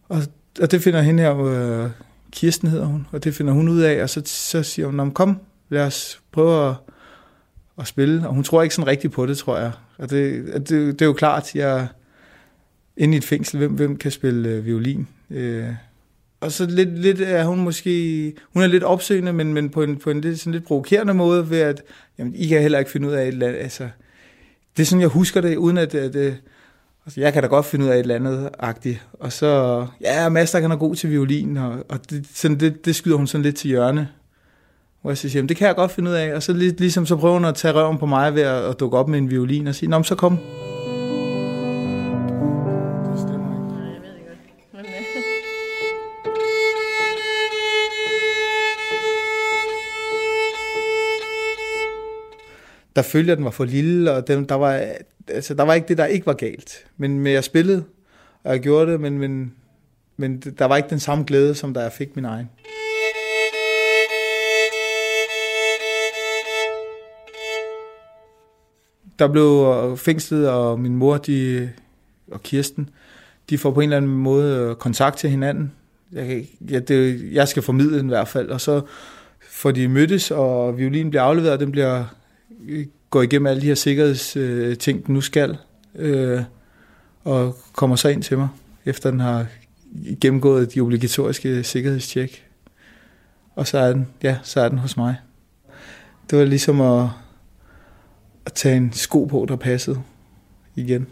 Og, 0.10 0.22
og 0.62 0.72
det 0.72 0.82
finder 0.82 1.02
hende 1.02 1.24
her, 1.24 1.40
øh, 1.40 1.90
Kirsten 2.32 2.68
hedder 2.68 2.86
hun, 2.86 3.08
og 3.12 3.24
det 3.24 3.36
finder 3.36 3.54
hun 3.54 3.70
ud 3.70 3.80
af, 3.82 4.04
og 4.04 4.10
så, 4.10 4.22
så 4.26 4.64
siger 4.64 4.86
hun, 4.86 5.12
kom, 5.12 5.40
lad 5.70 5.86
os 5.86 6.22
prøve 6.32 6.70
at, 6.70 6.76
at 7.80 7.88
spille. 7.88 8.28
Og 8.28 8.34
hun 8.34 8.44
tror 8.44 8.64
ikke 8.64 8.76
sådan 8.76 8.88
rigtigt 8.88 9.14
på 9.14 9.26
det, 9.26 9.38
tror 9.38 9.58
jeg. 9.58 9.72
Og 9.98 10.10
det, 10.10 10.46
det, 10.54 10.70
det 10.70 11.02
er 11.02 11.06
jo 11.06 11.14
klart, 11.14 11.56
jeg 11.56 11.88
inde 12.98 13.14
i 13.14 13.18
et 13.18 13.24
fængsel, 13.24 13.58
hvem, 13.58 13.72
hvem 13.72 13.98
kan 13.98 14.12
spille 14.12 14.50
øh, 14.50 14.66
violin? 14.66 15.08
Øh, 15.30 15.66
og 16.42 16.52
så 16.52 16.66
lidt, 16.66 17.00
lidt 17.00 17.22
er 17.22 17.46
hun 17.46 17.60
måske, 17.60 18.34
hun 18.54 18.64
er 18.64 18.68
lidt 18.68 18.84
opsøgende, 18.84 19.34
men, 19.34 19.54
men 19.54 19.70
på 19.70 19.84
en, 19.84 19.98
på 19.98 20.10
en 20.10 20.22
lidt, 20.22 20.40
sådan 20.40 20.54
lidt 20.54 20.64
provokerende 20.64 21.14
måde, 21.14 21.50
ved 21.50 21.60
at, 21.60 21.84
jamen, 22.18 22.36
I 22.36 22.48
kan 22.48 22.62
heller 22.62 22.80
ikke 22.80 22.92
finde 22.92 23.08
ud 23.08 23.14
af 23.14 23.22
et 23.22 23.28
eller 23.28 23.48
andet, 23.48 23.60
altså, 23.60 23.90
det 24.78 24.84
er 24.84 24.86
sådan, 24.86 25.02
jeg 25.02 25.10
husker 25.10 25.42
det, 25.42 25.56
uden 25.56 25.78
at, 25.78 25.92
det, 25.92 26.16
øh, 26.16 26.34
altså, 27.06 27.22
jeg 27.22 27.34
kan 27.34 27.44
da 27.44 27.48
godt 27.48 27.66
finde 27.66 27.86
ud 27.86 27.90
af 27.90 27.94
et 27.94 28.00
eller 28.00 28.16
andet 28.16 28.50
agtigt. 28.60 29.08
Og 29.14 29.34
så, 29.34 29.86
ja, 30.02 30.30
Mads, 30.30 30.52
der 30.52 30.60
kan 30.60 30.72
er 30.72 30.76
god 30.76 30.96
til 30.96 31.10
violin, 31.10 31.58
og, 31.58 31.86
og 31.90 32.10
det, 32.10 32.26
sådan, 32.34 32.60
det, 32.60 32.86
det 32.86 32.96
skyder 32.96 33.18
hun 33.18 33.28
sådan 33.28 33.44
lidt 33.44 33.56
til 33.56 33.68
hjørne. 33.68 34.10
Hvor 35.02 35.12
jeg 35.12 35.18
siger, 35.18 35.32
jamen, 35.36 35.50
det 35.50 35.58
kan 35.58 35.68
jeg 35.68 35.76
godt 35.76 35.92
finde 35.92 36.12
ud 36.12 36.16
af. 36.16 36.36
Og 36.36 36.44
så 36.44 36.54
ligesom 36.54 37.06
så 37.06 37.16
prøver 37.16 37.34
hun 37.34 37.46
at 37.46 37.56
tage 37.56 37.74
røven 37.74 37.98
på 37.98 38.06
mig 38.06 38.36
ved 38.36 38.42
at, 38.42 38.64
at 38.64 38.80
dukke 38.80 38.98
op 38.98 39.08
med 39.08 39.20
en 39.20 39.30
violin 39.30 39.68
og 39.68 39.76
sige, 39.76 39.90
nå, 39.90 40.04
så 40.04 40.16
kom. 40.16 40.40
Der 53.00 53.04
følger 53.04 53.36
den 53.36 53.46
var 53.46 53.52
for 53.52 53.66
lille, 53.66 54.12
og 54.12 54.28
den, 54.28 54.46
der, 54.50 54.56
var, 54.56 54.86
altså, 55.28 55.54
der 55.54 55.64
var 55.64 55.74
ikke 55.74 55.88
det, 55.88 55.98
der 55.98 56.06
ikke 56.06 56.26
var 56.26 56.34
galt. 56.34 56.86
Men, 56.98 57.20
men 57.20 57.34
jeg 57.34 57.44
spillede, 57.44 57.84
og 58.44 58.52
jeg 58.52 58.60
gjorde 58.60 58.92
det, 58.92 59.02
men, 59.02 59.20
men, 59.20 59.54
men 60.18 60.40
der 60.40 60.66
var 60.66 60.78
ikke 60.78 60.90
den 60.90 61.00
samme 61.00 61.24
glæde, 61.28 61.56
som 61.56 61.74
da 61.74 61.80
jeg 61.80 61.92
fik 61.92 62.16
min 62.16 62.26
egen. 62.26 62.50
Der 69.20 69.28
blev 69.28 69.76
øh, 69.92 69.98
fængslet, 69.98 70.50
og 70.50 70.80
min 70.80 70.96
mor 70.96 71.18
de, 71.18 71.70
og 72.32 72.44
Kirsten, 72.44 72.90
de 73.50 73.58
får 73.58 73.72
på 73.72 73.80
en 73.80 73.84
eller 73.84 73.98
anden 73.98 74.12
måde 74.12 74.58
øh, 74.58 74.76
kontakt 74.76 75.18
til 75.18 75.30
hinanden. 75.30 75.72
Jeg, 76.12 76.46
jeg, 76.70 76.88
det, 76.88 77.30
jeg 77.34 77.48
skal 77.48 77.64
formidle 77.64 77.98
den 77.98 78.06
i 78.06 78.10
hvert 78.10 78.28
fald, 78.28 78.50
og 78.50 78.62
så 78.62 78.82
får 79.50 79.72
de 79.72 79.88
mødtes, 79.88 80.32
og 80.32 80.78
violinen 80.78 81.10
bliver 81.10 81.24
afleveret, 81.24 81.54
og 81.54 81.60
den 81.60 81.72
bliver 81.72 82.06
går 83.10 83.22
igennem 83.22 83.46
alle 83.46 83.62
de 83.62 83.68
her 83.68 83.76
sikkerhedsting, 83.76 84.98
øh, 84.98 85.06
den 85.06 85.14
nu 85.14 85.22
skal, 85.22 85.58
øh, 85.96 86.42
og 87.24 87.58
kommer 87.74 87.96
så 87.96 88.08
ind 88.08 88.24
til 88.24 88.38
mig, 88.38 88.48
efter 88.86 89.12
den 89.12 89.20
har 89.20 89.46
gennemgået 90.22 90.74
de 90.74 90.82
obligatoriske 90.82 91.64
sikkerhedstjek. 91.64 92.46
Og 93.56 93.68
så 93.68 93.78
er 93.78 93.94
den, 93.94 94.08
ja, 94.24 94.38
så 94.44 94.62
er 94.62 94.70
den 94.70 94.78
hos 94.78 94.98
mig. 94.98 95.16
Det 96.30 96.40
var 96.40 96.46
ligesom 96.46 96.82
at, 96.82 97.08
at 98.46 98.54
tage 98.54 98.78
en 98.78 98.94
sko 98.94 99.26
på, 99.26 99.46
der 99.50 99.56
passede 99.56 100.02
igen. 100.76 101.08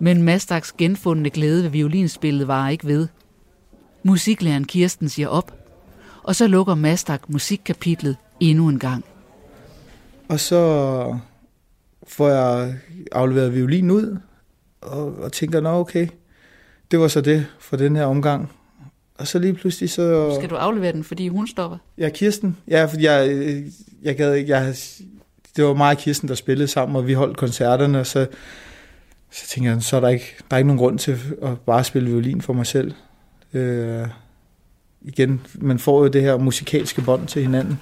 Men 0.00 0.22
Mastaks 0.22 0.72
genfundne 0.72 1.30
glæde 1.30 1.62
ved 1.62 1.70
violinspillet 1.70 2.48
var 2.48 2.68
ikke 2.68 2.86
ved. 2.86 3.08
Musiklæreren 4.02 4.64
Kirsten 4.64 5.08
siger 5.08 5.28
op, 5.28 5.54
og 6.22 6.36
så 6.36 6.46
lukker 6.46 6.74
Mastak 6.74 7.28
musikkapitlet 7.28 8.16
endnu 8.40 8.68
en 8.68 8.78
gang. 8.78 9.04
Og 10.28 10.40
så 10.40 11.18
får 12.06 12.28
jeg 12.28 12.74
afleveret 13.12 13.54
violin 13.54 13.90
ud, 13.90 14.18
og, 14.80 15.18
og 15.18 15.32
tænker, 15.32 15.60
nå 15.60 15.70
okay, 15.70 16.08
det 16.90 16.98
var 16.98 17.08
så 17.08 17.20
det 17.20 17.46
for 17.60 17.76
den 17.76 17.96
her 17.96 18.04
omgang. 18.04 18.52
Og 19.18 19.26
så 19.26 19.38
lige 19.38 19.54
pludselig 19.54 19.90
så... 19.90 20.34
Skal 20.34 20.50
du 20.50 20.54
aflevere 20.54 20.92
den, 20.92 21.04
fordi 21.04 21.28
hun 21.28 21.46
stopper? 21.46 21.78
Ja, 21.98 22.08
Kirsten. 22.08 22.56
Ja, 22.68 22.84
fordi 22.84 23.04
jeg, 23.04 23.44
jeg 24.02 24.16
gad 24.16 24.34
ikke... 24.34 24.56
Jeg, 24.56 24.74
det 25.56 25.64
var 25.64 25.74
mig 25.74 25.90
og 25.90 25.96
Kirsten, 25.96 26.28
der 26.28 26.34
spillede 26.34 26.68
sammen, 26.68 26.96
og 26.96 27.06
vi 27.06 27.12
holdt 27.12 27.36
koncerterne, 27.36 28.00
og 28.00 28.06
så, 28.06 28.26
så 29.30 29.46
tænker 29.46 29.72
jeg, 29.72 29.82
så 29.82 29.96
er 29.96 30.00
der 30.00 30.08
ikke, 30.08 30.36
der 30.50 30.56
er 30.56 30.58
ikke 30.58 30.66
nogen 30.66 30.78
grund 30.78 30.98
til 30.98 31.18
at 31.42 31.60
bare 31.66 31.84
spille 31.84 32.10
violin 32.10 32.40
for 32.40 32.52
mig 32.52 32.66
selv. 32.66 32.92
Øh, 33.54 34.06
igen, 35.02 35.40
man 35.54 35.78
får 35.78 36.02
jo 36.02 36.08
det 36.08 36.22
her 36.22 36.36
musikalske 36.36 37.02
bånd 37.02 37.26
til 37.26 37.42
hinanden. 37.42 37.80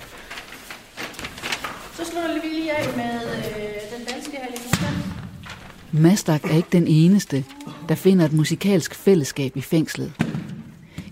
Mastak 5.92 6.44
er 6.44 6.56
ikke 6.56 6.68
den 6.72 6.86
eneste, 6.86 7.44
der 7.88 7.94
finder 7.94 8.24
et 8.24 8.32
musikalsk 8.32 8.94
fællesskab 8.94 9.56
i 9.56 9.60
fængslet. 9.60 10.12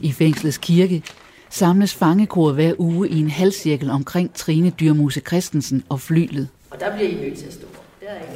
I 0.01 0.13
fængslets 0.13 0.59
kirke 0.59 1.03
samles 1.51 1.95
fangekoret 1.95 2.55
hver 2.55 2.73
uge 2.79 3.09
i 3.09 3.21
en 3.21 3.31
halvcirkel 3.31 3.91
omkring 3.91 4.35
Trine 4.35 4.71
Dyrmose 4.71 5.21
Christensen 5.21 5.85
og 5.89 6.01
flylet. 6.01 6.49
Og 6.71 6.81
der 6.81 6.97
bliver 6.97 7.11
I 7.11 7.15
nødt 7.15 7.39
til 7.39 7.47
at 7.47 7.53
stå. 7.53 7.67
Det 8.01 8.09
er 8.11 8.15
ikke. 8.21 8.33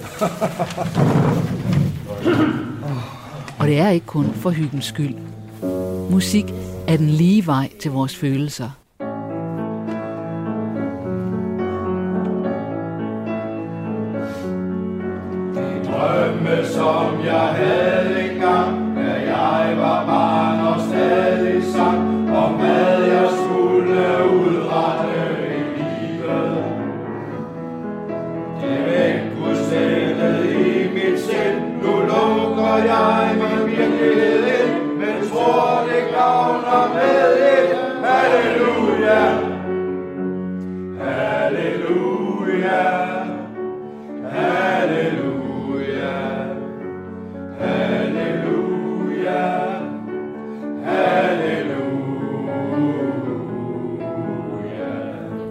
og 3.58 3.66
det 3.66 3.78
er 3.78 3.88
ikke 3.88 4.06
kun 4.06 4.34
for 4.34 4.50
hyggens 4.50 4.84
skyld. 4.84 5.14
Musik 6.10 6.44
er 6.88 6.96
den 6.96 7.10
lige 7.10 7.46
vej 7.46 7.70
til 7.80 7.90
vores 7.90 8.16
følelser. 8.16 8.70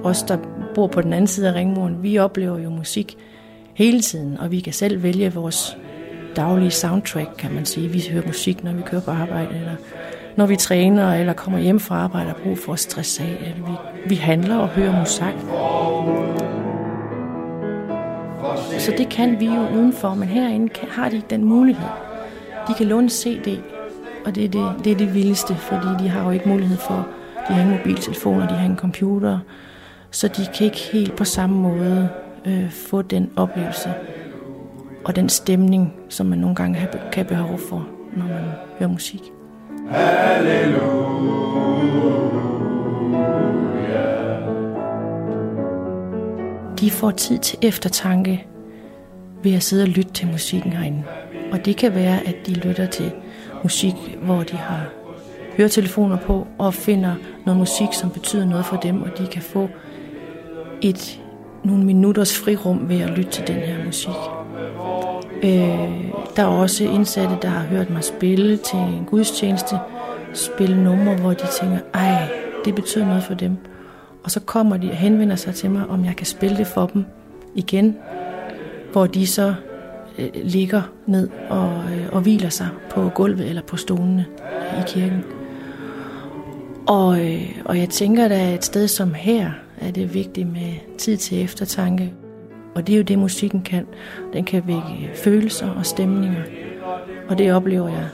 Os, 0.09 0.23
der 0.23 0.37
bor 0.75 0.87
på 0.87 1.01
den 1.01 1.13
anden 1.13 1.27
side 1.27 1.49
af 1.49 1.53
ringmuren, 1.53 2.03
vi 2.03 2.17
oplever 2.17 2.59
jo 2.59 2.69
musik 2.69 3.17
hele 3.73 4.01
tiden, 4.01 4.37
og 4.37 4.51
vi 4.51 4.59
kan 4.59 4.73
selv 4.73 5.03
vælge 5.03 5.33
vores 5.33 5.77
daglige 6.35 6.71
soundtrack, 6.71 7.29
kan 7.37 7.51
man 7.53 7.65
sige. 7.65 7.89
Vi 7.89 8.03
hører 8.11 8.27
musik, 8.27 8.63
når 8.63 8.73
vi 8.73 8.81
kører 8.81 9.01
på 9.01 9.11
arbejde, 9.11 9.55
eller 9.55 9.75
når 10.35 10.45
vi 10.45 10.55
træner, 10.55 11.13
eller 11.13 11.33
kommer 11.33 11.59
hjem 11.59 11.79
fra 11.79 11.95
arbejde 11.95 12.29
og 12.29 12.35
bruger 12.35 12.57
for 12.57 12.73
at 12.73 12.79
stresse 12.79 13.23
af. 13.23 13.37
Eller 13.41 13.65
vi, 13.65 14.09
vi 14.09 14.15
handler 14.15 14.55
og 14.55 14.67
hører 14.67 14.99
musik. 14.99 15.35
Så 18.79 18.93
det 18.97 19.09
kan 19.09 19.39
vi 19.39 19.45
jo 19.45 19.67
udenfor, 19.75 20.13
men 20.13 20.27
herinde 20.27 20.69
kan, 20.69 20.87
har 20.89 21.09
de 21.09 21.15
ikke 21.15 21.27
den 21.29 21.43
mulighed. 21.43 21.87
De 22.67 22.73
kan 22.73 22.85
låne 22.85 23.09
CD, 23.09 23.59
og 24.25 24.35
det 24.35 24.45
er 24.45 24.49
det, 24.49 24.85
det 24.85 24.91
er 24.91 24.95
det 24.95 25.13
vildeste, 25.13 25.55
fordi 25.55 25.87
de 25.99 26.09
har 26.09 26.23
jo 26.23 26.31
ikke 26.31 26.49
mulighed 26.49 26.77
for, 26.77 27.07
de 27.49 27.53
har 27.53 27.63
en 27.63 27.69
mobiltelefon, 27.69 28.41
og 28.41 28.49
de 28.49 28.53
har 28.53 28.69
en 28.69 28.77
computer, 28.77 29.39
så 30.11 30.27
de 30.27 30.47
kan 30.57 30.65
ikke 30.65 30.89
helt 30.91 31.15
på 31.15 31.23
samme 31.23 31.55
måde 31.55 32.09
øh, 32.45 32.71
få 32.71 33.01
den 33.01 33.29
oplevelse 33.35 33.93
og 35.05 35.15
den 35.15 35.29
stemning, 35.29 35.93
som 36.09 36.25
man 36.25 36.39
nogle 36.39 36.55
gange 36.55 36.87
kan 37.11 37.25
behov 37.25 37.57
for, 37.57 37.87
når 38.15 38.25
man 38.25 38.43
hører 38.79 38.89
musik. 38.89 39.21
Halleluja. 39.89 41.17
De 46.79 46.91
får 46.91 47.11
tid 47.11 47.37
til 47.37 47.59
eftertanke 47.61 48.47
ved 49.43 49.53
at 49.53 49.63
sidde 49.63 49.83
og 49.83 49.89
lytte 49.89 50.11
til 50.11 50.27
musikken 50.27 50.73
herinde. 50.73 51.03
Og 51.51 51.65
det 51.65 51.77
kan 51.77 51.95
være, 51.95 52.27
at 52.27 52.35
de 52.47 52.53
lytter 52.53 52.85
til 52.85 53.11
musik, 53.63 54.17
hvor 54.21 54.43
de 54.43 54.57
har 54.57 54.85
høretelefoner 55.57 56.17
på 56.17 56.47
og 56.57 56.73
finder 56.73 57.15
noget 57.45 57.59
musik, 57.59 57.87
som 57.93 58.09
betyder 58.09 58.45
noget 58.45 58.65
for 58.65 58.75
dem, 58.77 59.01
og 59.01 59.09
de 59.17 59.27
kan 59.27 59.41
få 59.41 59.69
et, 60.81 61.21
nogle 61.63 61.83
minutters 61.85 62.37
frirum 62.37 62.89
ved 62.89 63.01
at 63.01 63.09
lytte 63.09 63.31
til 63.31 63.47
den 63.47 63.55
her 63.55 63.85
musik. 63.85 64.15
Øh, 65.43 66.11
der 66.35 66.43
er 66.43 66.47
også 66.47 66.83
indsatte, 66.83 67.37
der 67.41 67.47
har 67.47 67.63
hørt 67.63 67.89
mig 67.89 68.03
spille 68.03 68.57
til 68.57 68.79
en 68.79 69.05
gudstjeneste, 69.05 69.75
spille 70.33 70.83
numre, 70.83 71.15
hvor 71.15 71.33
de 71.33 71.47
tænker, 71.61 71.79
ej, 71.93 72.29
det 72.65 72.75
betyder 72.75 73.05
noget 73.05 73.23
for 73.23 73.33
dem. 73.33 73.57
Og 74.23 74.31
så 74.31 74.39
kommer 74.39 74.77
de 74.77 74.89
og 74.89 74.95
henvender 74.95 75.35
sig 75.35 75.55
til 75.55 75.71
mig, 75.71 75.87
om 75.89 76.05
jeg 76.05 76.15
kan 76.15 76.25
spille 76.25 76.57
det 76.57 76.67
for 76.67 76.85
dem 76.85 77.05
igen. 77.55 77.95
hvor 78.91 79.07
de 79.07 79.27
så 79.27 79.53
øh, 80.17 80.29
ligger 80.43 80.81
ned 81.05 81.29
og, 81.49 81.69
øh, 81.69 82.07
og 82.11 82.21
hviler 82.21 82.49
sig 82.49 82.67
på 82.89 83.09
gulvet 83.09 83.49
eller 83.49 83.61
på 83.61 83.77
stolene 83.77 84.25
i 84.79 84.81
kirken. 84.87 85.23
Og, 86.87 87.25
øh, 87.25 87.59
og 87.65 87.77
jeg 87.77 87.89
tænker, 87.89 88.25
at 88.25 88.53
et 88.53 88.65
sted 88.65 88.87
som 88.87 89.13
her 89.13 89.51
er 89.81 89.91
det 89.91 90.13
vigtigt 90.13 90.47
med 90.53 90.97
tid 90.97 91.17
til 91.17 91.43
eftertanke. 91.43 92.13
Og 92.75 92.87
det 92.87 92.93
er 92.93 92.97
jo 92.97 93.03
det, 93.03 93.19
musikken 93.19 93.61
kan. 93.61 93.87
Den 94.33 94.45
kan 94.45 94.63
vække 94.67 95.11
følelser 95.15 95.69
og 95.69 95.85
stemninger. 95.85 96.41
Og 97.29 97.37
det 97.37 97.53
oplever 97.53 97.89
jeg 97.89 98.07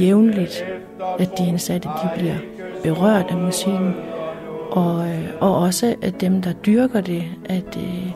jævnligt, 0.00 0.64
at 1.18 1.38
de 1.38 1.46
indsatte 1.48 1.88
de 1.88 2.10
bliver 2.18 2.36
berørt 2.82 3.26
af 3.30 3.36
musikken. 3.36 3.94
Og, 4.70 5.08
øh, 5.08 5.28
og 5.40 5.56
også 5.58 5.94
at 6.02 6.20
dem, 6.20 6.42
der 6.42 6.52
dyrker 6.52 7.00
det, 7.00 7.24
at 7.44 7.76
øh, 7.76 8.12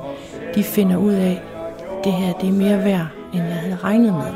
de 0.54 0.62
finder 0.62 0.96
ud 0.96 1.12
af, 1.12 1.42
at 1.98 2.04
det 2.04 2.12
her 2.12 2.32
det 2.32 2.48
er 2.48 2.52
mere 2.52 2.84
værd, 2.84 3.06
end 3.34 3.42
jeg 3.42 3.54
havde 3.54 3.76
regnet 3.76 4.12
med. 4.12 4.32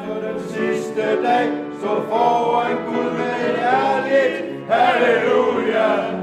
Sidste 0.48 1.00
dag, 1.00 1.48
så 1.80 1.88
foran 2.09 2.76
Gud 2.86 3.11
med 3.18 3.50
et 3.50 3.59
ærligt 3.59 4.70
halleluja. 4.70 6.22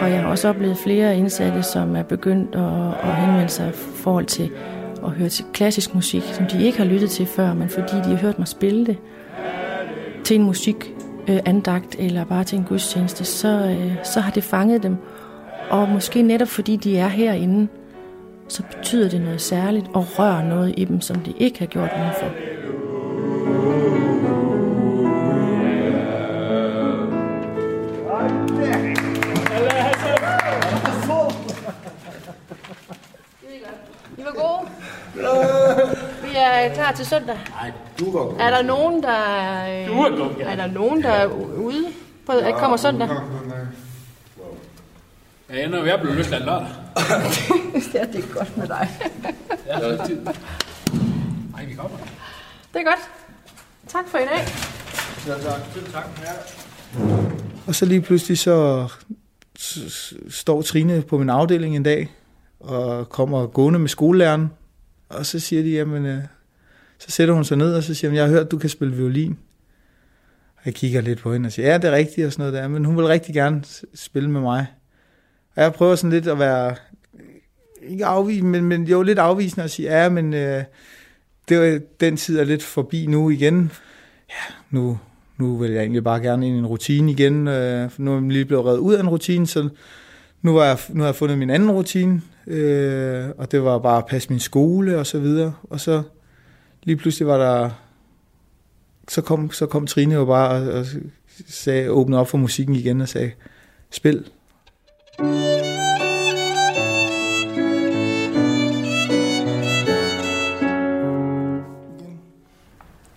Og 0.00 0.10
jeg 0.10 0.20
har 0.20 0.28
også 0.28 0.48
oplevet 0.48 0.76
flere 0.76 1.16
indsatte, 1.16 1.62
som 1.62 1.96
er 1.96 2.02
begyndt 2.02 2.54
at, 2.54 3.10
at 3.10 3.16
henvende 3.16 3.48
sig 3.48 3.68
i 3.68 3.72
forhold 3.72 4.26
til 4.26 4.50
at 5.04 5.10
høre 5.10 5.28
til 5.28 5.44
klassisk 5.52 5.94
musik, 5.94 6.22
som 6.22 6.46
de 6.46 6.64
ikke 6.64 6.78
har 6.78 6.84
lyttet 6.84 7.10
til 7.10 7.26
før, 7.26 7.54
men 7.54 7.68
fordi 7.68 7.96
de 7.96 8.10
har 8.10 8.16
hørt 8.16 8.38
mig 8.38 8.48
spille 8.48 8.86
det 8.86 8.96
til 10.24 10.36
en 10.36 10.42
musik 10.42 10.94
øh, 11.28 11.38
andagt 11.44 11.96
eller 11.98 12.24
bare 12.24 12.44
til 12.44 12.58
en 12.58 12.64
gudstjeneste, 12.64 13.24
så, 13.24 13.48
øh, 13.48 13.92
så 14.04 14.20
har 14.20 14.30
det 14.30 14.44
fanget 14.44 14.82
dem. 14.82 14.96
Og 15.70 15.88
måske 15.88 16.22
netop 16.22 16.48
fordi 16.48 16.76
de 16.76 16.98
er 16.98 17.08
herinde, 17.08 17.68
så 18.48 18.62
betyder 18.76 19.08
det 19.08 19.20
noget 19.20 19.40
særligt 19.40 19.86
og 19.94 20.18
rører 20.18 20.48
noget 20.48 20.74
i 20.76 20.84
dem, 20.84 21.00
som 21.00 21.16
de 21.16 21.32
ikke 21.38 21.58
har 21.58 21.66
gjort 21.66 21.90
udenfor. 21.98 22.58
Vi 36.22 36.28
er 36.36 36.74
klar 36.74 36.92
til 36.92 37.06
søndag. 37.06 37.38
Nej, 37.50 37.72
du 37.98 38.10
var 38.10 38.24
god. 38.24 38.34
Er 38.40 38.50
der 38.50 38.62
nogen, 38.62 39.02
der 39.02 39.08
er, 39.08 39.86
Du 39.86 39.92
er 39.92 40.10
god, 40.10 40.30
ja. 40.38 40.44
er 40.44 40.56
der 40.56 40.66
nogen, 40.66 41.02
der 41.02 41.10
er 41.10 41.26
ude 41.56 41.84
på, 42.26 42.32
at 42.32 42.54
kommer 42.54 42.76
søndag? 42.76 43.08
Ja, 45.50 45.68
når 45.68 45.84
jeg 45.84 46.00
blev 46.00 46.14
løsladt 46.14 46.44
lørdag. 46.44 46.68
ja, 47.94 48.04
det 48.12 48.24
er 48.24 48.34
godt 48.34 48.56
med 48.56 48.68
dig. 48.68 48.88
Ja, 49.66 49.90
det 49.90 50.36
Nej, 51.52 51.64
vi 51.64 51.74
kommer. 51.74 51.98
Det 52.74 52.80
er 52.80 52.84
godt. 52.84 53.10
Tak 53.88 54.08
for 54.08 54.18
i 54.18 54.20
dag. 54.20 54.46
Ja, 55.26 55.50
tak. 55.50 55.60
Tak. 55.92 56.04
Ja. 56.24 56.32
Og 57.66 57.74
så 57.74 57.86
lige 57.86 58.00
pludselig 58.00 58.38
så 58.38 58.88
står 60.30 60.62
Trine 60.62 61.02
på 61.02 61.18
min 61.18 61.30
afdeling 61.30 61.76
en 61.76 61.82
dag, 61.82 62.14
og 62.60 63.08
kommer 63.08 63.46
gående 63.46 63.78
med 63.78 63.88
skolelæreren, 63.88 64.50
og 65.08 65.26
så 65.26 65.40
siger 65.40 65.62
de, 65.62 65.70
jamen, 65.70 66.06
øh, 66.06 66.22
så 66.98 67.10
sætter 67.10 67.34
hun 67.34 67.44
sig 67.44 67.56
ned, 67.56 67.74
og 67.74 67.82
så 67.82 67.94
siger 67.94 68.10
hun, 68.10 68.16
jeg 68.16 68.24
har 68.24 68.30
hørt, 68.30 68.50
du 68.50 68.58
kan 68.58 68.70
spille 68.70 68.96
violin. 68.96 69.38
Og 70.56 70.62
jeg 70.64 70.74
kigger 70.74 71.00
lidt 71.00 71.18
på 71.18 71.32
hende 71.32 71.46
og 71.46 71.52
siger, 71.52 71.68
ja, 71.68 71.78
det 71.78 71.84
er 71.84 71.92
rigtigt, 71.92 72.26
og 72.26 72.32
sådan 72.32 72.42
noget 72.42 72.62
der, 72.62 72.68
men 72.68 72.84
hun 72.84 72.96
vil 72.96 73.06
rigtig 73.06 73.34
gerne 73.34 73.62
spille 73.94 74.30
med 74.30 74.40
mig. 74.40 74.66
Og 75.56 75.62
jeg 75.62 75.72
prøver 75.72 75.94
sådan 75.94 76.10
lidt 76.10 76.26
at 76.26 76.38
være, 76.38 76.74
ikke 77.82 78.06
afvisende, 78.06 78.50
men, 78.50 78.64
men 78.64 78.84
jo 78.84 79.02
lidt 79.02 79.18
afvisende 79.18 79.64
og 79.64 79.70
sige, 79.70 80.02
ja, 80.02 80.08
men 80.08 80.34
øh, 80.34 80.64
det 81.48 81.58
var, 81.58 81.80
den 82.00 82.16
tid 82.16 82.38
er 82.38 82.44
lidt 82.44 82.62
forbi 82.62 83.06
nu 83.06 83.30
igen. 83.30 83.72
Ja, 84.28 84.54
nu, 84.70 84.98
nu 85.38 85.56
vil 85.56 85.70
jeg 85.70 85.80
egentlig 85.80 86.04
bare 86.04 86.20
gerne 86.20 86.46
ind 86.46 86.56
i 86.56 86.58
en 86.58 86.66
rutine 86.66 87.10
igen. 87.12 87.48
Øh, 87.48 87.90
for 87.90 88.02
nu 88.02 88.10
er 88.10 88.20
jeg 88.20 88.28
lige 88.28 88.44
blevet 88.44 88.64
reddet 88.64 88.78
ud 88.78 88.94
af 88.94 89.00
en 89.00 89.08
rutine, 89.08 89.46
så 89.46 89.68
nu 90.42 90.56
har 90.56 90.64
jeg, 90.64 90.78
nu 90.88 91.00
har 91.00 91.08
jeg 91.08 91.14
fundet 91.14 91.38
min 91.38 91.50
anden 91.50 91.70
rutine, 91.70 92.22
øh, 92.48 93.28
og 93.38 93.52
det 93.52 93.62
var 93.62 93.78
bare 93.78 93.98
at 93.98 94.06
passe 94.06 94.30
min 94.30 94.40
skole 94.40 94.98
og 94.98 95.06
så 95.06 95.18
videre. 95.18 95.54
Og 95.62 95.80
så 95.80 96.02
lige 96.82 96.96
pludselig 96.96 97.28
var 97.28 97.38
der, 97.38 97.70
så 99.08 99.22
kom, 99.22 99.50
så 99.50 99.66
kom 99.66 99.86
Trine 99.86 100.14
jo 100.14 100.24
bare 100.24 100.50
og, 100.50 100.72
og 100.80 100.86
sagde, 101.48 101.90
åbnede 101.90 102.20
op 102.20 102.28
for 102.28 102.38
musikken 102.38 102.74
igen 102.74 103.00
og 103.00 103.08
sagde, 103.08 103.30
spil. 103.90 104.24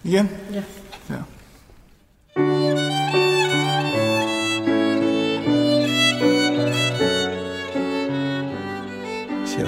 Igen? 0.04 0.30
Ja. 0.54 0.64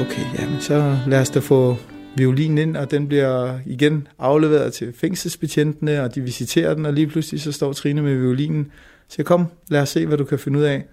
Okay, 0.05 0.39
jamen 0.39 0.61
så 0.61 0.97
lad 1.07 1.19
os 1.19 1.29
da 1.29 1.39
få 1.39 1.77
violinen 2.15 2.57
ind, 2.57 2.77
og 2.77 2.91
den 2.91 3.07
bliver 3.07 3.59
igen 3.65 4.07
afleveret 4.19 4.73
til 4.73 4.93
fængselsbetjentene, 4.93 6.03
og 6.03 6.15
de 6.15 6.21
visiterer 6.21 6.73
den, 6.73 6.85
og 6.85 6.93
lige 6.93 7.07
pludselig 7.07 7.41
så 7.41 7.51
står 7.51 7.73
Trine 7.73 8.01
med 8.01 8.15
violinen. 8.15 8.71
Så 9.07 9.15
jeg, 9.17 9.25
kom, 9.25 9.45
lad 9.69 9.81
os 9.81 9.89
se, 9.89 10.05
hvad 10.05 10.17
du 10.17 10.23
kan 10.23 10.39
finde 10.39 10.59
ud 10.59 10.63
af. 10.63 10.85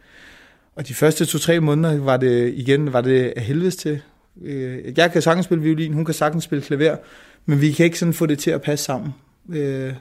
Og 0.76 0.88
de 0.88 0.94
første 0.94 1.24
to-tre 1.24 1.60
måneder 1.60 1.98
var 1.98 2.16
det 2.16 2.54
igen 2.54 2.92
var 2.92 3.00
det 3.00 3.32
af 3.36 3.42
helvedes 3.42 3.76
til. 3.76 4.00
Øh, 4.42 4.78
jeg 4.96 5.12
kan 5.12 5.22
sagtens 5.22 5.44
spille 5.44 5.64
violin, 5.64 5.92
hun 5.92 6.04
kan 6.04 6.14
sagtens 6.14 6.44
spille 6.44 6.64
klaver, 6.64 6.96
men 7.46 7.60
vi 7.60 7.72
kan 7.72 7.84
ikke 7.84 7.98
sådan 7.98 8.14
få 8.14 8.26
det 8.26 8.38
til 8.38 8.50
at 8.50 8.62
passe 8.62 8.84
sammen. 8.84 9.10
Øh, 9.52 9.92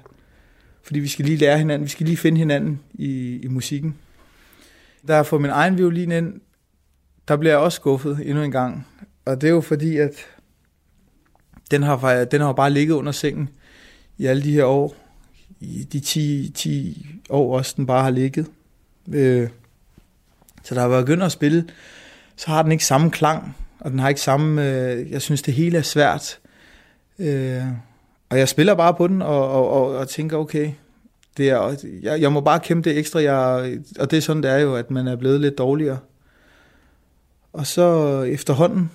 fordi 0.83 0.99
vi 0.99 1.07
skal 1.07 1.25
lige 1.25 1.37
lære 1.37 1.57
hinanden, 1.57 1.85
vi 1.85 1.89
skal 1.89 2.05
lige 2.05 2.17
finde 2.17 2.37
hinanden 2.37 2.79
i, 2.93 3.39
i 3.43 3.47
musikken. 3.47 3.95
Da 5.07 5.15
jeg 5.15 5.25
får 5.25 5.37
min 5.37 5.51
egen 5.51 5.77
violin 5.77 6.11
ind, 6.11 6.33
der 7.29 7.37
bliver 7.37 7.53
jeg 7.53 7.59
også 7.59 7.75
skuffet 7.75 8.19
endnu 8.25 8.43
en 8.43 8.51
gang. 8.51 8.87
Og 9.25 9.41
det 9.41 9.47
er 9.47 9.51
jo 9.51 9.61
fordi, 9.61 9.97
at 9.97 10.11
den 11.71 11.83
har, 11.83 12.25
den 12.25 12.41
har 12.41 12.53
bare 12.53 12.71
ligget 12.71 12.93
under 12.93 13.11
sengen 13.11 13.49
i 14.17 14.25
alle 14.25 14.43
de 14.43 14.51
her 14.51 14.65
år. 14.65 14.95
I 15.59 15.83
de 15.83 15.99
10, 15.99 16.51
10 16.55 17.07
år 17.29 17.57
også, 17.57 17.73
den 17.77 17.85
bare 17.85 18.03
har 18.03 18.09
ligget. 18.09 18.47
Øh, 19.13 19.49
så 20.63 20.75
da 20.75 20.81
har 20.81 20.87
var 20.87 21.01
begyndt 21.01 21.23
at 21.23 21.31
spille, 21.31 21.65
så 22.35 22.47
har 22.47 22.61
den 22.61 22.71
ikke 22.71 22.85
samme 22.85 23.11
klang, 23.11 23.57
og 23.79 23.91
den 23.91 23.99
har 23.99 24.09
ikke 24.09 24.21
samme, 24.21 24.69
øh, 24.69 25.11
jeg 25.11 25.21
synes 25.21 25.41
det 25.41 25.53
hele 25.53 25.77
er 25.77 25.81
svært. 25.81 26.39
Øh, 27.19 27.63
og 28.29 28.39
jeg 28.39 28.49
spiller 28.49 28.75
bare 28.75 28.93
på 28.93 29.07
den, 29.07 29.21
og, 29.21 29.51
og, 29.51 29.69
og, 29.69 29.97
og 29.97 30.09
tænker, 30.09 30.37
okay, 30.37 30.71
det 31.37 31.49
er, 31.49 31.75
jeg, 32.01 32.21
jeg 32.21 32.31
må 32.31 32.41
bare 32.41 32.59
kæmpe 32.59 32.89
det 32.89 32.97
ekstra, 32.97 33.21
jeg, 33.21 33.77
og 33.99 34.11
det 34.11 34.17
er 34.17 34.21
sådan, 34.21 34.43
det 34.43 34.51
er 34.51 34.57
jo, 34.57 34.75
at 34.75 34.91
man 34.91 35.07
er 35.07 35.15
blevet 35.15 35.41
lidt 35.41 35.57
dårligere. 35.57 35.97
Og 37.53 37.67
så 37.67 38.21
efterhånden, 38.21 38.91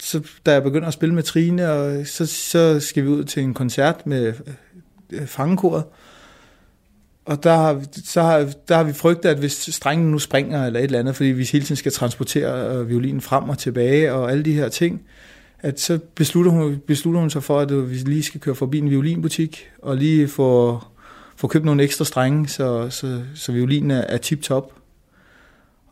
så, 0.00 0.22
da 0.46 0.52
jeg 0.52 0.62
begynder 0.62 0.88
at 0.88 0.94
spille 0.94 1.14
med 1.14 1.22
Trine, 1.22 1.70
og 1.70 2.06
så, 2.06 2.26
så 2.26 2.80
skal 2.80 3.04
vi 3.04 3.08
ud 3.08 3.24
til 3.24 3.42
en 3.42 3.54
koncert 3.54 4.06
med 4.06 4.34
øh, 5.10 5.26
fangekoret. 5.26 5.84
Og 7.24 7.42
der 7.42 7.56
har, 7.56 7.82
så 8.04 8.22
har, 8.22 8.52
der 8.68 8.76
har 8.76 8.84
vi 8.84 8.92
frygtet, 8.92 9.28
at 9.28 9.38
hvis 9.38 9.52
strengen 9.52 10.10
nu 10.10 10.18
springer 10.18 10.66
eller 10.66 10.80
et 10.80 10.84
eller 10.84 10.98
andet, 10.98 11.16
fordi 11.16 11.28
vi 11.28 11.44
hele 11.44 11.64
tiden 11.64 11.76
skal 11.76 11.92
transportere 11.92 12.76
øh, 12.76 12.88
violinen 12.88 13.20
frem 13.20 13.48
og 13.48 13.58
tilbage 13.58 14.12
og 14.12 14.30
alle 14.30 14.44
de 14.44 14.52
her 14.52 14.68
ting, 14.68 15.02
at 15.60 15.80
så 15.80 15.98
beslutter 16.14 16.52
hun, 16.52 16.78
beslutter 16.86 17.20
hun 17.20 17.30
sig 17.30 17.42
for, 17.42 17.60
at 17.60 17.70
øh, 17.70 17.90
vi 17.90 17.96
lige 17.96 18.22
skal 18.22 18.40
køre 18.40 18.54
forbi 18.54 18.78
en 18.78 18.90
violinbutik 18.90 19.68
og 19.82 19.96
lige 19.96 20.28
få, 20.28 20.80
få 21.36 21.46
købt 21.46 21.64
nogle 21.64 21.82
ekstra 21.82 22.04
strenge, 22.04 22.48
så, 22.48 22.90
så, 22.90 23.22
så 23.34 23.52
violinen 23.52 23.90
er, 23.90 24.00
er 24.00 24.18
tip-top. 24.18 24.77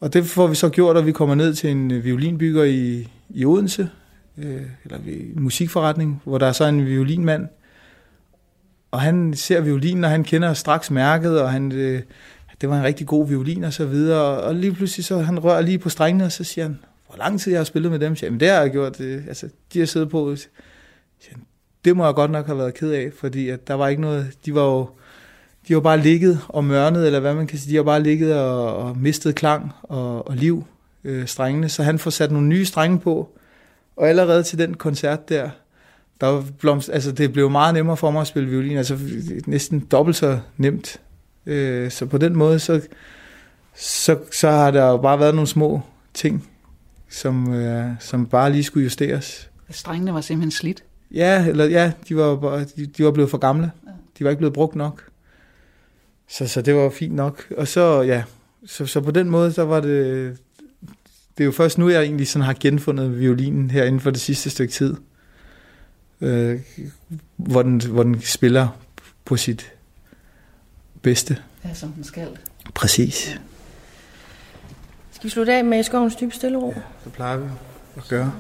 Og 0.01 0.13
det 0.13 0.27
får 0.27 0.47
vi 0.47 0.55
så 0.55 0.69
gjort, 0.69 0.97
at 0.97 1.07
vi 1.07 1.13
kommer 1.13 1.35
ned 1.35 1.55
til 1.55 1.71
en 1.71 1.91
øh, 1.91 2.05
violinbygger 2.05 2.65
i, 2.65 3.09
i 3.31 3.45
Odense, 3.45 3.89
øh, 4.39 4.63
eller 4.85 4.99
en 5.07 5.43
musikforretning, 5.43 6.23
hvor 6.25 6.39
der 6.39 6.47
er 6.47 6.53
så 6.53 6.65
en 6.65 6.87
violinmand, 6.87 7.49
og 8.91 9.01
han 9.01 9.35
ser 9.35 9.61
violinen, 9.61 10.05
og 10.05 10.11
han 10.11 10.25
kender 10.25 10.55
straks 10.55 10.91
mærket, 10.91 11.41
og 11.41 11.51
han, 11.51 11.73
øh, 11.73 12.03
det 12.61 12.69
var 12.69 12.79
en 12.79 12.85
rigtig 12.85 13.07
god 13.07 13.29
violin 13.29 13.65
og 13.65 13.73
så 13.73 13.87
videre. 13.87 14.41
Og 14.41 14.55
lige 14.55 14.73
pludselig 14.73 15.05
så 15.05 15.19
han 15.19 15.39
rører 15.39 15.61
lige 15.61 15.79
på 15.79 15.89
strengene, 15.89 16.25
og 16.25 16.33
så 16.33 16.45
siger 16.45 16.65
han, 16.65 16.79
hvor 17.07 17.19
lang 17.19 17.41
tid 17.41 17.53
jeg 17.53 17.59
har 17.59 17.65
spillet 17.65 17.93
med 17.93 17.99
dem? 17.99 18.17
Så, 18.17 18.27
Jamen 18.27 18.41
det 18.41 18.49
har 18.49 18.61
jeg 18.61 18.71
gjort, 18.71 19.01
øh, 19.01 19.27
altså 19.29 19.49
de 19.73 19.79
har 19.79 19.87
siddet 19.87 20.11
på. 20.11 20.37
Så 20.37 20.49
siger 21.21 21.35
han, 21.35 21.43
det 21.85 21.97
må 21.97 22.05
jeg 22.05 22.15
godt 22.15 22.31
nok 22.31 22.47
have 22.47 22.59
været 22.59 22.75
ked 22.75 22.91
af, 22.91 23.11
fordi 23.19 23.49
at 23.49 23.69
der 23.69 23.75
var 23.75 23.89
ikke 23.89 24.03
noget, 24.03 24.33
de 24.45 24.55
var 24.55 24.65
jo, 24.65 24.89
de 25.69 25.75
var 25.75 25.81
bare 25.81 26.01
ligget 26.01 26.41
og 26.49 26.65
mørnet, 26.65 27.07
eller 27.07 27.21
hvad 27.21 27.35
man 27.35 27.47
kan 27.47 27.59
sige, 27.59 27.71
de 27.71 27.77
har 27.77 27.83
bare 27.83 28.03
ligget 28.03 28.35
og, 28.35 28.77
og 28.77 28.97
mistet 28.97 29.35
klang 29.35 29.73
og, 29.83 30.29
og 30.29 30.37
liv, 30.37 30.65
øh, 31.05 31.27
strengene. 31.27 31.69
Så 31.69 31.83
han 31.83 31.99
får 31.99 32.11
sat 32.11 32.33
nogle 32.33 32.47
nye 32.47 32.65
strenge 32.65 32.99
på, 32.99 33.29
og 33.97 34.09
allerede 34.09 34.43
til 34.43 34.59
den 34.59 34.75
koncert 34.75 35.29
der, 35.29 35.51
der 36.21 36.27
var 36.27 36.45
blomst, 36.59 36.91
altså 36.93 37.13
det 37.13 37.33
blev 37.33 37.51
meget 37.51 37.75
nemmere 37.75 37.97
for 37.97 38.11
mig 38.11 38.21
at 38.21 38.27
spille 38.27 38.49
violin, 38.49 38.77
altså 38.77 38.99
næsten 39.47 39.81
dobbelt 39.81 40.17
så 40.17 40.39
nemt. 40.57 41.01
Øh, 41.47 41.91
så 41.91 42.07
på 42.07 42.19
den 42.19 42.37
måde, 42.37 42.59
så, 42.59 42.81
så, 43.77 44.19
så 44.33 44.51
har 44.51 44.71
der 44.71 44.89
jo 44.89 44.97
bare 44.97 45.19
været 45.19 45.35
nogle 45.35 45.49
små 45.49 45.81
ting 46.15 46.49
som, 47.09 47.55
øh, 47.55 47.91
som 48.01 48.27
bare 48.27 48.53
lige 48.53 48.65
skulle 48.65 48.85
justeres. 48.85 49.51
Strengene 49.71 50.15
var 50.15 50.21
simpelthen 50.21 50.51
slidt. 50.51 50.85
Ja, 51.11 51.47
eller 51.47 51.65
ja, 51.65 51.93
de 52.09 52.17
var, 52.17 52.65
de, 52.77 52.87
de 52.87 53.05
var 53.05 53.11
blevet 53.11 53.31
for 53.31 53.39
gamle. 53.39 53.71
De 54.19 54.25
var 54.25 54.31
ikke 54.31 54.39
blevet 54.39 54.55
brugt 54.55 54.75
nok. 54.75 55.06
Så, 56.29 56.49
så 56.49 56.63
det 56.63 56.75
var 56.75 56.91
fint 56.91 57.15
nok. 57.15 57.53
Og 57.57 57.69
så, 57.69 58.03
ja, 58.03 58.23
så, 58.67 58.87
så 58.87 59.01
på 59.01 59.11
den 59.11 59.31
måde, 59.31 59.53
så 59.53 59.65
var 59.65 59.81
det... 59.81 60.39
Det 61.39 61.45
er 61.45 61.47
jo 61.47 61.53
først 61.53 61.79
nu, 61.79 61.89
jeg 61.89 62.03
egentlig 62.03 62.29
sådan 62.29 62.47
har 62.47 62.57
genfundet 62.61 63.21
violinen 63.21 63.71
her 63.71 63.85
inden 63.85 64.01
for 64.01 64.11
det 64.11 64.21
sidste 64.21 64.51
stykke 64.51 64.73
tid. 64.73 64.95
Øh, 66.21 66.61
hvor, 67.37 67.63
den, 67.63 67.81
hvor 67.81 68.03
den 68.03 68.23
spiller 68.23 68.69
på 69.25 69.37
sit 69.37 69.73
bedste. 71.03 71.43
Ja, 71.65 71.75
som 71.75 71.93
den 71.93 72.05
skal. 72.05 72.29
Præcis. 72.75 73.41
Skal 75.13 75.25
vi 75.25 75.31
slutte 75.31 75.53
af 75.53 75.65
med 75.65 75.83
skovens 75.83 76.17
dybe 76.17 76.35
stille 76.35 76.59
ro? 76.59 76.75
Det 77.05 77.13
plejer 77.13 77.37
vi 77.37 77.49
at 77.97 78.09
gøre. 78.09 78.33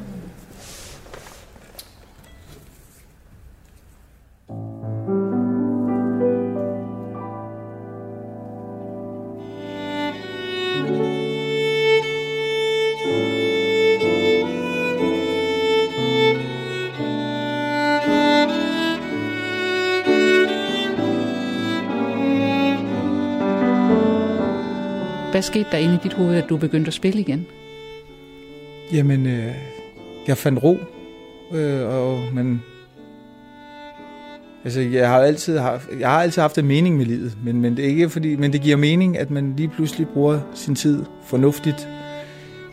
Hvad 25.36 25.42
skete 25.42 25.66
der 25.72 25.78
inde 25.78 25.94
i 25.94 25.98
dit 26.02 26.12
hoved, 26.12 26.36
at 26.36 26.48
du 26.48 26.56
begyndte 26.56 26.88
at 26.88 26.94
spille 26.94 27.20
igen? 27.20 27.46
Jamen, 28.92 29.26
øh, 29.26 29.54
jeg 30.28 30.36
fandt 30.36 30.62
ro, 30.62 30.78
øh, 31.52 31.88
og, 31.88 32.20
men 32.34 32.62
altså, 34.64 34.80
jeg 34.80 35.08
har 35.08 35.18
altid 35.18 35.58
haft, 35.58 35.88
jeg 36.00 36.10
har 36.10 36.22
altid 36.22 36.42
haft 36.42 36.58
en 36.58 36.66
mening 36.66 36.96
med 36.96 37.06
livet, 37.06 37.36
men, 37.44 37.60
men 37.60 37.76
det 37.76 37.84
er 37.84 37.88
ikke 37.88 38.10
fordi, 38.10 38.36
men 38.36 38.52
det 38.52 38.60
giver 38.60 38.76
mening, 38.76 39.18
at 39.18 39.30
man 39.30 39.54
lige 39.56 39.68
pludselig 39.68 40.08
bruger 40.08 40.40
sin 40.54 40.74
tid 40.74 41.04
fornuftigt, 41.24 41.88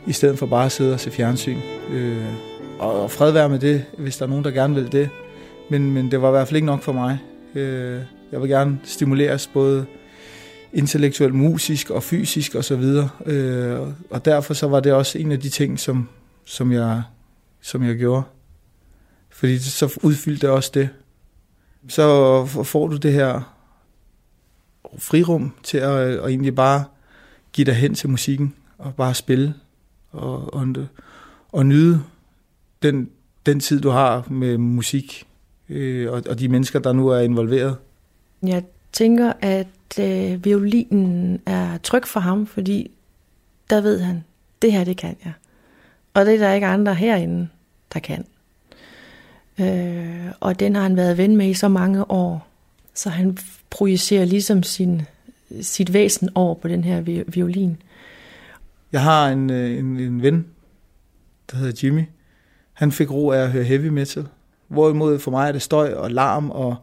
i 0.08 0.14
stedet 0.14 0.40
for 0.40 0.46
bare 0.46 0.66
at 0.66 0.72
sidde 0.72 0.94
og 0.94 1.00
se 1.00 1.12
fjernsyn. 1.12 1.58
Øh, 1.92 2.26
og, 2.80 3.02
og 3.02 3.12
fred 3.12 3.32
være 3.32 3.50
med 3.50 3.60
det, 3.60 3.86
hvis 3.98 4.18
der 4.18 4.26
er 4.26 4.30
nogen, 4.30 4.44
der 4.44 4.52
gerne 4.52 4.76
vil 4.76 4.92
det. 4.92 5.10
Men, 5.70 5.92
men 5.92 6.12
det 6.12 6.22
var 6.22 6.28
i 6.28 6.32
hvert 6.32 6.48
fald 6.48 6.56
ikke 6.56 6.68
nok 6.68 6.82
for 6.82 6.94
mig. 6.94 7.18
Øh, 7.56 8.00
jeg 8.32 8.42
vil 8.42 8.50
gerne 8.50 8.80
stimuleres 8.84 9.48
både 9.54 9.86
intellektuelt, 10.74 11.36
musisk 11.36 11.90
og 11.90 12.04
fysisk 12.04 12.56
og 12.56 12.64
så 12.64 12.76
videre. 12.76 13.10
Øh, 13.26 13.80
og 14.10 14.26
derfor 14.26 14.54
så 14.54 14.68
var 14.68 14.80
det 14.80 14.94
også 14.94 15.18
en 15.18 15.32
af 15.32 15.40
de 15.40 15.50
ting, 15.50 15.80
som, 15.80 16.10
som, 16.46 16.72
jeg, 16.72 17.04
som 17.62 17.84
jeg 17.84 17.96
gjorde. 17.96 18.24
Fordi 19.30 19.60
så 19.60 20.00
udfyldte 20.04 20.48
det 20.48 20.56
også 20.56 20.72
det. 20.74 20.90
Så 21.88 22.46
får 22.64 22.88
du 22.88 22.98
det 22.98 23.14
her 23.14 23.56
frirum 24.98 25.54
til 25.64 25.78
at, 25.78 26.00
at 26.00 26.26
egentlig 26.26 26.56
bare 26.56 26.84
give 27.54 27.66
dig 27.66 27.76
hen 27.76 27.96
til 27.96 28.10
musikken 28.10 28.56
og 28.78 28.96
bare 28.96 29.14
spille 29.14 29.54
og, 30.12 30.54
og, 30.54 30.68
og 31.52 31.66
nyde 31.66 32.04
den, 32.84 33.10
den 33.46 33.60
tid, 33.60 33.82
du 33.82 33.90
har 33.90 34.28
med 34.30 34.58
musik 34.58 35.28
øh, 35.70 36.12
og, 36.12 36.24
og 36.30 36.40
de 36.40 36.48
mennesker, 36.48 36.80
der 36.80 36.94
nu 36.94 37.08
er 37.08 37.20
involveret. 37.20 37.78
Jeg 38.44 38.64
tænker, 38.92 39.34
at 39.42 39.68
øh, 40.00 40.46
violinen 40.46 41.42
er 41.46 41.78
tryg 41.78 42.08
for 42.08 42.20
ham, 42.20 42.48
fordi 42.48 42.92
der 43.70 43.82
ved 43.82 44.00
han, 44.00 44.24
det 44.62 44.72
her, 44.72 44.84
det 44.84 44.98
kan 44.98 45.16
jeg. 45.26 45.34
Og 46.14 46.26
det 46.26 46.34
er 46.34 46.38
der 46.38 46.54
ikke 46.54 46.68
andre 46.68 46.96
herinde, 46.96 47.48
der 47.94 48.00
kan. 48.00 48.26
Øh, 49.60 50.32
og 50.40 50.60
den 50.60 50.76
har 50.76 50.84
han 50.84 50.96
været 50.96 51.18
ven 51.18 51.38
med 51.38 51.48
i 51.50 51.54
så 51.54 51.68
mange 51.68 52.12
år, 52.12 52.48
så 52.94 53.10
han 53.10 53.38
projicerer 53.70 54.26
ligesom 54.26 54.64
sin, 54.64 55.02
sit 55.62 55.94
væsen 55.94 56.30
over 56.36 56.56
på 56.56 56.68
den 56.68 56.84
her 56.84 57.02
vi- 57.02 57.24
violin. 57.28 57.78
Jeg 58.92 59.02
har 59.02 59.30
en, 59.30 59.50
øh, 59.50 59.80
en, 59.80 60.00
en 60.00 60.22
ven, 60.22 60.46
der 61.52 61.58
hedder 61.58 61.80
Jimmy. 61.84 62.04
Han 62.74 62.92
fik 62.92 63.12
ro 63.12 63.32
af 63.32 63.40
at 63.40 63.52
høre 63.52 63.64
heavy 63.64 63.88
metal. 63.88 64.28
Hvorimod 64.68 65.20
for 65.20 65.32
mig 65.32 65.48
er 65.48 65.52
det 65.52 65.62
støj 65.62 65.94
og 65.94 66.12
larm 66.12 66.52
og, 66.52 66.76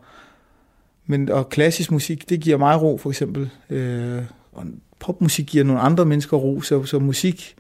men, 1.11 1.29
og 1.29 1.49
klassisk 1.49 1.91
musik, 1.91 2.29
det 2.29 2.41
giver 2.41 2.57
mig 2.57 2.83
ro 2.83 2.99
for 2.99 3.11
eksempel. 3.11 3.51
Øh, 3.71 4.23
og 4.53 4.65
popmusik 4.99 5.47
giver 5.47 5.65
nogle 5.65 5.81
andre 5.81 6.05
mennesker 6.05 6.37
ro, 6.37 6.61
så, 6.61 6.85
så 6.85 6.99
musik 6.99 7.55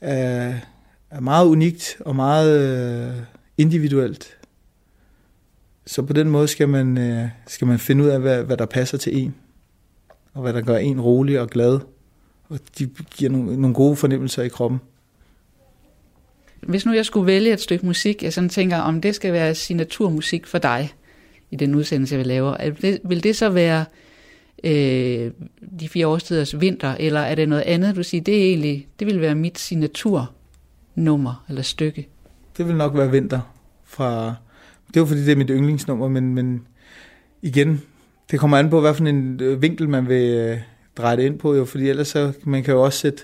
er, 0.00 0.54
er 1.10 1.20
meget 1.20 1.46
unikt 1.46 1.96
og 2.00 2.16
meget 2.16 2.60
øh, 2.60 3.22
individuelt. 3.58 4.36
Så 5.86 6.02
på 6.02 6.12
den 6.12 6.30
måde 6.30 6.48
skal 6.48 6.68
man, 6.68 6.98
øh, 6.98 7.28
skal 7.46 7.66
man 7.66 7.78
finde 7.78 8.04
ud 8.04 8.08
af, 8.08 8.20
hvad, 8.20 8.42
hvad 8.42 8.56
der 8.56 8.66
passer 8.66 8.98
til 8.98 9.22
en, 9.22 9.34
og 10.34 10.42
hvad 10.42 10.52
der 10.52 10.60
gør 10.60 10.76
en 10.76 11.00
rolig 11.00 11.40
og 11.40 11.50
glad 11.50 11.80
og 12.48 12.60
de 12.78 12.90
giver 13.16 13.30
nogle, 13.30 13.60
nogle 13.60 13.74
gode 13.74 13.96
fornemmelser 13.96 14.42
i 14.42 14.48
kroppen. 14.48 14.80
Hvis 16.60 16.86
nu 16.86 16.92
jeg 16.92 17.06
skulle 17.06 17.26
vælge 17.26 17.52
et 17.52 17.60
stykke 17.60 17.86
musik, 17.86 18.22
jeg 18.22 18.32
sådan 18.32 18.48
tænker, 18.48 18.78
om 18.78 19.00
det 19.00 19.14
skal 19.14 19.32
være 19.32 19.54
signaturmusik 19.54 20.46
for 20.46 20.58
dig 20.58 20.94
i 21.50 21.56
den 21.56 21.74
udsendelse, 21.74 22.16
vi 22.16 22.22
laver, 22.22 22.56
det, 22.56 23.00
vil 23.04 23.22
det 23.22 23.36
så 23.36 23.48
være 23.48 23.84
øh, 24.64 25.30
de 25.80 25.88
fire 25.88 26.06
årstiders 26.06 26.60
vinter, 26.60 26.96
eller 27.00 27.20
er 27.20 27.34
det 27.34 27.48
noget 27.48 27.62
andet, 27.62 27.96
du 27.96 28.02
siger, 28.02 28.22
det 28.22 28.40
er 28.40 28.44
egentlig, 28.44 28.88
det 28.98 29.06
vil 29.06 29.20
være 29.20 29.34
mit 29.34 29.58
signaturnummer 29.58 31.44
eller 31.48 31.62
stykke? 31.62 32.08
Det 32.56 32.68
vil 32.68 32.76
nok 32.76 32.96
være 32.96 33.10
vinter. 33.10 33.40
Fra, 33.84 34.34
det 34.88 34.96
er 34.96 35.00
jo 35.00 35.06
fordi, 35.06 35.24
det 35.24 35.32
er 35.32 35.36
mit 35.36 35.50
yndlingsnummer, 35.50 36.08
men, 36.08 36.34
men 36.34 36.66
igen, 37.42 37.82
det 38.30 38.40
kommer 38.40 38.58
an 38.58 38.70
på, 38.70 38.80
hvad 38.80 38.94
for 38.94 39.04
en 39.04 39.40
øh, 39.42 39.62
vinkel 39.62 39.88
man 39.88 40.08
vil 40.08 40.34
øh, 40.34 40.58
dreje 40.96 41.16
det 41.16 41.22
ind 41.22 41.38
på, 41.38 41.54
jo, 41.54 41.64
fordi 41.64 41.88
ellers 41.88 42.08
så, 42.08 42.32
man 42.44 42.62
kan 42.62 42.74
jo 42.74 42.82
også 42.82 42.98
sætte 42.98 43.22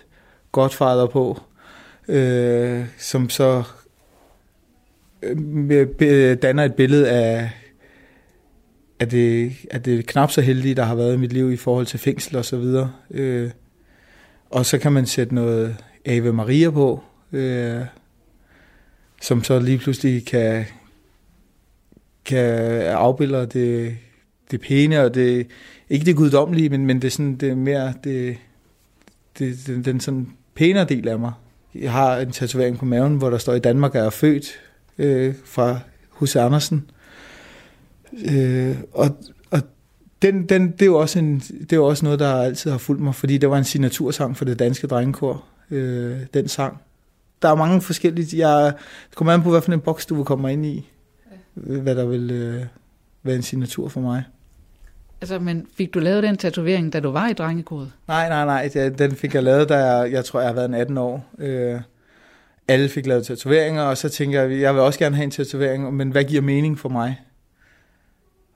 Godfather 0.52 1.06
på, 1.06 1.40
øh, 2.08 2.84
som 2.98 3.28
så 3.28 3.62
øh, 5.22 5.86
øh 6.00 6.36
danner 6.42 6.64
et 6.64 6.74
billede 6.74 7.10
af, 7.10 7.50
er 9.00 9.04
det, 9.04 9.52
er 9.70 9.78
det 9.78 10.06
knap 10.06 10.30
så 10.30 10.40
heldige, 10.40 10.74
der 10.74 10.84
har 10.84 10.94
været 10.94 11.14
i 11.14 11.16
mit 11.16 11.32
liv 11.32 11.52
i 11.52 11.56
forhold 11.56 11.86
til 11.86 11.98
fængsel 11.98 12.36
og 12.36 12.44
så 12.44 12.56
videre. 12.56 12.92
Øh, 13.10 13.50
og 14.50 14.66
så 14.66 14.78
kan 14.78 14.92
man 14.92 15.06
sætte 15.06 15.34
noget 15.34 15.76
Ave 16.04 16.32
Maria 16.32 16.70
på, 16.70 17.02
øh, 17.32 17.80
som 19.22 19.44
så 19.44 19.58
lige 19.58 19.78
pludselig 19.78 20.26
kan, 20.26 20.64
kan 22.24 22.46
afbilde 22.82 23.46
det, 23.46 23.96
det 24.50 24.60
pæne, 24.60 25.00
og 25.00 25.14
det, 25.14 25.46
ikke 25.90 26.06
det 26.06 26.16
guddommelige, 26.16 26.68
men, 26.68 26.86
men 26.86 26.96
det 26.96 27.04
er 27.04 27.10
sådan, 27.10 27.36
det 27.36 27.50
er 27.50 27.54
mere 27.54 27.94
det, 28.04 28.36
det, 29.38 29.66
den, 29.66 29.84
den 29.84 30.00
sådan 30.00 30.28
pænere 30.54 30.84
del 30.84 31.08
af 31.08 31.18
mig. 31.18 31.32
Jeg 31.74 31.92
har 31.92 32.16
en 32.16 32.30
tatovering 32.30 32.78
på 32.78 32.84
maven, 32.84 33.16
hvor 33.16 33.30
der 33.30 33.38
står, 33.38 33.54
i 33.54 33.58
Danmark 33.58 33.94
er 33.94 34.02
jeg 34.02 34.12
født, 34.12 34.60
øh, 34.98 35.34
fra 35.44 35.78
H.C. 36.20 36.36
Andersen. 36.36 36.90
Øh, 38.32 38.76
og 38.92 39.16
og 39.50 39.60
den, 40.22 40.46
den, 40.46 40.72
det, 40.72 40.82
er 40.82 40.86
jo 40.86 40.98
også 40.98 41.18
en, 41.18 41.38
det 41.38 41.72
er 41.72 41.76
jo 41.76 41.86
også 41.86 42.04
noget, 42.04 42.18
der 42.18 42.34
altid 42.34 42.70
har 42.70 42.78
fulgt 42.78 43.02
mig, 43.02 43.14
fordi 43.14 43.38
det 43.38 43.50
var 43.50 43.58
en 43.58 43.64
signatursang 43.64 44.36
for 44.36 44.44
det 44.44 44.58
danske 44.58 44.86
drengekor, 44.86 45.44
øh, 45.70 46.16
den 46.34 46.48
sang. 46.48 46.80
Der 47.42 47.48
er 47.48 47.54
mange 47.54 47.80
forskellige, 47.80 48.48
jeg 48.48 48.72
kommer 49.14 49.32
an 49.32 49.42
på, 49.42 49.50
hvad 49.50 49.60
for 49.60 49.72
en 49.72 49.80
boks 49.80 50.06
du 50.06 50.14
vil 50.14 50.24
komme 50.24 50.52
ind 50.52 50.66
i, 50.66 50.88
hvad 51.54 51.94
der 51.94 52.06
vil 52.06 52.30
øh, 52.30 52.64
være 53.22 53.36
en 53.36 53.42
signatur 53.42 53.88
for 53.88 54.00
mig. 54.00 54.24
Altså, 55.20 55.38
men 55.38 55.66
fik 55.76 55.94
du 55.94 55.98
lavet 55.98 56.22
den 56.22 56.36
tatovering, 56.36 56.92
da 56.92 57.00
du 57.00 57.10
var 57.10 57.28
i 57.28 57.32
drengekoret? 57.32 57.92
Nej, 58.08 58.28
nej, 58.28 58.44
nej. 58.44 58.90
Den 58.98 59.16
fik 59.16 59.34
jeg 59.34 59.42
lavet, 59.42 59.68
da 59.68 59.76
jeg, 59.76 60.12
jeg 60.12 60.24
tror, 60.24 60.40
jeg 60.40 60.48
har 60.48 60.54
været 60.54 60.68
en 60.68 60.74
18 60.74 60.98
år. 60.98 61.24
Øh, 61.38 61.80
alle 62.68 62.88
fik 62.88 63.06
lavet 63.06 63.26
tatoveringer, 63.26 63.82
og 63.82 63.98
så 63.98 64.08
tænker 64.08 64.42
jeg, 64.42 64.60
jeg 64.60 64.74
vil 64.74 64.82
også 64.82 64.98
gerne 64.98 65.16
have 65.16 65.24
en 65.24 65.30
tatovering, 65.30 65.94
men 65.94 66.10
hvad 66.10 66.24
giver 66.24 66.42
mening 66.42 66.78
for 66.78 66.88
mig? 66.88 67.20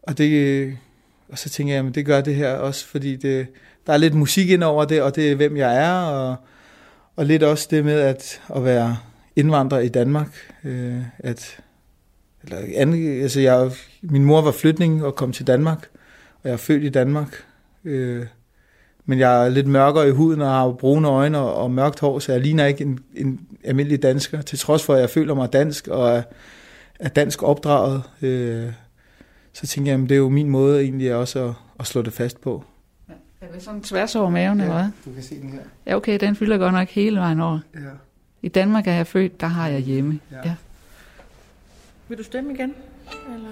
Og, 0.07 0.18
det, 0.18 0.30
øh, 0.30 0.74
og 1.28 1.38
så 1.38 1.50
tænker 1.50 1.74
jeg, 1.74 1.86
at 1.86 1.94
det 1.94 2.07
gør 2.07 2.20
det 2.20 2.34
her 2.34 2.52
også, 2.52 2.86
fordi 2.86 3.16
det, 3.16 3.46
der 3.86 3.92
er 3.92 3.96
lidt 3.96 4.14
musik 4.14 4.50
ind 4.50 4.62
over 4.64 4.84
det, 4.84 5.02
og 5.02 5.16
det 5.16 5.32
er, 5.32 5.34
hvem 5.34 5.57
jeg 5.57 5.76
er, 5.84 5.92
og, 5.92 6.36
og 7.16 7.26
lidt 7.26 7.42
også 7.42 7.68
det 7.70 7.84
med 7.84 8.00
at, 8.00 8.40
at 8.57 8.64
være 8.64 8.96
indvandrer 9.36 9.78
i 9.78 9.88
Danmark. 9.88 10.36
Øh, 10.64 11.02
at, 11.18 11.61
eller 12.42 12.59
anden, 12.76 13.22
altså 13.22 13.40
jeg, 13.40 13.70
min 14.02 14.24
mor 14.24 14.40
var 14.40 14.52
flytning 14.52 15.05
og 15.05 15.14
kom 15.14 15.32
til 15.32 15.46
Danmark, 15.46 15.88
og 16.42 16.48
jeg 16.48 16.52
er 16.52 16.57
født 16.57 16.84
i 16.84 16.88
Danmark. 16.88 17.44
Øh, 17.84 18.26
men 19.07 19.18
jeg 19.18 19.44
er 19.44 19.48
lidt 19.48 19.66
mørkere 19.66 20.09
i 20.09 20.11
huden 20.11 20.42
og 20.42 20.48
har 20.48 20.72
brune 20.72 21.09
øjne 21.09 21.38
og, 21.38 21.55
og 21.55 21.70
mørkt 21.70 22.00
hår, 22.00 22.18
så 22.18 22.32
jeg 22.32 22.40
ligner 22.40 22.66
ikke 22.66 22.84
en, 22.84 23.00
en 23.14 23.40
almindelig 23.64 24.02
dansker, 24.02 24.42
til 24.42 24.59
trods 24.59 24.84
for, 24.84 24.94
at 24.94 25.00
jeg 25.00 25.11
føler 25.11 25.34
mig 25.34 25.52
dansk 25.52 25.88
og 25.88 26.16
er, 26.16 26.22
er 27.00 27.09
dansk 27.09 27.42
opdraget. 27.42 28.02
Øh, 28.22 28.72
så 29.55 29.66
tænker 29.66 29.92
jeg, 29.92 30.02
at 30.02 30.09
det 30.09 30.14
er 30.14 30.18
jo 30.18 30.28
min 30.28 30.48
måde 30.48 30.82
egentlig 30.82 31.14
også 31.14 31.48
at, 31.48 31.55
at 31.80 31.86
slå 31.86 32.02
det 32.02 32.12
fast 32.12 32.40
på. 32.40 32.64
Er 33.40 33.52
det 33.52 33.62
sådan 33.62 33.82
tværs 33.82 34.16
over 34.16 34.30
maven, 34.30 34.59
ja. 34.59 34.64
eller 34.64 34.76
hvad? 34.76 34.90
du 35.05 35.14
kan 35.14 35.22
se 35.22 35.40
den 35.40 35.52
her. 35.52 35.61
Ja, 35.86 35.96
okay, 35.96 36.20
den 36.20 36.36
fylder 36.36 36.59
godt 36.59 36.72
nok 36.72 36.88
hele 36.88 37.20
vejen 37.20 37.40
over. 37.40 37.59
Ja. 37.74 37.80
I 38.42 38.48
Danmark 38.48 38.86
er 38.86 38.92
jeg 38.92 39.07
født, 39.07 39.40
der 39.40 39.46
har 39.46 39.68
jeg 39.68 39.80
hjemme. 39.80 40.20
Ja. 40.30 40.36
Ja. 40.44 40.55
Vil 42.09 42.18
du 42.18 42.22
stemme 42.22 42.55
igen? 42.55 42.74
Eller? 43.34 43.48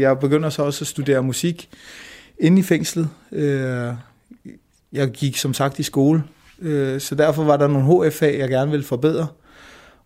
Jeg 0.00 0.18
begynder 0.18 0.50
så 0.50 0.62
også 0.62 0.84
at 0.84 0.88
studere 0.88 1.22
musik 1.22 1.68
inde 2.38 2.60
i 2.60 2.62
fængslet. 2.62 3.08
Øh, 3.32 3.92
jeg 4.94 5.10
gik 5.10 5.36
som 5.36 5.54
sagt 5.54 5.78
i 5.78 5.82
skole, 5.82 6.22
øh, 6.58 7.00
så 7.00 7.14
derfor 7.14 7.44
var 7.44 7.56
der 7.56 7.68
nogle 7.68 8.08
HF-fag, 8.08 8.38
jeg 8.38 8.48
gerne 8.48 8.70
ville 8.70 8.86
forbedre, 8.86 9.26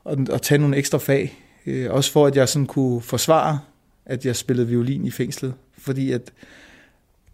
og, 0.04 0.18
og 0.30 0.42
tage 0.42 0.58
nogle 0.58 0.76
ekstra 0.76 0.98
fag. 0.98 1.38
Øh, 1.66 1.90
Også 1.90 2.12
for, 2.12 2.26
at 2.26 2.36
jeg 2.36 2.48
sådan 2.48 2.66
kunne 2.66 3.00
forsvare, 3.00 3.58
at 4.06 4.26
jeg 4.26 4.36
spillede 4.36 4.68
violin 4.68 5.04
i 5.04 5.10
fængslet. 5.10 5.54
Fordi 5.78 6.12
at 6.12 6.32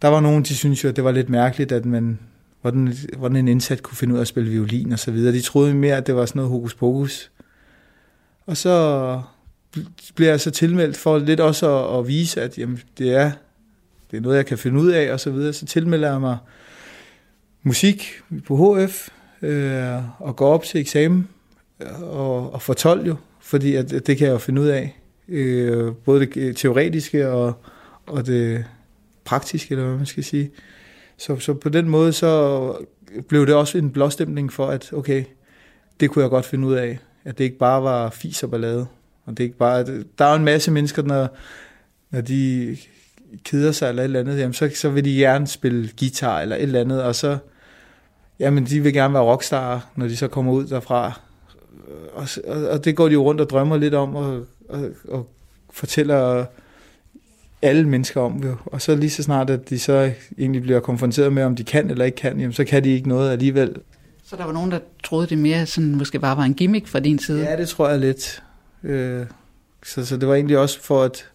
der 0.01 0.07
var 0.07 0.19
nogen, 0.19 0.43
de 0.43 0.55
syntes 0.55 0.83
jo, 0.83 0.89
at 0.89 0.95
det 0.95 1.03
var 1.03 1.11
lidt 1.11 1.29
mærkeligt, 1.29 1.71
at 1.71 1.85
man, 1.85 2.19
hvordan, 2.61 2.93
hvordan 3.17 3.37
en 3.37 3.47
indsat 3.47 3.83
kunne 3.83 3.97
finde 3.97 4.13
ud 4.13 4.19
af 4.19 4.21
at 4.21 4.27
spille 4.27 4.49
violin 4.49 4.91
og 4.91 4.99
så 4.99 5.11
videre. 5.11 5.33
De 5.33 5.41
troede 5.41 5.73
mere, 5.73 5.97
at 5.97 6.07
det 6.07 6.15
var 6.15 6.25
sådan 6.25 6.39
noget 6.39 6.51
hokus 6.51 6.73
pokus. 6.73 7.31
Og 8.45 8.57
så 8.57 9.21
blev 10.15 10.27
jeg 10.27 10.39
så 10.39 10.51
tilmeldt 10.51 10.97
for 10.97 11.17
lidt 11.17 11.39
også 11.39 11.79
at, 11.79 11.99
at 11.99 12.07
vise, 12.07 12.41
at 12.41 12.57
jamen, 12.57 12.79
det, 12.97 13.13
er, 13.13 13.31
det 14.11 14.17
er 14.17 14.21
noget, 14.21 14.37
jeg 14.37 14.45
kan 14.45 14.57
finde 14.57 14.81
ud 14.81 14.91
af 14.91 15.13
og 15.13 15.19
så 15.19 15.31
videre. 15.31 15.53
Så 15.53 15.65
tilmelder 15.65 16.11
jeg 16.11 16.21
mig 16.21 16.37
musik 17.65 18.21
på 18.47 18.77
HF 18.77 19.09
øh, 19.41 20.21
og 20.21 20.35
går 20.35 20.53
op 20.53 20.63
til 20.63 20.81
eksamen 20.81 21.27
og, 22.01 22.53
og 22.53 22.61
får 22.61 22.73
12 22.73 23.07
jo, 23.07 23.15
fordi 23.39 23.75
at, 23.75 23.93
at 23.93 24.07
det 24.07 24.17
kan 24.17 24.27
jeg 24.27 24.33
jo 24.33 24.37
finde 24.37 24.61
ud 24.61 24.67
af. 24.67 24.99
Øh, 25.27 25.93
både 26.05 26.19
det 26.19 26.37
øh, 26.37 26.55
teoretiske 26.55 27.29
og, 27.29 27.53
og 28.05 28.25
det 28.25 28.65
praktiske, 29.25 29.71
eller 29.71 29.85
hvad 29.85 29.97
man 29.97 30.05
skal 30.05 30.23
sige. 30.23 30.51
Så, 31.17 31.39
så 31.39 31.53
på 31.53 31.69
den 31.69 31.89
måde 31.89 32.13
så 32.13 32.73
blev 33.27 33.47
det 33.47 33.55
også 33.55 33.77
en 33.77 33.91
blåstemning 33.91 34.53
for, 34.53 34.67
at 34.67 34.93
okay, 34.93 35.23
det 35.99 36.09
kunne 36.09 36.23
jeg 36.23 36.29
godt 36.29 36.45
finde 36.45 36.67
ud 36.67 36.73
af. 36.73 36.99
At 37.25 37.37
det 37.37 37.43
ikke 37.43 37.57
bare 37.57 37.83
var 37.83 38.09
fis 38.09 38.43
og 38.43 38.51
ballade. 38.51 38.87
Og 39.25 39.31
det 39.31 39.39
er 39.39 39.43
ikke 39.43 39.57
bare, 39.57 39.85
der 40.17 40.25
er 40.25 40.29
jo 40.29 40.35
en 40.35 40.45
masse 40.45 40.71
mennesker, 40.71 41.01
når, 41.01 41.37
når 42.11 42.21
de 42.21 42.77
keder 43.43 43.71
sig 43.71 43.89
eller 43.89 44.01
et 44.01 44.05
eller 44.05 44.19
andet, 44.19 44.39
jamen 44.39 44.53
så, 44.53 44.71
så 44.75 44.89
vil 44.89 45.05
de 45.05 45.15
gerne 45.15 45.47
spille 45.47 45.89
guitar 45.99 46.41
eller 46.41 46.55
et 46.55 46.61
eller 46.61 46.81
andet, 46.81 47.03
og 47.03 47.15
så, 47.15 47.37
jamen 48.39 48.65
de 48.65 48.79
vil 48.79 48.93
gerne 48.93 49.13
være 49.13 49.23
rockstar, 49.23 49.87
når 49.95 50.07
de 50.07 50.17
så 50.17 50.27
kommer 50.27 50.51
ud 50.51 50.67
derfra. 50.67 51.19
Og, 52.13 52.27
og, 52.47 52.67
og 52.69 52.85
det 52.85 52.95
går 52.95 53.07
de 53.07 53.13
jo 53.13 53.23
rundt 53.23 53.41
og 53.41 53.49
drømmer 53.49 53.77
lidt 53.77 53.93
om, 53.93 54.15
og, 54.15 54.45
og, 54.69 54.89
og 55.07 55.29
fortæller 55.69 56.45
alle 57.61 57.89
mennesker 57.89 58.21
om 58.21 58.43
jo. 58.43 58.55
Og 58.65 58.81
så 58.81 58.95
lige 58.95 59.09
så 59.09 59.23
snart, 59.23 59.49
at 59.49 59.69
de 59.69 59.79
så 59.79 60.11
egentlig 60.37 60.61
bliver 60.61 60.79
konfronteret 60.79 61.33
med, 61.33 61.43
om 61.43 61.55
de 61.55 61.63
kan 61.63 61.89
eller 61.89 62.05
ikke 62.05 62.15
kan, 62.15 62.39
jamen 62.39 62.53
så 62.53 62.63
kan 62.63 62.83
de 62.83 62.89
ikke 62.89 63.09
noget 63.09 63.31
alligevel. 63.31 63.75
Så 64.23 64.35
der 64.35 64.45
var 64.45 64.53
nogen, 64.53 64.71
der 64.71 64.79
troede 65.03 65.27
det 65.27 65.37
mere 65.37 65.65
sådan, 65.65 65.95
måske 65.95 66.19
bare 66.19 66.37
var 66.37 66.43
en 66.43 66.53
gimmick 66.53 66.87
fra 66.87 66.99
din 66.99 67.19
side? 67.19 67.49
Ja, 67.49 67.57
det 67.57 67.69
tror 67.69 67.89
jeg 67.89 67.99
lidt. 67.99 68.43
Øh, 68.83 69.25
så, 69.85 70.05
så 70.05 70.17
det 70.17 70.27
var 70.27 70.35
egentlig 70.35 70.57
også 70.57 70.81
for 70.81 71.03
at, 71.03 71.29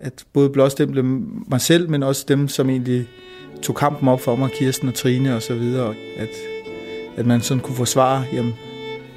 at 0.00 0.24
både 0.32 0.50
blåstemple 0.50 1.02
mig 1.02 1.60
selv, 1.60 1.90
men 1.90 2.02
også 2.02 2.24
dem, 2.28 2.48
som 2.48 2.70
egentlig 2.70 3.06
tog 3.62 3.76
kampen 3.76 4.08
op 4.08 4.20
for 4.20 4.36
mig, 4.36 4.50
Kirsten 4.50 4.88
og 4.88 4.94
Trine 4.94 5.36
og 5.36 5.42
så 5.42 5.54
videre, 5.54 5.94
at, 6.18 6.28
at 7.16 7.26
man 7.26 7.40
sådan 7.40 7.60
kunne 7.60 7.76
forsvare, 7.76 8.24
jamen, 8.32 8.54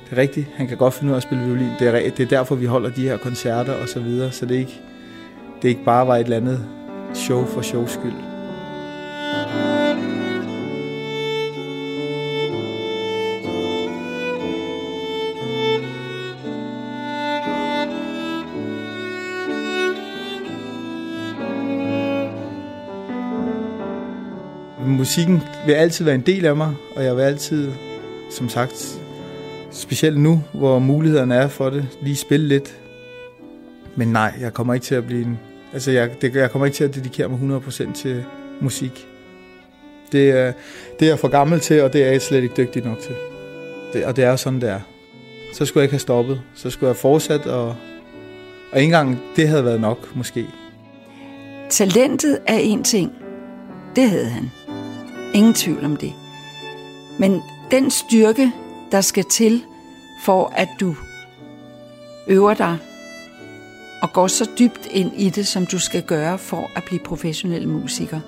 det 0.05 0.17
er 0.17 0.21
rigtigt, 0.21 0.47
han 0.55 0.67
kan 0.67 0.77
godt 0.77 0.93
finde 0.93 1.11
ud 1.11 1.13
af 1.13 1.17
at 1.17 1.23
spille 1.23 1.45
violin, 1.45 1.69
det 1.79 1.87
er, 1.87 2.09
det 2.09 2.19
er 2.19 2.27
derfor, 2.27 2.55
vi 2.55 2.65
holder 2.65 2.89
de 2.89 3.01
her 3.01 3.17
koncerter 3.17 3.73
og 3.73 3.89
så 3.89 3.99
videre, 3.99 4.31
så 4.31 4.45
det 4.45 4.55
er 4.55 4.59
ikke, 4.59 4.81
det 5.61 5.69
ikke 5.69 5.83
bare 5.83 6.07
var 6.07 6.15
et 6.15 6.23
eller 6.23 6.37
andet 6.37 6.65
show 7.13 7.45
for 7.45 7.61
shows 7.61 7.91
skyld. 7.91 8.34
Musikken 25.05 25.41
vil 25.65 25.73
altid 25.73 26.05
være 26.05 26.15
en 26.15 26.21
del 26.21 26.45
af 26.45 26.55
mig, 26.55 26.73
og 26.95 27.03
jeg 27.03 27.15
vil 27.15 27.21
altid, 27.21 27.71
som 28.31 28.49
sagt, 28.49 28.99
specielt 29.71 30.19
nu, 30.19 30.43
hvor 30.53 30.79
mulighederne 30.79 31.35
er 31.35 31.47
for 31.47 31.69
det, 31.69 31.87
lige 32.01 32.15
spille 32.15 32.47
lidt. 32.47 32.77
Men 33.95 34.07
nej, 34.07 34.33
jeg 34.41 34.53
kommer 34.53 34.73
ikke 34.73 34.83
til 34.83 34.95
at 34.95 35.05
blive 35.05 35.25
en, 35.25 35.39
altså 35.73 35.91
jeg, 35.91 36.21
det, 36.21 36.35
jeg 36.35 36.51
kommer 36.51 36.65
ikke 36.65 36.75
til 36.75 36.83
at 36.83 36.95
dedikere 36.95 37.29
mig 37.29 37.61
100% 37.67 37.93
til 37.93 38.23
musik. 38.61 39.07
Det 40.11 40.29
er, 40.29 40.53
det 40.99 41.05
er 41.05 41.09
jeg 41.09 41.19
for 41.19 41.27
gammel 41.27 41.59
til, 41.59 41.83
og 41.83 41.93
det 41.93 42.03
er 42.03 42.11
jeg 42.11 42.21
slet 42.21 42.43
ikke 42.43 42.55
dygtig 42.57 42.83
nok 42.85 42.99
til. 42.99 43.15
Det, 43.93 44.05
og 44.05 44.15
det 44.15 44.23
er 44.23 44.35
sådan, 44.35 44.61
det 44.61 44.69
er. 44.69 44.79
Så 45.53 45.65
skulle 45.65 45.81
jeg 45.81 45.85
ikke 45.85 45.93
have 45.93 45.99
stoppet. 45.99 46.41
Så 46.55 46.69
skulle 46.69 46.87
jeg 46.87 46.95
fortsat, 46.95 47.45
og, 47.45 47.67
og 48.71 48.79
ikke 48.79 48.85
engang 48.85 49.19
det 49.35 49.47
havde 49.47 49.65
været 49.65 49.81
nok, 49.81 50.15
måske. 50.15 50.45
Talentet 51.69 52.39
er 52.47 52.57
en 52.57 52.83
ting. 52.83 53.11
Det 53.95 54.09
havde 54.09 54.29
han. 54.29 54.51
Ingen 55.35 55.53
tvivl 55.53 55.85
om 55.85 55.95
det. 55.97 56.13
Men 57.19 57.41
den 57.71 57.91
styrke, 57.91 58.51
der 58.91 59.01
skal 59.01 59.23
til, 59.23 59.63
for 60.23 60.53
at 60.55 60.69
du 60.79 60.95
øver 62.27 62.53
dig 62.53 62.77
og 64.01 64.13
går 64.13 64.27
så 64.27 64.49
dybt 64.59 64.87
ind 64.91 65.11
i 65.17 65.29
det, 65.29 65.47
som 65.47 65.65
du 65.65 65.79
skal 65.79 66.03
gøre 66.03 66.37
for 66.37 66.71
at 66.75 66.83
blive 66.83 66.99
professionel 66.99 67.67
musiker. 67.67 68.19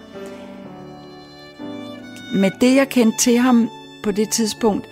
Med 2.36 2.52
det, 2.62 2.76
jeg 2.76 2.90
kendte 2.90 3.18
til 3.18 3.38
ham 3.38 3.70
på 4.04 4.12
det 4.12 4.30
tidspunkt, 4.30 4.86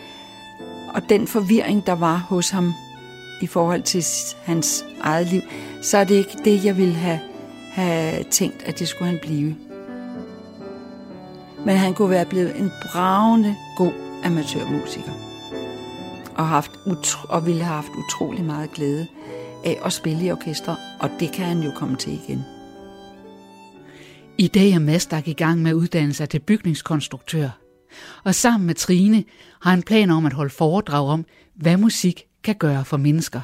og 0.93 1.01
den 1.09 1.27
forvirring, 1.27 1.85
der 1.85 1.95
var 1.95 2.17
hos 2.17 2.49
ham 2.49 2.73
i 3.41 3.47
forhold 3.47 3.81
til 3.81 4.05
hans 4.43 4.85
eget 5.01 5.27
liv, 5.27 5.41
så 5.81 5.97
er 5.97 6.03
det 6.03 6.15
ikke 6.15 6.37
det, 6.45 6.65
jeg 6.65 6.77
ville 6.77 6.93
have, 6.93 7.19
have 7.71 8.23
tænkt, 8.23 8.63
at 8.63 8.79
det 8.79 8.87
skulle 8.87 9.11
han 9.11 9.19
blive. 9.21 9.55
Men 11.65 11.77
han 11.77 11.93
kunne 11.93 12.09
være 12.09 12.25
blevet 12.25 12.59
en 12.59 12.71
bravende 12.81 13.55
god 13.77 13.93
amatørmusiker. 14.23 15.11
Og, 16.35 16.47
haft 16.47 16.71
utro- 16.85 17.27
og 17.29 17.45
ville 17.45 17.63
have 17.63 17.75
haft 17.75 17.91
utrolig 17.97 18.43
meget 18.43 18.71
glæde 18.71 19.07
af 19.65 19.79
at 19.85 19.93
spille 19.93 20.25
i 20.25 20.31
orkester, 20.31 20.75
og 20.99 21.09
det 21.19 21.31
kan 21.31 21.45
han 21.45 21.59
jo 21.59 21.71
komme 21.75 21.95
til 21.95 22.13
igen. 22.13 22.43
I 24.37 24.47
dag 24.47 24.71
er 24.71 24.79
Mastak 24.79 25.27
i 25.27 25.33
gang 25.33 25.61
med 25.61 25.71
at 25.71 25.75
uddanne 25.75 26.13
sig 26.13 26.29
til 26.29 26.39
bygningskonstruktør. 26.39 27.49
Og 28.23 28.35
sammen 28.35 28.67
med 28.67 28.75
Trine 28.75 29.23
har 29.61 29.71
han 29.71 29.83
planer 29.83 30.15
om 30.15 30.25
at 30.25 30.33
holde 30.33 30.53
foredrag 30.53 31.07
om, 31.07 31.25
hvad 31.55 31.77
musik 31.77 32.25
kan 32.43 32.55
gøre 32.55 32.85
for 32.85 32.97
mennesker. 32.97 33.41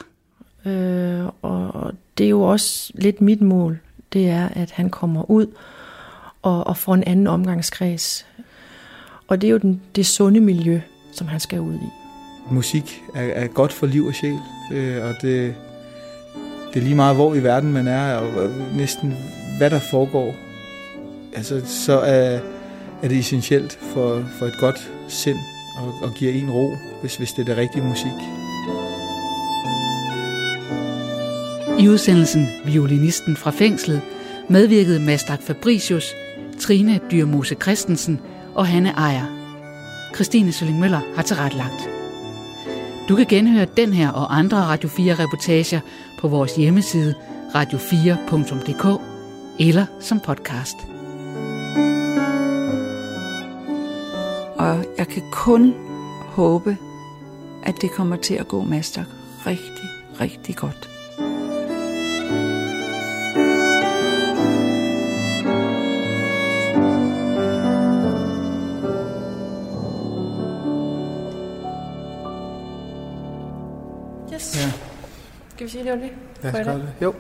Øh, 0.65 1.26
og 1.41 1.93
det 2.17 2.26
er 2.26 2.30
jo 2.30 2.41
også 2.41 2.91
lidt 2.95 3.22
mit 3.22 3.41
mål, 3.41 3.80
det 4.13 4.30
er, 4.30 4.47
at 4.47 4.72
han 4.72 4.89
kommer 4.89 5.32
ud 5.32 5.47
og, 6.42 6.68
og 6.68 6.78
får 6.78 6.94
en 6.94 7.04
anden 7.04 7.28
omgangskreds. 7.28 8.26
Og 9.28 9.42
det 9.42 9.48
er 9.48 9.52
jo 9.52 9.58
den, 9.58 9.82
det 9.96 10.06
sunde 10.06 10.39
miljø, 10.39 10.82
som 11.14 11.28
han 11.28 11.39
skal 11.39 11.60
ud 11.60 11.74
i. 11.74 11.89
Musik 12.50 13.02
er, 13.16 13.22
er 13.22 13.48
godt 13.48 13.74
for 13.74 13.86
liv 13.88 14.06
og 14.06 14.14
sjæl, 14.14 14.39
øh, 14.74 15.06
og 15.06 15.14
det, 15.22 15.56
det 16.74 16.80
er 16.80 16.84
lige 16.84 16.96
meget, 16.96 17.16
hvor 17.16 17.36
i 17.36 17.44
verden 17.44 17.74
man 17.74 17.88
er, 17.88 18.16
og 18.16 18.50
næsten 18.76 19.14
hvad 19.58 19.70
der 19.70 19.80
foregår. 19.80 20.36
Altså, 21.36 21.62
så 21.66 22.00
er, 22.00 22.39
er 23.04 23.08
det 23.08 23.20
essentielt 23.20 23.80
for, 23.94 24.24
for 24.39 24.46
et 24.46 24.58
godt 24.60 24.92
sind, 25.08 25.38
og, 25.78 25.94
og 26.04 26.14
giver 26.14 26.34
en 26.34 26.52
ro, 26.52 26.78
hvis, 27.02 27.16
hvis 27.16 27.32
det 27.32 27.42
er 27.42 27.46
det 27.46 27.58
rigtige 27.58 27.84
musik. 27.84 28.12
I 31.80 31.89
udsendelsen 31.89 32.48
Violinisten 32.66 33.36
fra 33.36 33.52
fængslet 33.52 34.02
medvirkede 34.50 35.00
Mastak 35.00 35.42
Fabricius, 35.42 36.14
Trine 36.62 36.99
Dyrmose 37.12 37.55
Christensen 37.55 38.20
og 38.55 38.68
Hanne 38.68 38.89
Ejer. 38.89 39.26
Christine 40.16 40.51
Sølling 40.51 40.80
Møller 40.80 41.01
har 41.16 41.24
tilrettelagt. 41.24 41.89
Du 43.09 43.16
kan 43.16 43.26
genhøre 43.26 43.68
den 43.78 43.93
her 43.93 44.09
og 44.09 44.38
andre 44.38 44.57
Radio 44.57 44.89
4-reportager 44.89 45.80
på 46.20 46.28
vores 46.28 46.55
hjemmeside 46.55 47.16
radio4.dk 47.55 49.01
eller 49.59 49.86
som 49.99 50.20
podcast. 50.20 50.76
Og 54.57 54.86
jeg 54.97 55.07
kan 55.07 55.24
kun 55.32 55.74
håbe, 56.28 56.78
at 57.64 57.76
det 57.82 57.91
kommer 57.91 58.16
til 58.16 58.34
at 58.34 58.47
gå 58.47 58.64
Master 58.64 59.03
rigtig, 59.45 59.89
rigtig 60.22 60.55
godt. 60.55 60.91
Vi 75.84 75.89
sige, 75.89 76.11
det? 76.43 76.53
Lad 76.53 76.61
os 76.61 76.67
gøre 76.67 76.77
det. 76.77 76.93
Jo. 77.01 77.13